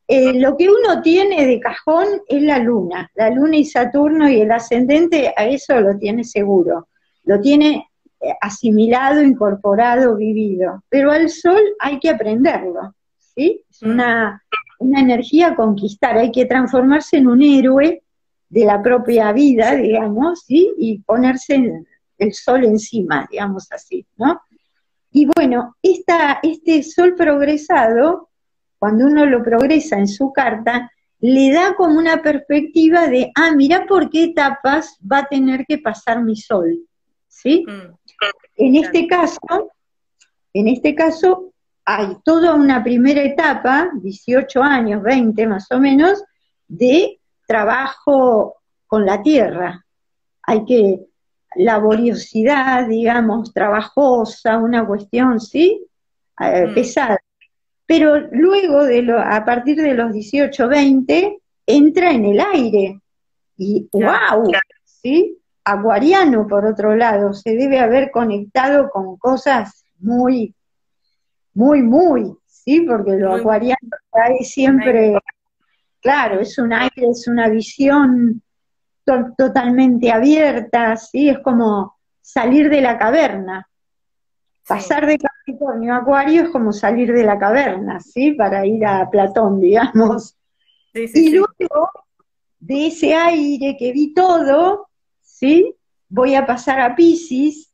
Eh, 0.09 0.35
lo 0.41 0.57
que 0.57 0.69
uno 0.69 1.01
tiene 1.03 1.47
de 1.47 1.61
cajón 1.61 2.07
es 2.27 2.43
la 2.43 2.59
luna, 2.59 3.11
la 3.15 3.31
luna 3.31 3.57
y 3.57 3.65
Saturno 3.65 4.29
y 4.29 4.41
el 4.41 4.51
ascendente, 4.51 5.33
a 5.37 5.47
eso 5.47 5.81
lo 5.81 5.97
tiene 5.97 6.25
seguro, 6.25 6.89
lo 7.25 7.41
tiene 7.41 7.89
eh, 8.21 8.35
asimilado, 8.41 9.23
incorporado, 9.23 10.17
vivido, 10.17 10.83
pero 10.89 11.13
al 11.13 11.31
sol 11.31 11.63
hay 11.79 11.99
que 12.01 12.11
aprenderlo, 12.11 12.95
¿sí? 13.35 13.65
Es 13.71 13.83
una, 13.83 14.43
una 14.79 15.01
energía 15.01 15.49
a 15.49 15.55
conquistar, 15.55 16.17
hay 16.19 16.31
que 16.31 16.47
transformarse 16.47 17.19
en 17.19 17.29
un 17.29 17.43
héroe 17.43 18.03
de 18.49 18.65
la 18.65 18.83
propia 18.83 19.33
vida, 19.33 19.75
digamos, 19.75 20.45
¿sí? 20.47 20.73
Y 20.77 20.99
ponerse 20.99 21.85
el 22.19 22.33
sol 22.35 22.65
encima, 22.65 23.27
digamos 23.31 23.71
así, 23.73 24.07
¿no? 24.17 24.41
Y 25.11 25.27
bueno, 25.27 25.77
esta, 25.83 26.41
este 26.43 26.83
sol 26.83 27.15
progresado, 27.15 28.31
cuando 28.79 29.07
uno 29.07 29.27
lo 29.27 29.43
progresa 29.43 29.99
en 29.99 30.09
su 30.09 30.33
carta, 30.33 30.91
le 31.21 31.53
da 31.53 31.75
como 31.77 31.99
una 31.99 32.21
perspectiva 32.21 33.07
de, 33.07 33.31
ah, 33.37 33.53
mira 33.55 33.87
por 33.87 34.11
qué 34.11 34.25
etapas 34.25 34.99
va 35.01 35.19
a 35.19 35.29
tener 35.29 35.65
que 35.67 35.79
pasar 35.79 36.23
mi 36.23 36.37
sol, 36.37 36.79
¿sí? 37.29 37.65
Mm. 37.67 37.95
En 38.57 38.77
este 38.77 39.07
caso, 39.07 39.71
en 40.53 40.69
este 40.69 40.95
caso, 40.95 41.52
hay 41.85 42.17
toda 42.25 42.55
una 42.55 42.83
primera 42.83 43.23
etapa, 43.23 43.91
18 43.95 44.63
años, 44.63 45.03
20 45.03 45.47
más 45.47 45.71
o 45.71 45.79
menos, 45.79 46.23
de 46.69 47.21
trabajo 47.47 48.57
con 48.87 49.05
la 49.05 49.23
tierra. 49.23 49.85
Hay 50.43 50.65
que, 50.65 51.01
laboriosidad, 51.57 52.89
digamos, 52.89 53.53
trabajosa, 53.53 54.59
una 54.59 54.87
cuestión, 54.87 55.41
¿sí? 55.41 55.85
Eh, 56.41 56.67
mm. 56.69 56.75
pesada. 56.75 57.19
Pero 57.87 58.19
luego, 58.33 58.85
de 58.85 59.03
lo, 59.03 59.19
a 59.19 59.45
partir 59.45 59.77
de 59.77 59.95
los 59.95 60.13
18, 60.13 60.69
20, 60.69 61.39
entra 61.67 62.13
en 62.13 62.25
el 62.25 62.41
aire. 62.41 63.01
Y 63.57 63.89
wow, 63.93 64.51
¿sí? 64.85 65.39
Acuariano, 65.65 66.47
por 66.47 66.65
otro 66.65 66.97
lado, 66.97 67.33
se 67.33 67.55
debe 67.55 67.79
haber 67.79 68.11
conectado 68.11 68.89
con 68.91 69.17
cosas 69.17 69.85
muy 69.99 70.55
muy, 71.55 71.83
muy, 71.83 72.35
¿sí? 72.47 72.81
Porque 72.83 73.13
lo 73.13 73.35
acuariano 73.35 73.77
trae 74.11 74.45
siempre, 74.45 75.19
claro, 76.01 76.41
es 76.41 76.59
un 76.59 76.73
aire, 76.73 77.09
es 77.11 77.27
una 77.29 77.49
visión 77.49 78.43
totalmente 79.37 80.11
abierta, 80.11 80.97
¿sí? 80.97 81.29
Es 81.29 81.39
como 81.41 81.97
salir 82.21 82.71
de 82.71 82.81
la 82.81 82.99
caverna. 82.99 83.69
Pasar 84.67 85.07
de 85.07 85.19
Capricornio 85.19 85.93
a 85.93 85.99
Acuario 85.99 86.45
es 86.45 86.51
como 86.51 86.73
salir 86.73 87.13
de 87.13 87.25
la 87.25 87.39
caverna, 87.39 88.01
¿sí? 88.01 88.33
Para 88.33 88.65
ir 88.65 88.87
a 88.87 89.11
Platón, 89.11 89.61
digamos. 89.61 90.37
y 90.95 91.31
luego 91.31 91.91
de 92.61 92.87
ese 92.87 93.15
aire 93.15 93.77
que 93.77 93.93
vi 93.93 94.15
todo, 94.15 94.89
¿sí? 95.21 95.75
Voy 96.09 96.35
a 96.37 96.47
pasar 96.47 96.81
a 96.81 96.95
Pisces, 96.95 97.72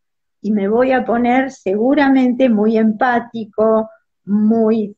y 0.48 0.50
me 0.50 0.66
voy 0.66 0.92
a 0.92 1.04
poner 1.04 1.50
seguramente 1.50 2.48
muy 2.48 2.78
empático, 2.78 3.90
muy 4.24 4.96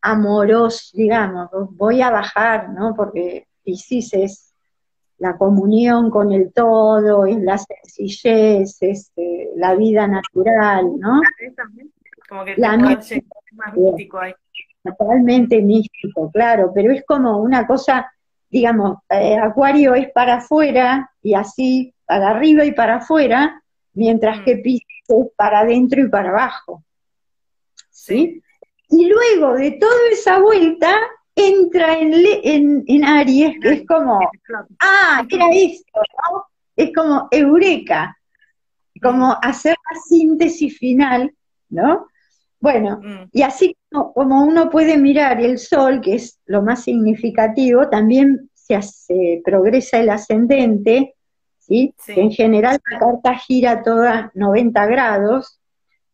amoroso, 0.00 0.96
digamos, 0.96 1.48
voy 1.76 2.02
a 2.02 2.10
bajar, 2.10 2.70
¿no? 2.70 2.92
Porque 2.96 3.46
Piscis 3.62 4.12
es 4.14 4.52
la 5.18 5.36
comunión 5.36 6.10
con 6.10 6.32
el 6.32 6.52
todo, 6.52 7.24
es 7.24 7.38
la 7.38 7.56
sencillez, 7.56 8.78
es 8.80 9.12
eh, 9.14 9.50
la 9.54 9.76
vida 9.76 10.08
natural, 10.08 10.86
¿no? 10.98 11.20
Como 12.28 12.44
que 12.44 12.56
la 12.56 12.76
más 12.76 13.12
místico 13.76 14.18
ahí. 14.18 14.34
Totalmente 14.82 15.62
místico, 15.62 16.32
claro, 16.32 16.72
pero 16.74 16.90
es 16.90 17.04
como 17.06 17.38
una 17.38 17.64
cosa, 17.64 18.10
digamos, 18.50 18.98
eh, 19.08 19.38
Acuario 19.38 19.94
es 19.94 20.10
para 20.10 20.38
afuera 20.38 21.08
y 21.22 21.34
así, 21.34 21.94
para 22.04 22.30
arriba 22.30 22.64
y 22.64 22.72
para 22.72 22.96
afuera, 22.96 23.62
mientras 23.98 24.42
que 24.44 24.56
mm. 24.56 24.62
Pisces 24.62 25.26
para 25.36 25.60
adentro 25.60 26.00
y 26.00 26.08
para 26.08 26.30
abajo. 26.30 26.84
¿Sí? 27.90 28.40
Y 28.90 29.06
luego 29.06 29.54
de 29.54 29.72
toda 29.72 30.10
esa 30.12 30.38
vuelta 30.38 30.94
entra 31.34 31.98
en, 31.98 32.84
en, 32.86 33.04
Aries, 33.04 33.58
que 33.60 33.68
es 33.72 33.86
como, 33.86 34.20
ah, 34.80 35.26
era 35.28 35.46
esto, 35.52 36.00
¿no? 36.00 36.44
Es 36.76 36.90
como 36.94 37.28
eureka, 37.30 38.16
como 39.02 39.28
mm. 39.28 39.36
hacer 39.42 39.76
la 39.92 40.00
síntesis 40.00 40.78
final, 40.78 41.34
¿no? 41.68 42.06
Bueno, 42.60 43.00
mm. 43.02 43.30
y 43.32 43.42
así 43.42 43.76
como, 43.90 44.44
uno 44.44 44.70
puede 44.70 44.96
mirar 44.96 45.40
el 45.40 45.58
sol, 45.58 46.00
que 46.00 46.14
es 46.14 46.40
lo 46.46 46.62
más 46.62 46.84
significativo, 46.84 47.88
también 47.88 48.48
se, 48.54 48.74
hace, 48.74 49.42
progresa 49.44 49.98
el 49.98 50.10
ascendente, 50.10 51.14
¿sí? 51.68 51.94
En 52.08 52.30
general 52.30 52.78
la 52.90 52.98
carta 52.98 53.34
gira 53.38 53.82
toda 53.82 54.32
90 54.34 54.86
grados, 54.86 55.60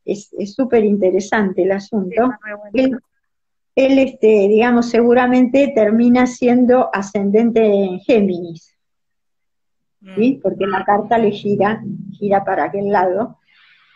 es 0.05 0.31
súper 0.55 0.85
interesante 0.85 1.63
el 1.63 1.73
asunto. 1.73 2.31
él, 2.75 3.99
este, 3.99 4.49
digamos, 4.49 4.91
seguramente 4.91 5.73
termina 5.75 6.27
siendo 6.27 6.91
ascendente 6.93 7.65
en 7.65 8.01
Géminis, 8.01 8.77
¿sí? 10.17 10.37
Mm. 10.37 10.41
Porque 10.43 10.67
la 10.67 10.85
carta 10.85 11.19
le 11.19 11.31
gira, 11.31 11.83
gira 12.13 12.45
para 12.45 12.65
aquel 12.65 12.91
lado. 12.91 13.39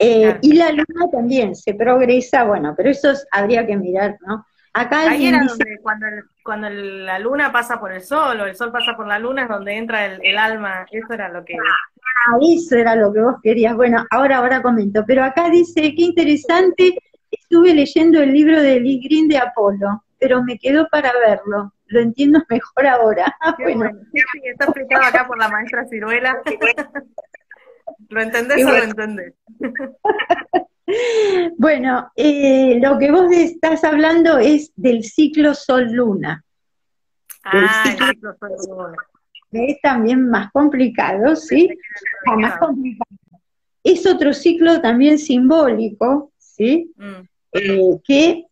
Eh, 0.01 0.39
y 0.43 0.55
la 0.55 0.71
luna 0.71 1.11
también 1.11 1.57
se 1.57 1.75
progresa, 1.75 2.45
bueno, 2.45 2.75
pero 2.77 2.91
eso 2.91 3.09
habría 3.33 3.67
que 3.67 3.77
mirar, 3.77 4.17
¿no? 4.27 4.47
Acá 4.73 5.11
Ahí 5.11 5.27
era 5.27 5.45
donde 5.45 5.79
cuando, 5.83 6.07
cuando 6.49 6.71
la 6.71 7.19
luna 7.19 7.53
pasa 7.53 7.79
por 7.79 7.93
el 7.93 8.01
sol 8.01 8.41
o 8.41 8.47
el 8.47 8.57
sol 8.57 8.73
pasa 8.73 8.97
por 8.97 9.07
la 9.07 9.19
luna 9.19 9.43
es 9.43 9.51
donde 9.51 9.77
entra 9.77 10.07
el, 10.07 10.39
alma, 10.39 10.87
eso 10.91 11.13
era 11.13 11.29
lo 11.29 11.45
que... 11.45 11.53
Ah, 11.53 12.39
eso 12.41 12.75
era 12.75 12.97
lo 12.97 13.13
que 13.13 13.21
vos 13.21 13.35
querías. 13.43 13.77
Bueno, 13.77 14.07
ahora, 14.11 14.39
ahora 14.39 14.63
comento. 14.63 15.05
Pero 15.07 15.25
acá 15.25 15.51
dice, 15.51 15.95
qué 15.95 16.05
interesante, 16.05 16.97
estuve 17.31 17.75
leyendo 17.75 18.23
el 18.23 18.33
libro 18.33 18.63
de 18.63 18.81
Lee 18.81 18.99
Green 19.05 19.29
de 19.29 19.37
Apolo, 19.37 20.05
pero 20.19 20.43
me 20.43 20.59
quedó 20.59 20.89
para 20.89 21.13
verlo. 21.13 21.75
Lo 21.89 22.01
entiendo 22.01 22.43
mejor 22.49 22.87
ahora. 22.87 23.37
bueno. 23.59 23.91
Sí, 24.15 24.23
está 24.45 24.65
explicado 24.65 25.05
acá 25.05 25.27
por 25.27 25.37
la 25.37 25.51
maestra 25.51 25.85
Ciruela. 25.87 26.41
¿Lo 28.09 28.23
entendés 28.23 28.65
o 28.65 28.71
lo 28.71 28.85
entendés? 28.85 29.35
Bueno, 31.59 32.11
eh, 32.17 32.79
lo 32.81 32.99
que 32.99 33.11
vos 33.11 33.31
estás 33.31 33.85
hablando 33.85 34.39
es 34.39 34.73
del 34.77 35.05
ciclo 35.05 35.55
Sol-Luna. 35.55 36.45
Ah, 37.45 37.85
el 37.87 38.07
ciclo 38.07 38.35
Sol-Luna. 38.39 38.97
Es 39.51 39.81
también 39.81 40.29
más 40.29 40.51
complicado, 40.53 41.35
¿sí? 41.37 41.69
Ah, 42.27 42.37
más 42.37 42.59
complicado. 42.59 43.11
Es 43.83 44.07
otro 44.07 44.33
ciclo 44.33 44.81
también 44.81 45.19
simbólico, 45.19 46.33
¿sí? 46.39 46.93
Mm. 46.97 47.29
Eh, 47.53 48.01
que, 48.05 48.47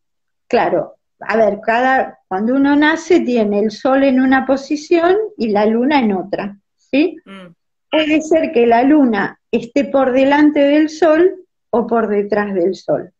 claro, 0.48 0.96
a 1.20 1.36
ver, 1.36 1.60
cada, 1.62 2.18
cuando 2.28 2.54
uno 2.54 2.76
nace 2.76 3.20
tiene 3.20 3.60
el 3.60 3.70
sol 3.70 4.04
en 4.04 4.20
una 4.20 4.46
posición 4.46 5.16
y 5.36 5.48
la 5.48 5.66
luna 5.66 6.00
en 6.00 6.12
otra, 6.12 6.56
¿sí? 6.76 7.18
Mm. 7.24 7.52
Puede 7.90 8.20
ser 8.22 8.52
que 8.52 8.66
la 8.66 8.82
luna 8.82 9.38
esté 9.50 9.84
por 9.84 10.12
delante 10.12 10.60
del 10.60 10.88
sol 10.88 11.45
o 11.76 11.86
por 11.86 12.08
detrás 12.08 12.54
del 12.54 12.74
Sol. 12.74 13.12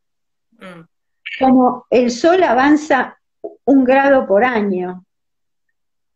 Mm. 0.53 0.83
Como 1.39 1.87
el 1.91 2.11
Sol 2.11 2.43
avanza 2.43 3.19
un 3.65 3.85
grado 3.85 4.27
por 4.27 4.45
año, 4.45 5.05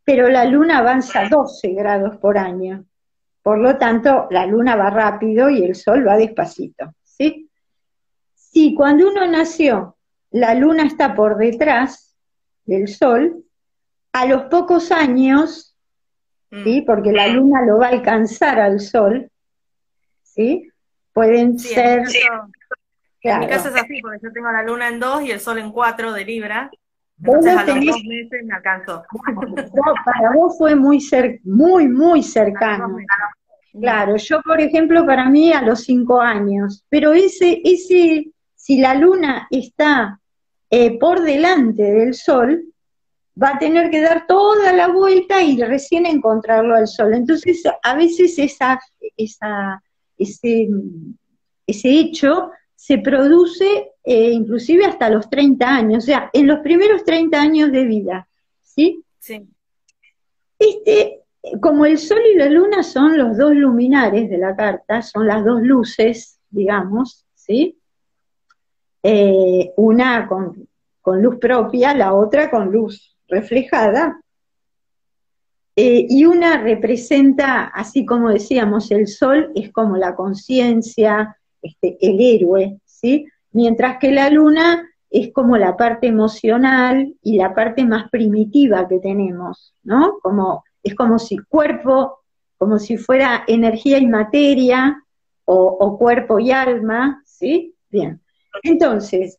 pero 0.04 0.28
la 0.28 0.44
Luna 0.44 0.78
avanza 0.78 1.28
12 1.28 1.72
grados 1.72 2.16
por 2.16 2.38
año. 2.38 2.84
Por 3.42 3.58
lo 3.58 3.76
tanto, 3.78 4.26
la 4.30 4.46
Luna 4.46 4.76
va 4.76 4.90
rápido 4.90 5.48
y 5.50 5.64
el 5.64 5.74
Sol 5.74 6.06
va 6.06 6.16
despacito. 6.16 6.94
¿sí? 7.02 7.48
Si 8.34 8.74
cuando 8.74 9.08
uno 9.08 9.26
nació 9.26 9.96
la 10.30 10.54
Luna 10.54 10.84
está 10.84 11.14
por 11.14 11.36
detrás 11.36 12.16
del 12.64 12.88
Sol, 12.88 13.44
a 14.12 14.26
los 14.26 14.42
pocos 14.44 14.92
años, 14.92 15.76
¿sí? 16.64 16.82
Mm. 16.82 16.84
porque 16.84 17.12
la 17.12 17.28
Luna 17.28 17.62
lo 17.62 17.78
va 17.78 17.86
a 17.86 17.90
alcanzar 17.90 18.60
al 18.60 18.80
Sol, 18.80 19.30
¿sí? 20.22 20.69
Pueden 21.12 21.58
ser... 21.58 22.04
En 23.22 23.40
mi 23.40 23.46
caso 23.48 23.68
es 23.68 23.74
así, 23.74 24.00
porque 24.00 24.18
yo 24.22 24.32
tengo 24.32 24.50
la 24.50 24.62
luna 24.62 24.88
en 24.88 24.98
dos 24.98 25.22
y 25.22 25.30
el 25.30 25.40
sol 25.40 25.58
en 25.58 25.70
cuatro 25.72 26.12
de 26.12 26.24
Libra. 26.24 26.70
Entonces 27.22 27.54
a 27.54 27.64
los 27.64 27.84
dos 27.84 28.04
meses 28.04 28.44
me 28.44 28.54
alcanzó. 28.54 29.04
Para 30.06 30.32
vos 30.34 30.56
fue 30.56 30.74
muy, 30.74 31.00
cer 31.00 31.38
muy, 31.44 31.86
muy 31.86 32.22
cercano. 32.22 32.96
Claro, 33.78 34.16
yo 34.16 34.40
por 34.40 34.60
ejemplo 34.60 35.04
para 35.04 35.28
mí 35.28 35.52
a 35.52 35.62
los 35.62 35.84
cinco 35.84 36.20
años, 36.20 36.84
pero 36.88 37.12
ese, 37.12 37.60
ese 37.62 38.32
si 38.56 38.78
la 38.78 38.94
luna 38.94 39.46
está 39.50 40.18
eh, 40.70 40.98
por 40.98 41.22
delante 41.22 41.82
del 41.82 42.14
sol, 42.14 42.62
va 43.40 43.50
a 43.50 43.58
tener 43.58 43.90
que 43.90 44.00
dar 44.00 44.26
toda 44.26 44.72
la 44.72 44.88
vuelta 44.88 45.42
y 45.42 45.60
recién 45.62 46.06
encontrarlo 46.06 46.74
al 46.74 46.86
sol. 46.86 47.14
Entonces, 47.14 47.62
a 47.82 47.94
veces 47.94 48.38
esa, 48.38 48.78
esa, 49.16 49.82
ese, 50.20 50.68
ese 51.66 51.90
hecho 51.90 52.50
se 52.76 52.98
produce 52.98 53.90
eh, 54.04 54.30
inclusive 54.30 54.84
hasta 54.86 55.10
los 55.10 55.28
30 55.28 55.68
años, 55.68 56.04
o 56.04 56.06
sea, 56.06 56.30
en 56.32 56.46
los 56.46 56.60
primeros 56.60 57.04
30 57.04 57.40
años 57.40 57.72
de 57.72 57.84
vida, 57.84 58.28
¿sí? 58.62 59.04
Sí. 59.18 59.46
Este, 60.58 61.20
como 61.60 61.86
el 61.86 61.98
Sol 61.98 62.20
y 62.32 62.36
la 62.36 62.48
Luna 62.48 62.82
son 62.82 63.18
los 63.18 63.36
dos 63.36 63.54
luminares 63.54 64.30
de 64.30 64.38
la 64.38 64.56
carta, 64.56 65.02
son 65.02 65.26
las 65.26 65.44
dos 65.44 65.62
luces, 65.62 66.38
digamos, 66.48 67.26
¿sí? 67.34 67.78
Eh, 69.02 69.72
una 69.76 70.26
con, 70.26 70.68
con, 71.00 71.22
luz 71.22 71.38
propia, 71.38 71.94
la 71.94 72.14
otra 72.14 72.50
con 72.50 72.70
luz 72.70 73.16
reflejada, 73.28 74.20
eh, 75.82 76.06
y 76.10 76.26
una 76.26 76.58
representa, 76.58 77.64
así 77.64 78.04
como 78.04 78.28
decíamos, 78.28 78.90
el 78.90 79.06
Sol 79.06 79.50
es 79.54 79.72
como 79.72 79.96
la 79.96 80.14
conciencia, 80.14 81.38
este, 81.62 81.96
el 82.02 82.20
héroe, 82.20 82.78
¿sí? 82.84 83.24
Mientras 83.52 83.96
que 83.96 84.12
la 84.12 84.28
luna 84.28 84.86
es 85.08 85.32
como 85.32 85.56
la 85.56 85.78
parte 85.78 86.06
emocional 86.06 87.14
y 87.22 87.38
la 87.38 87.54
parte 87.54 87.86
más 87.86 88.10
primitiva 88.10 88.86
que 88.88 88.98
tenemos, 88.98 89.72
¿no? 89.82 90.18
Como, 90.20 90.64
es 90.82 90.94
como 90.94 91.18
si 91.18 91.38
cuerpo, 91.38 92.18
como 92.58 92.78
si 92.78 92.98
fuera 92.98 93.44
energía 93.46 93.96
y 93.96 94.06
materia, 94.06 95.02
o, 95.46 95.96
cuerpo 95.96 96.38
y 96.38 96.50
alma, 96.50 97.22
¿sí? 97.24 97.74
Bien. 97.88 98.20
Entonces, 98.62 99.38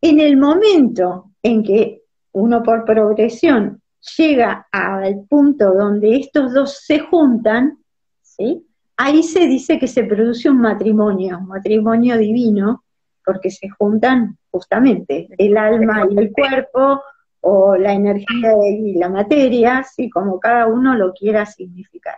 en 0.00 0.20
el 0.20 0.36
momento 0.36 1.32
en 1.42 1.64
que 1.64 2.02
uno 2.30 2.62
por 2.62 2.84
progresión 2.84 3.82
llega 4.16 4.66
al 4.70 5.24
punto 5.28 5.72
donde 5.74 6.16
estos 6.16 6.52
dos 6.52 6.78
se 6.84 7.00
juntan, 7.00 7.78
¿sí? 8.22 8.66
ahí 8.96 9.22
se 9.22 9.46
dice 9.46 9.78
que 9.78 9.88
se 9.88 10.04
produce 10.04 10.50
un 10.50 10.60
matrimonio, 10.60 11.38
un 11.38 11.48
matrimonio 11.48 12.16
divino, 12.18 12.84
porque 13.24 13.50
se 13.50 13.68
juntan 13.68 14.38
justamente 14.50 15.28
el 15.38 15.56
alma 15.56 16.06
y 16.10 16.18
el 16.18 16.32
cuerpo, 16.32 17.00
o 17.46 17.76
la 17.76 17.92
energía 17.92 18.52
y 18.66 18.94
la 18.94 19.10
materia, 19.10 19.78
así 19.78 20.08
como 20.08 20.40
cada 20.40 20.66
uno 20.66 20.94
lo 20.94 21.12
quiera 21.12 21.44
significar. 21.44 22.16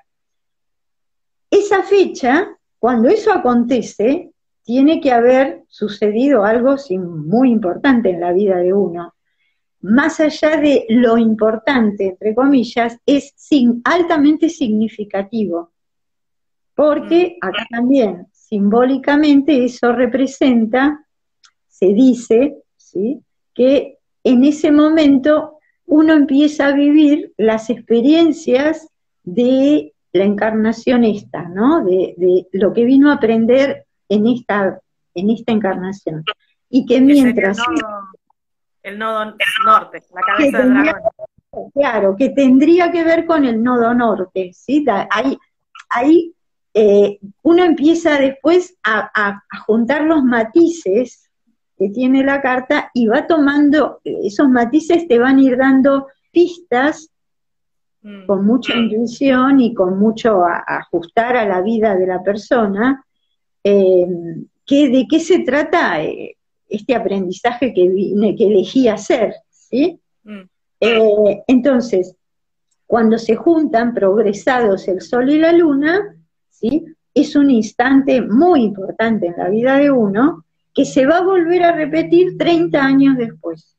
Esa 1.51 1.83
fecha, 1.83 2.57
cuando 2.79 3.09
eso 3.09 3.33
acontece, 3.33 4.31
tiene 4.63 5.01
que 5.01 5.13
haber 5.13 5.65
sucedido 5.67 6.45
algo 6.45 6.77
muy 7.01 7.51
importante 7.51 8.11
en 8.11 8.21
la 8.21 8.33
vida 8.33 8.59
de 8.59 8.73
uno. 8.73 9.15
Más 9.81 10.21
allá 10.21 10.57
de 10.57 10.87
lo 10.89 11.19
importante, 11.19 12.09
entre 12.09 12.35
comillas, 12.35 12.99
es 13.07 13.35
altamente 13.85 14.49
significativo 14.49 15.73
porque 16.77 17.39
mm. 17.41 17.47
acá 17.47 17.67
también 17.69 18.27
simbólicamente 18.33 19.65
eso 19.65 19.93
representa, 19.93 21.05
se 21.67 21.87
dice, 21.87 22.59
¿sí? 22.77 23.21
que 23.53 23.99
en 24.23 24.45
ese 24.45 24.71
momento 24.71 25.59
uno 25.87 26.13
empieza 26.13 26.69
a 26.69 26.73
vivir 26.73 27.33
las 27.37 27.71
experiencias 27.71 28.89
de 29.25 29.95
la 30.13 30.25
encarnación 30.25 31.05
esta, 31.05 31.49
¿no? 31.49 31.85
De, 31.85 32.47
lo 32.53 32.73
que 32.73 32.85
vino 32.85 33.11
a 33.11 33.15
aprender 33.15 33.87
en 34.09 34.27
esta, 34.27 34.81
en 35.15 35.31
esta 35.31 35.53
encarnación. 35.53 36.25
Y 36.71 36.87
que 36.87 37.01
mientras... 37.01 37.59
El 38.87 39.01
nodo, 39.01 39.35
norte, 39.65 40.01
la 40.15 40.21
cabeza 40.21 40.59
del 40.59 40.75
dragón. 40.75 41.03
Claro, 41.75 42.15
que 42.17 42.29
tendría 42.29 42.93
que 42.93 43.03
ver 43.03 43.27
con 43.27 43.45
el 43.45 43.61
nodo 43.61 43.93
norte, 43.93 44.53
¿sí? 44.53 44.85
Ahí, 45.11 45.37
ahí 45.89 46.33
eh, 46.73 47.19
uno 47.43 47.65
empieza 47.65 48.17
después 48.17 48.77
a, 48.85 49.43
juntar 49.67 50.03
los 50.05 50.23
matices 50.23 51.29
que 51.77 51.89
tiene 51.89 52.23
la 52.23 52.41
carta 52.41 52.93
y 52.95 53.09
va 53.09 53.27
tomando, 53.27 54.01
esos 54.05 54.49
matices 54.49 55.09
te 55.09 55.19
van 55.19 55.39
a 55.39 55.43
ir 55.43 55.57
dando 55.57 56.07
pistas 56.31 57.11
mm. 58.03 58.27
con 58.27 58.47
mucha 58.47 58.77
intuición 58.77 59.59
y 59.59 59.75
con 59.75 59.99
mucho 59.99 60.45
ajustar 60.45 61.37
a 61.37 61.45
la 61.45 61.61
vida 61.61 61.97
de 61.97 62.07
la 62.07 62.23
persona, 62.23 63.05
eh, 63.65 64.07
que, 64.65 64.91
de 64.91 65.07
qué 65.11 65.19
se 65.19 65.41
trata 65.41 66.05
eh, 66.05 66.37
este 66.69 66.95
aprendizaje 66.95 67.73
que, 67.73 68.35
que 68.37 68.47
elegí 68.47 68.89
hacer, 68.89 69.35
¿sí? 69.51 70.01
Mm. 70.25 70.43
entonces, 71.47 72.15
cuando 72.87 73.19
se 73.19 73.37
juntan 73.37 73.95
progresados 73.95 74.89
el 74.89 75.01
Sol 75.01 75.31
y 75.31 75.39
la 75.39 75.53
Luna, 75.53 76.17
es 77.15 77.37
un 77.37 77.51
instante 77.51 78.21
muy 78.21 78.63
importante 78.63 79.27
en 79.27 79.35
la 79.37 79.49
vida 79.49 79.77
de 79.79 79.91
uno 79.91 80.45
que 80.75 80.85
se 80.85 81.07
va 81.07 81.19
a 81.19 81.25
volver 81.25 81.63
a 81.63 81.73
repetir 81.73 82.37
30 82.37 82.85
años 82.85 83.17
después. 83.17 83.75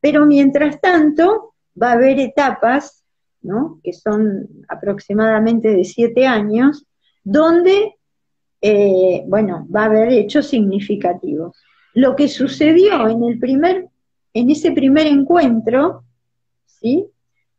Pero 0.00 0.24
mientras 0.24 0.80
tanto, 0.80 1.54
va 1.80 1.90
a 1.90 1.94
haber 1.94 2.18
etapas, 2.18 3.04
¿no? 3.42 3.80
que 3.82 3.92
son 3.92 4.48
aproximadamente 4.68 5.68
de 5.68 5.84
7 5.84 6.26
años, 6.26 6.86
donde, 7.22 7.96
eh, 8.66 9.24
bueno, 9.26 9.66
va 9.74 9.82
a 9.82 9.84
haber 9.84 10.08
hechos 10.08 10.46
significativos. 10.46 11.54
Lo 11.92 12.16
que 12.16 12.28
sucedió 12.28 13.06
en 13.08 13.22
el 13.22 13.38
primer, 13.38 13.90
en 14.32 14.48
ese 14.48 14.72
primer 14.72 15.06
encuentro, 15.06 16.02
¿sí? 16.64 17.06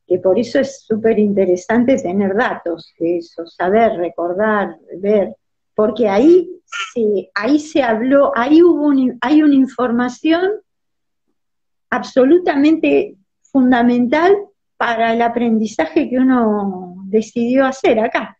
que 0.07 0.17
por 0.17 0.39
eso 0.39 0.59
es 0.59 0.81
súper 0.81 1.19
interesante 1.19 1.97
tener 1.97 2.35
datos 2.35 2.91
de 2.97 3.17
eso, 3.17 3.45
saber, 3.45 3.97
recordar, 3.97 4.77
ver, 4.97 5.35
porque 5.75 6.09
ahí 6.09 6.49
se, 6.65 7.29
ahí 7.35 7.59
se 7.59 7.83
habló, 7.83 8.31
ahí 8.35 8.63
hubo 8.63 8.91
hay 9.21 9.43
una 9.43 9.55
información 9.55 10.53
absolutamente 11.91 13.15
fundamental 13.43 14.35
para 14.75 15.13
el 15.13 15.21
aprendizaje 15.21 16.09
que 16.09 16.17
uno 16.17 16.95
decidió 17.05 17.63
hacer 17.63 17.99
acá. 17.99 18.34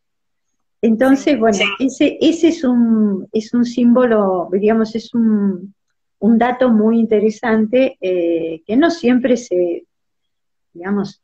Entonces, 0.81 1.39
bueno, 1.39 1.57
ese, 1.79 2.17
ese 2.21 2.49
es 2.49 2.63
un, 2.63 3.27
es 3.31 3.53
un 3.53 3.65
símbolo, 3.65 4.49
digamos, 4.51 4.95
es 4.95 5.13
un, 5.13 5.73
un 6.19 6.37
dato 6.37 6.69
muy 6.69 6.99
interesante 6.99 7.97
eh, 7.99 8.61
que 8.65 8.77
no 8.77 8.91
siempre 8.91 9.37
se, 9.37 9.85
digamos, 10.73 11.21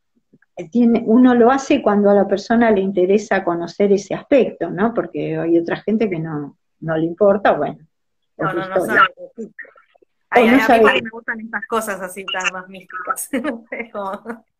uno 1.05 1.33
lo 1.33 1.51
hace 1.51 1.81
cuando 1.81 2.09
a 2.09 2.13
la 2.13 2.27
persona 2.27 2.71
le 2.71 2.81
interesa 2.81 3.43
conocer 3.43 3.91
ese 3.91 4.13
aspecto, 4.13 4.69
¿no? 4.69 4.93
Porque 4.93 5.37
hay 5.37 5.57
otra 5.57 5.77
gente 5.77 6.09
que 6.09 6.19
no, 6.19 6.57
no 6.81 6.97
le 6.97 7.05
importa, 7.05 7.53
bueno. 7.53 7.79
No, 8.37 8.53
no, 8.53 8.69
no 8.69 8.85
sabe. 8.85 8.99
a 10.29 10.93
mí 10.93 11.01
me 11.01 11.09
gustan 11.09 11.39
estas 11.39 11.65
cosas 11.67 12.01
así 12.01 12.25
tan 12.25 12.51
más 12.53 12.67
místicas. 12.67 13.29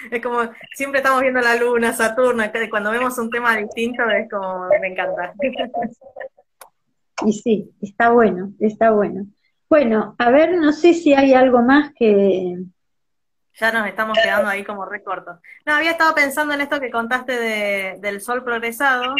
es, 0.10 0.22
como, 0.22 0.40
siempre 0.74 1.00
estamos 1.00 1.20
viendo 1.20 1.40
la 1.40 1.56
luna, 1.56 1.92
Saturno, 1.92 2.44
cuando 2.70 2.90
vemos 2.90 3.18
un 3.18 3.30
tema 3.30 3.56
distinto 3.56 4.02
es 4.10 4.30
como, 4.30 4.68
me 4.80 4.88
encanta. 4.88 5.34
y 7.26 7.32
sí, 7.32 7.70
está 7.80 8.10
bueno, 8.10 8.52
está 8.60 8.90
bueno. 8.90 9.26
Bueno, 9.68 10.16
a 10.18 10.30
ver, 10.30 10.56
no 10.56 10.72
sé 10.72 10.94
si 10.94 11.14
hay 11.14 11.32
algo 11.32 11.62
más 11.62 11.92
que, 11.94 12.56
ya 13.60 13.72
nos 13.72 13.86
estamos 13.86 14.18
quedando 14.22 14.48
ahí 14.48 14.64
como 14.64 14.86
recortos. 14.86 15.38
No, 15.66 15.74
había 15.74 15.90
estado 15.90 16.14
pensando 16.14 16.54
en 16.54 16.62
esto 16.62 16.80
que 16.80 16.90
contaste 16.90 17.32
de, 17.32 17.98
del 18.00 18.20
sol 18.20 18.42
progresado. 18.42 19.14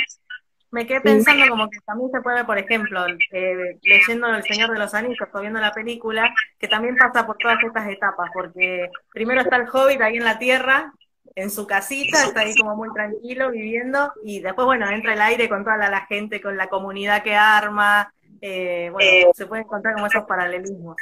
Me 0.72 0.86
quedé 0.86 1.00
pensando 1.00 1.48
como 1.48 1.68
que 1.68 1.78
también 1.80 2.10
se 2.12 2.20
puede, 2.20 2.44
por 2.44 2.56
ejemplo, 2.56 3.04
eh, 3.32 3.78
leyendo 3.82 4.28
El 4.28 4.42
Señor 4.44 4.70
de 4.70 4.78
los 4.78 4.94
Anillos 4.94 5.28
o 5.32 5.40
viendo 5.40 5.60
la 5.60 5.72
película, 5.72 6.32
que 6.58 6.68
también 6.68 6.96
pasa 6.96 7.26
por 7.26 7.36
todas 7.38 7.58
estas 7.64 7.88
etapas, 7.88 8.30
porque 8.32 8.88
primero 9.12 9.40
está 9.40 9.56
el 9.56 9.68
hobbit 9.68 10.00
ahí 10.00 10.16
en 10.16 10.24
la 10.24 10.38
tierra, 10.38 10.92
en 11.34 11.50
su 11.50 11.66
casita, 11.66 12.22
está 12.24 12.40
ahí 12.40 12.54
como 12.54 12.76
muy 12.76 12.92
tranquilo 12.92 13.50
viviendo, 13.50 14.12
y 14.24 14.40
después, 14.40 14.64
bueno, 14.64 14.88
entra 14.88 15.14
el 15.14 15.20
aire 15.20 15.48
con 15.48 15.64
toda 15.64 15.76
la, 15.76 16.06
gente, 16.06 16.40
con 16.40 16.56
la 16.56 16.68
comunidad 16.68 17.22
que 17.24 17.34
arma, 17.34 18.12
eh, 18.40 18.90
bueno, 18.92 19.32
se 19.34 19.46
pueden 19.46 19.64
encontrar 19.64 19.94
como 19.94 20.06
esos 20.06 20.24
paralelismos. 20.24 20.96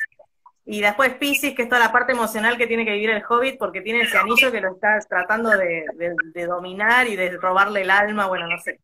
Y 0.65 0.83
después 0.83 1.15
Pisces, 1.15 1.55
que 1.55 1.63
es 1.63 1.69
toda 1.69 1.81
la 1.81 1.93
parte 1.93 2.13
emocional 2.13 2.59
que 2.59 2.67
tiene 2.67 2.85
que 2.85 2.93
vivir 2.93 3.11
el 3.11 3.23
hobbit, 3.27 3.59
porque 3.59 3.81
tiene 3.81 4.03
ese 4.03 4.19
anillo 4.19 4.53
que 4.53 4.61
lo 4.61 4.75
está 4.75 4.99
tratando 5.09 5.51
de, 5.51 5.85
dominar 6.47 7.07
y 7.07 7.17
de 7.17 7.37
robarle 7.39 7.83
el 7.83 7.91
alma, 7.91 8.27
bueno, 8.27 8.47
no 8.47 8.59
sé. 8.59 8.79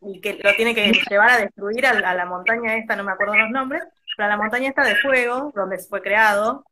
Y 0.00 0.20
que 0.20 0.38
lo 0.42 0.54
tiene 0.56 0.74
que 0.74 0.92
llevar 1.08 1.30
a 1.30 1.38
destruir 1.38 1.86
a, 1.86 2.14
la 2.14 2.26
montaña 2.26 2.76
esta, 2.76 2.96
no 2.96 3.04
me 3.04 3.12
acuerdo 3.12 3.36
los 3.36 3.50
nombres, 3.50 3.82
pero 4.16 4.26
a 4.26 4.30
la 4.30 4.36
montaña 4.36 4.68
esta 4.68 4.84
de 4.84 4.96
fuego, 4.96 5.52
donde 5.54 5.78
fue 5.78 6.02
creado. 6.02 6.64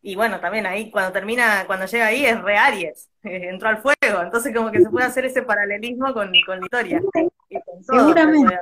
Y 0.00 0.16
bueno, 0.16 0.40
también 0.40 0.66
ahí, 0.66 0.90
cuando 0.90 1.12
termina, 1.12 1.64
cuando 1.66 1.86
llega 1.86 2.06
ahí, 2.06 2.24
es 2.24 2.40
re 2.42 2.56
Aries, 2.56 3.08
entró 3.22 3.68
al 3.68 3.78
fuego. 3.78 4.22
Entonces, 4.22 4.54
como 4.54 4.70
que 4.70 4.80
se 4.80 4.90
puede 4.90 5.06
hacer 5.06 5.24
ese 5.24 5.42
paralelismo 5.42 6.12
con, 6.12 6.30
con 6.46 6.60
la 6.60 6.64
historia. 6.64 7.00
Seguramente. 7.82 8.58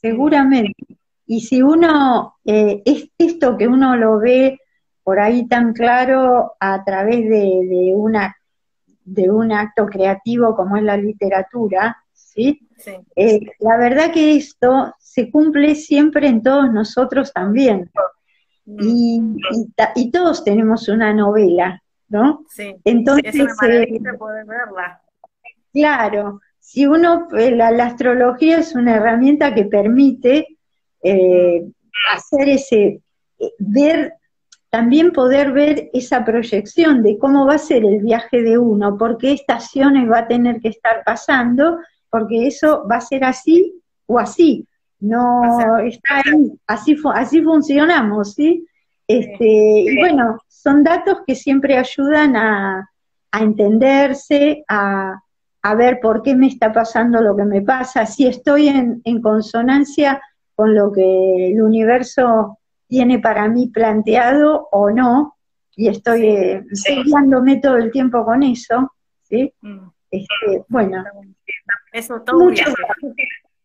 Seguramente. 0.00 0.98
y 1.26 1.40
si 1.40 1.62
uno, 1.62 2.36
eh, 2.44 2.82
es 2.84 3.08
esto 3.16 3.56
que 3.56 3.66
uno 3.66 3.96
lo 3.96 4.18
ve 4.18 4.60
por 5.04 5.20
ahí 5.20 5.46
tan 5.46 5.74
claro 5.74 6.54
a 6.58 6.82
través 6.82 7.28
de, 7.28 7.92
una, 7.94 8.36
de 9.04 9.30
un 9.30 9.52
acto 9.52 9.86
creativo 9.86 10.56
como 10.56 10.76
es 10.76 10.82
la 10.82 10.96
literatura, 10.96 12.03
¿sí? 12.32 12.68
Eh, 13.16 13.40
la 13.60 13.76
verdad 13.76 14.12
que 14.12 14.36
esto 14.36 14.94
se 14.98 15.30
cumple 15.30 15.74
siempre 15.74 16.28
en 16.28 16.42
todos 16.42 16.72
nosotros 16.72 17.32
también. 17.32 17.90
Mm. 18.66 18.80
Y, 18.82 19.20
y, 19.96 20.10
todos 20.10 20.42
tenemos 20.42 20.88
una 20.88 21.12
novela, 21.12 21.82
¿no? 22.08 22.44
Sí, 22.48 22.74
Entonces, 22.84 23.34
es 23.34 23.40
una 23.40 23.54
maravilla 23.60 24.10
eh, 24.10 24.18
poder 24.18 24.46
verla. 24.46 25.00
Claro, 25.72 26.40
si 26.58 26.86
uno, 26.86 27.28
la, 27.30 27.70
la, 27.70 27.86
astrología 27.86 28.58
es 28.58 28.74
una 28.74 28.96
herramienta 28.96 29.54
que 29.54 29.64
permite 29.64 30.56
eh, 31.02 31.62
hacer 32.12 32.48
ese, 32.48 33.02
eh, 33.38 33.52
ver, 33.58 34.14
también 34.70 35.12
poder 35.12 35.52
ver 35.52 35.90
esa 35.92 36.24
proyección 36.24 37.02
de 37.02 37.18
cómo 37.18 37.46
va 37.46 37.56
a 37.56 37.58
ser 37.58 37.84
el 37.84 38.00
viaje 38.00 38.42
de 38.42 38.58
uno, 38.58 38.96
por 38.96 39.18
qué 39.18 39.32
estaciones 39.32 40.10
va 40.10 40.20
a 40.20 40.28
tener 40.28 40.60
que 40.60 40.68
estar 40.68 41.02
pasando, 41.04 41.78
porque 42.14 42.46
eso 42.46 42.86
va 42.88 42.98
a 42.98 43.00
ser 43.00 43.24
así 43.24 43.74
o 44.06 44.20
así, 44.20 44.64
no 45.00 45.80
está 45.80 46.22
ahí, 46.24 46.52
así, 46.64 46.96
así 47.12 47.42
funcionamos, 47.42 48.34
¿sí? 48.34 48.64
Este, 49.08 49.44
y 49.44 49.98
bueno, 49.98 50.38
son 50.46 50.84
datos 50.84 51.22
que 51.26 51.34
siempre 51.34 51.76
ayudan 51.76 52.36
a, 52.36 52.88
a 53.32 53.38
entenderse, 53.40 54.62
a, 54.68 55.20
a, 55.60 55.74
ver 55.74 55.98
por 56.00 56.22
qué 56.22 56.36
me 56.36 56.46
está 56.46 56.72
pasando 56.72 57.20
lo 57.20 57.34
que 57.34 57.46
me 57.46 57.62
pasa, 57.62 58.06
si 58.06 58.28
estoy 58.28 58.68
en, 58.68 59.02
en 59.02 59.20
consonancia 59.20 60.22
con 60.54 60.72
lo 60.72 60.92
que 60.92 61.48
el 61.50 61.60
universo 61.60 62.58
tiene 62.86 63.18
para 63.18 63.48
mí 63.48 63.70
planteado 63.74 64.68
o 64.70 64.88
no, 64.88 65.34
y 65.74 65.88
estoy 65.88 66.26
eh, 66.26 66.62
todo 67.60 67.76
el 67.76 67.90
tiempo 67.90 68.24
con 68.24 68.44
eso, 68.44 68.92
¿sí? 69.24 69.52
Mm. 69.62 69.88
Este, 70.14 70.64
bueno. 70.68 71.02
Eso, 71.94 72.20
todo 72.22 72.38
un 72.38 72.50
viaje. 72.52 72.72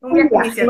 Un 0.01 0.13
viaje. 0.13 0.67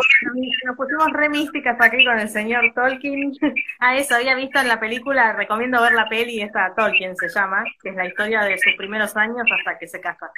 Nos 0.65 0.77
pusimos 0.77 1.11
re 1.11 1.27
místicas 1.27 1.75
aquí 1.81 2.05
con 2.05 2.17
el 2.17 2.29
señor 2.29 2.71
Tolkien. 2.73 3.33
A 3.79 3.97
eso, 3.97 4.15
había 4.15 4.33
visto 4.33 4.59
en 4.59 4.69
la 4.69 4.79
película, 4.79 5.33
recomiendo 5.33 5.81
ver 5.81 5.91
la 5.91 6.07
peli, 6.07 6.41
esta 6.41 6.73
Tolkien 6.73 7.17
se 7.17 7.27
llama, 7.27 7.65
que 7.83 7.89
es 7.89 7.95
la 7.97 8.07
historia 8.07 8.43
de 8.43 8.57
sus 8.57 8.75
primeros 8.77 9.13
años 9.17 9.45
hasta 9.59 9.77
que 9.77 9.87
se 9.87 9.99
casa. 9.99 10.31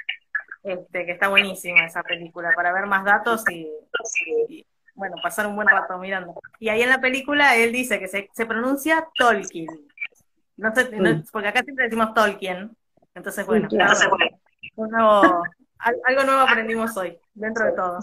Este, 0.63 1.05
que 1.05 1.11
está 1.11 1.27
buenísima 1.27 1.85
esa 1.85 2.01
película, 2.01 2.53
para 2.55 2.73
ver 2.73 2.87
más 2.87 3.05
datos 3.05 3.43
y 3.51 4.65
bueno, 4.95 5.15
pasar 5.21 5.45
un 5.45 5.55
buen 5.55 5.67
rato 5.67 5.99
mirando. 5.99 6.33
Y 6.59 6.69
ahí 6.69 6.81
en 6.81 6.89
la 6.89 6.99
película 6.99 7.55
él 7.55 7.71
dice 7.71 7.99
que 7.99 8.07
se, 8.07 8.29
se 8.33 8.45
pronuncia 8.47 9.07
Tolkien. 9.15 9.67
No 10.57 10.73
sé, 10.73 10.89
porque 11.31 11.47
acá 11.47 11.61
siempre 11.61 11.85
decimos 11.85 12.15
Tolkien. 12.15 12.75
Entonces, 13.13 13.45
bueno, 13.45 13.67
algo 16.05 16.23
nuevo 16.23 16.41
aprendimos 16.41 16.95
hoy, 16.97 17.17
dentro 17.33 17.65
de 17.65 17.71
todo. 17.73 17.99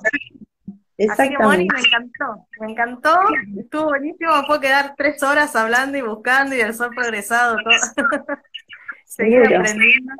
Así 1.11 1.31
que 1.31 1.39
Moni, 1.39 1.69
me 1.73 1.79
encantó, 1.79 2.47
me 2.61 2.73
encantó, 2.73 3.19
estuvo 3.57 3.85
buenísimo, 3.85 4.33
fue 4.47 4.61
quedar 4.61 4.95
tres 4.97 5.23
horas 5.23 5.55
hablando 5.55 5.97
y 5.97 6.03
buscando 6.03 6.57
y 6.57 6.61
el 6.61 6.75
sol 6.75 6.91
progresado, 6.95 7.57
todo. 7.63 7.73
Seguir 9.05 9.55
aprendiendo. 9.55 10.15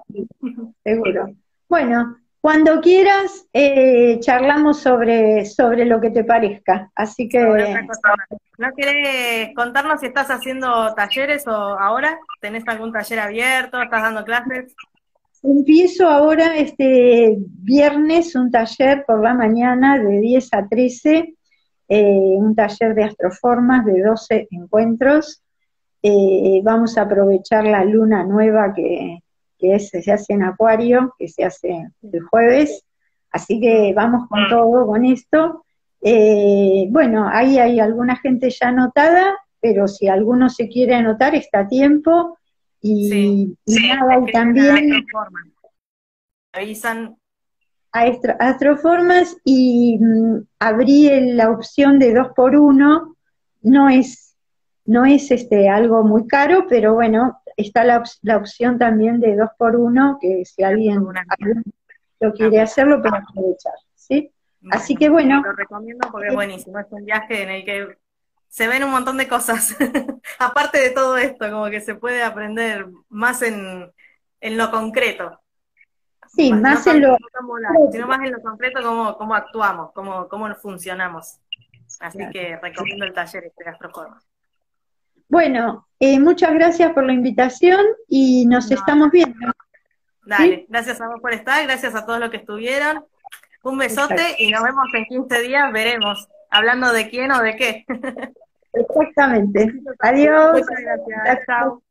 Seguro. 0.85 1.31
Bueno, 1.69 2.17
cuando 2.41 2.81
quieras, 2.81 3.47
eh, 3.53 4.19
charlamos 4.21 4.81
sobre, 4.81 5.45
sobre 5.45 5.85
lo 5.85 6.01
que 6.01 6.11
te 6.11 6.25
parezca. 6.25 6.91
Así 6.95 7.29
que. 7.29 7.41
¿No 8.59 8.69
querés 8.77 9.55
contarnos 9.55 10.01
si 10.01 10.07
estás 10.07 10.31
haciendo 10.31 10.95
talleres 10.95 11.47
o 11.47 11.53
ahora? 11.53 12.19
¿Tenés 12.41 12.67
algún 12.67 12.93
taller 12.93 13.21
abierto? 13.21 13.83
¿Estás 13.83 14.03
dando 14.03 14.25
clases? 14.25 14.75
Empiezo 15.43 16.09
ahora 16.09 16.57
este 16.57 17.37
viernes 17.39 18.35
un 18.35 18.51
taller 18.51 19.05
por 19.07 19.23
la 19.23 19.35
mañana 19.35 19.99
de 19.99 20.21
10 20.21 20.49
a 20.53 20.69
13, 20.69 21.35
eh, 21.89 22.05
un 22.37 22.55
taller 22.55 22.95
de 22.95 23.05
astroformas 23.05 23.85
de 23.85 24.03
12 24.03 24.49
encuentros. 24.51 25.43
Eh, 26.03 26.61
vamos 26.63 26.99
a 26.99 27.03
aprovechar 27.03 27.65
la 27.65 27.85
luna 27.85 28.25
nueva 28.25 28.73
que, 28.75 29.21
que 29.59 29.79
se 29.79 30.13
hace 30.13 30.35
en 30.35 30.45
Acuario, 30.45 31.15
que 31.19 31.29
se 31.29 31.45
hace 31.45 31.89
el 32.03 32.23
jueves. 32.23 32.85
Así 33.31 33.61
que 33.61 33.93
vamos 33.95 34.29
con 34.29 34.49
todo 34.49 34.87
con 34.87 35.05
esto. 35.05 35.65
Eh, 36.01 36.87
bueno, 36.91 37.29
ahí 37.31 37.59
hay 37.59 37.81
alguna 37.81 38.17
gente 38.17 38.51
ya 38.51 38.69
anotada, 38.69 39.37
pero 39.61 39.89
si 39.89 40.09
alguno 40.09 40.49
se 40.49 40.69
quiere 40.69 40.95
anotar, 40.95 41.35
está 41.35 41.61
a 41.61 41.69
tiempo. 41.69 42.39
Y, 42.81 43.57
nada, 43.67 44.21
y 44.27 44.33
también 44.33 45.05
avisan 46.53 47.17
a 47.93 48.05
Astroformas 48.39 49.37
y 49.45 49.99
mm, 49.99 50.47
abrí 50.59 51.09
la 51.35 51.51
opción 51.51 51.99
de 51.99 52.15
dos 52.15 52.29
por 52.37 52.57
uno. 52.57 53.17
No 53.63 53.89
es, 53.89 54.37
no 54.85 55.05
es 55.05 55.31
este 55.31 55.69
algo 55.69 56.05
muy 56.05 56.27
caro, 56.27 56.67
pero 56.69 56.95
bueno, 56.95 57.41
está 57.57 57.85
la, 57.85 58.03
la 58.23 58.37
opción 58.37 58.79
también 58.79 59.21
de 59.21 59.37
dos 59.37 59.51
por 59.59 59.77
uno, 59.77 60.19
que 60.21 60.45
si 60.45 60.63
alguien, 60.63 61.05
lo 62.21 62.33
quiere 62.33 62.61
hacer, 62.61 62.87
lo 62.87 63.01
puede 63.01 63.19
aprovechar, 63.19 63.75
¿sí? 63.95 64.31
Así 64.71 64.97
que 64.97 65.09
bueno. 65.09 65.43
Lo 65.45 65.53
recomiendo 65.53 66.09
porque 66.11 66.29
es 66.29 66.35
buenísimo, 66.35 66.79
es 66.79 66.87
un 66.91 67.05
viaje 67.05 67.43
en 67.43 67.51
el 67.51 67.65
que 67.65 67.97
se 68.49 68.67
ven 68.67 68.85
un 68.85 68.91
montón 68.91 69.17
de 69.17 69.29
cosas, 69.29 69.77
aparte 70.39 70.79
de 70.79 70.91
todo 70.91 71.17
esto, 71.17 71.51
como 71.51 71.67
que 71.71 71.81
se 71.81 71.95
puede 71.95 72.23
aprender 72.23 72.87
más 73.09 73.43
en, 73.43 73.93
en 74.41 74.57
lo 74.57 74.71
concreto. 74.71 75.41
Sí, 76.29 76.53
más, 76.53 76.87
en 76.87 77.03
lo... 77.03 77.17
sino 77.91 78.07
más 78.07 78.21
en 78.21 78.33
lo 78.33 78.43
concreto 78.43 78.83
cómo, 78.83 79.17
cómo 79.17 79.35
actuamos, 79.35 79.93
cómo, 79.93 80.29
cómo 80.29 80.55
funcionamos. 80.57 81.41
Así 82.01 82.19
que 82.31 82.59
recomiendo 82.63 83.07
el 83.07 83.15
taller 83.15 83.45
este 83.45 83.65
Gastroforma. 83.65 84.21
Bueno, 85.29 85.89
eh, 86.01 86.19
muchas 86.21 86.55
gracias 86.55 86.93
por 86.93 87.05
la 87.05 87.13
invitación 87.13 87.85
y 88.09 88.47
nos 88.47 88.71
estamos 88.71 89.11
viendo. 89.11 89.53
Dale, 90.25 90.67
gracias 90.69 91.01
a 91.01 91.09
vos 91.09 91.21
por 91.21 91.33
estar, 91.33 91.63
gracias 91.65 91.95
a 91.95 92.05
todos 92.05 92.21
los 92.21 92.31
que 92.31 92.39
estuvieron. 92.39 93.05
Un 93.63 93.79
besote 93.79 94.37
y 94.39 94.51
nos 94.51 94.63
vemos 94.63 94.87
en 94.95 95.05
15 95.07 95.41
días, 95.43 95.73
veremos, 95.73 96.29
hablando 96.51 96.93
de 96.93 97.09
quién 97.09 97.33
o 97.33 97.43
de 97.43 97.57
qué. 97.57 97.85
Exactamente. 98.73 99.73
Adiós. 100.01 100.53
Muchas 100.53 100.81
gracias. 100.81 101.47
Chao. 101.47 101.83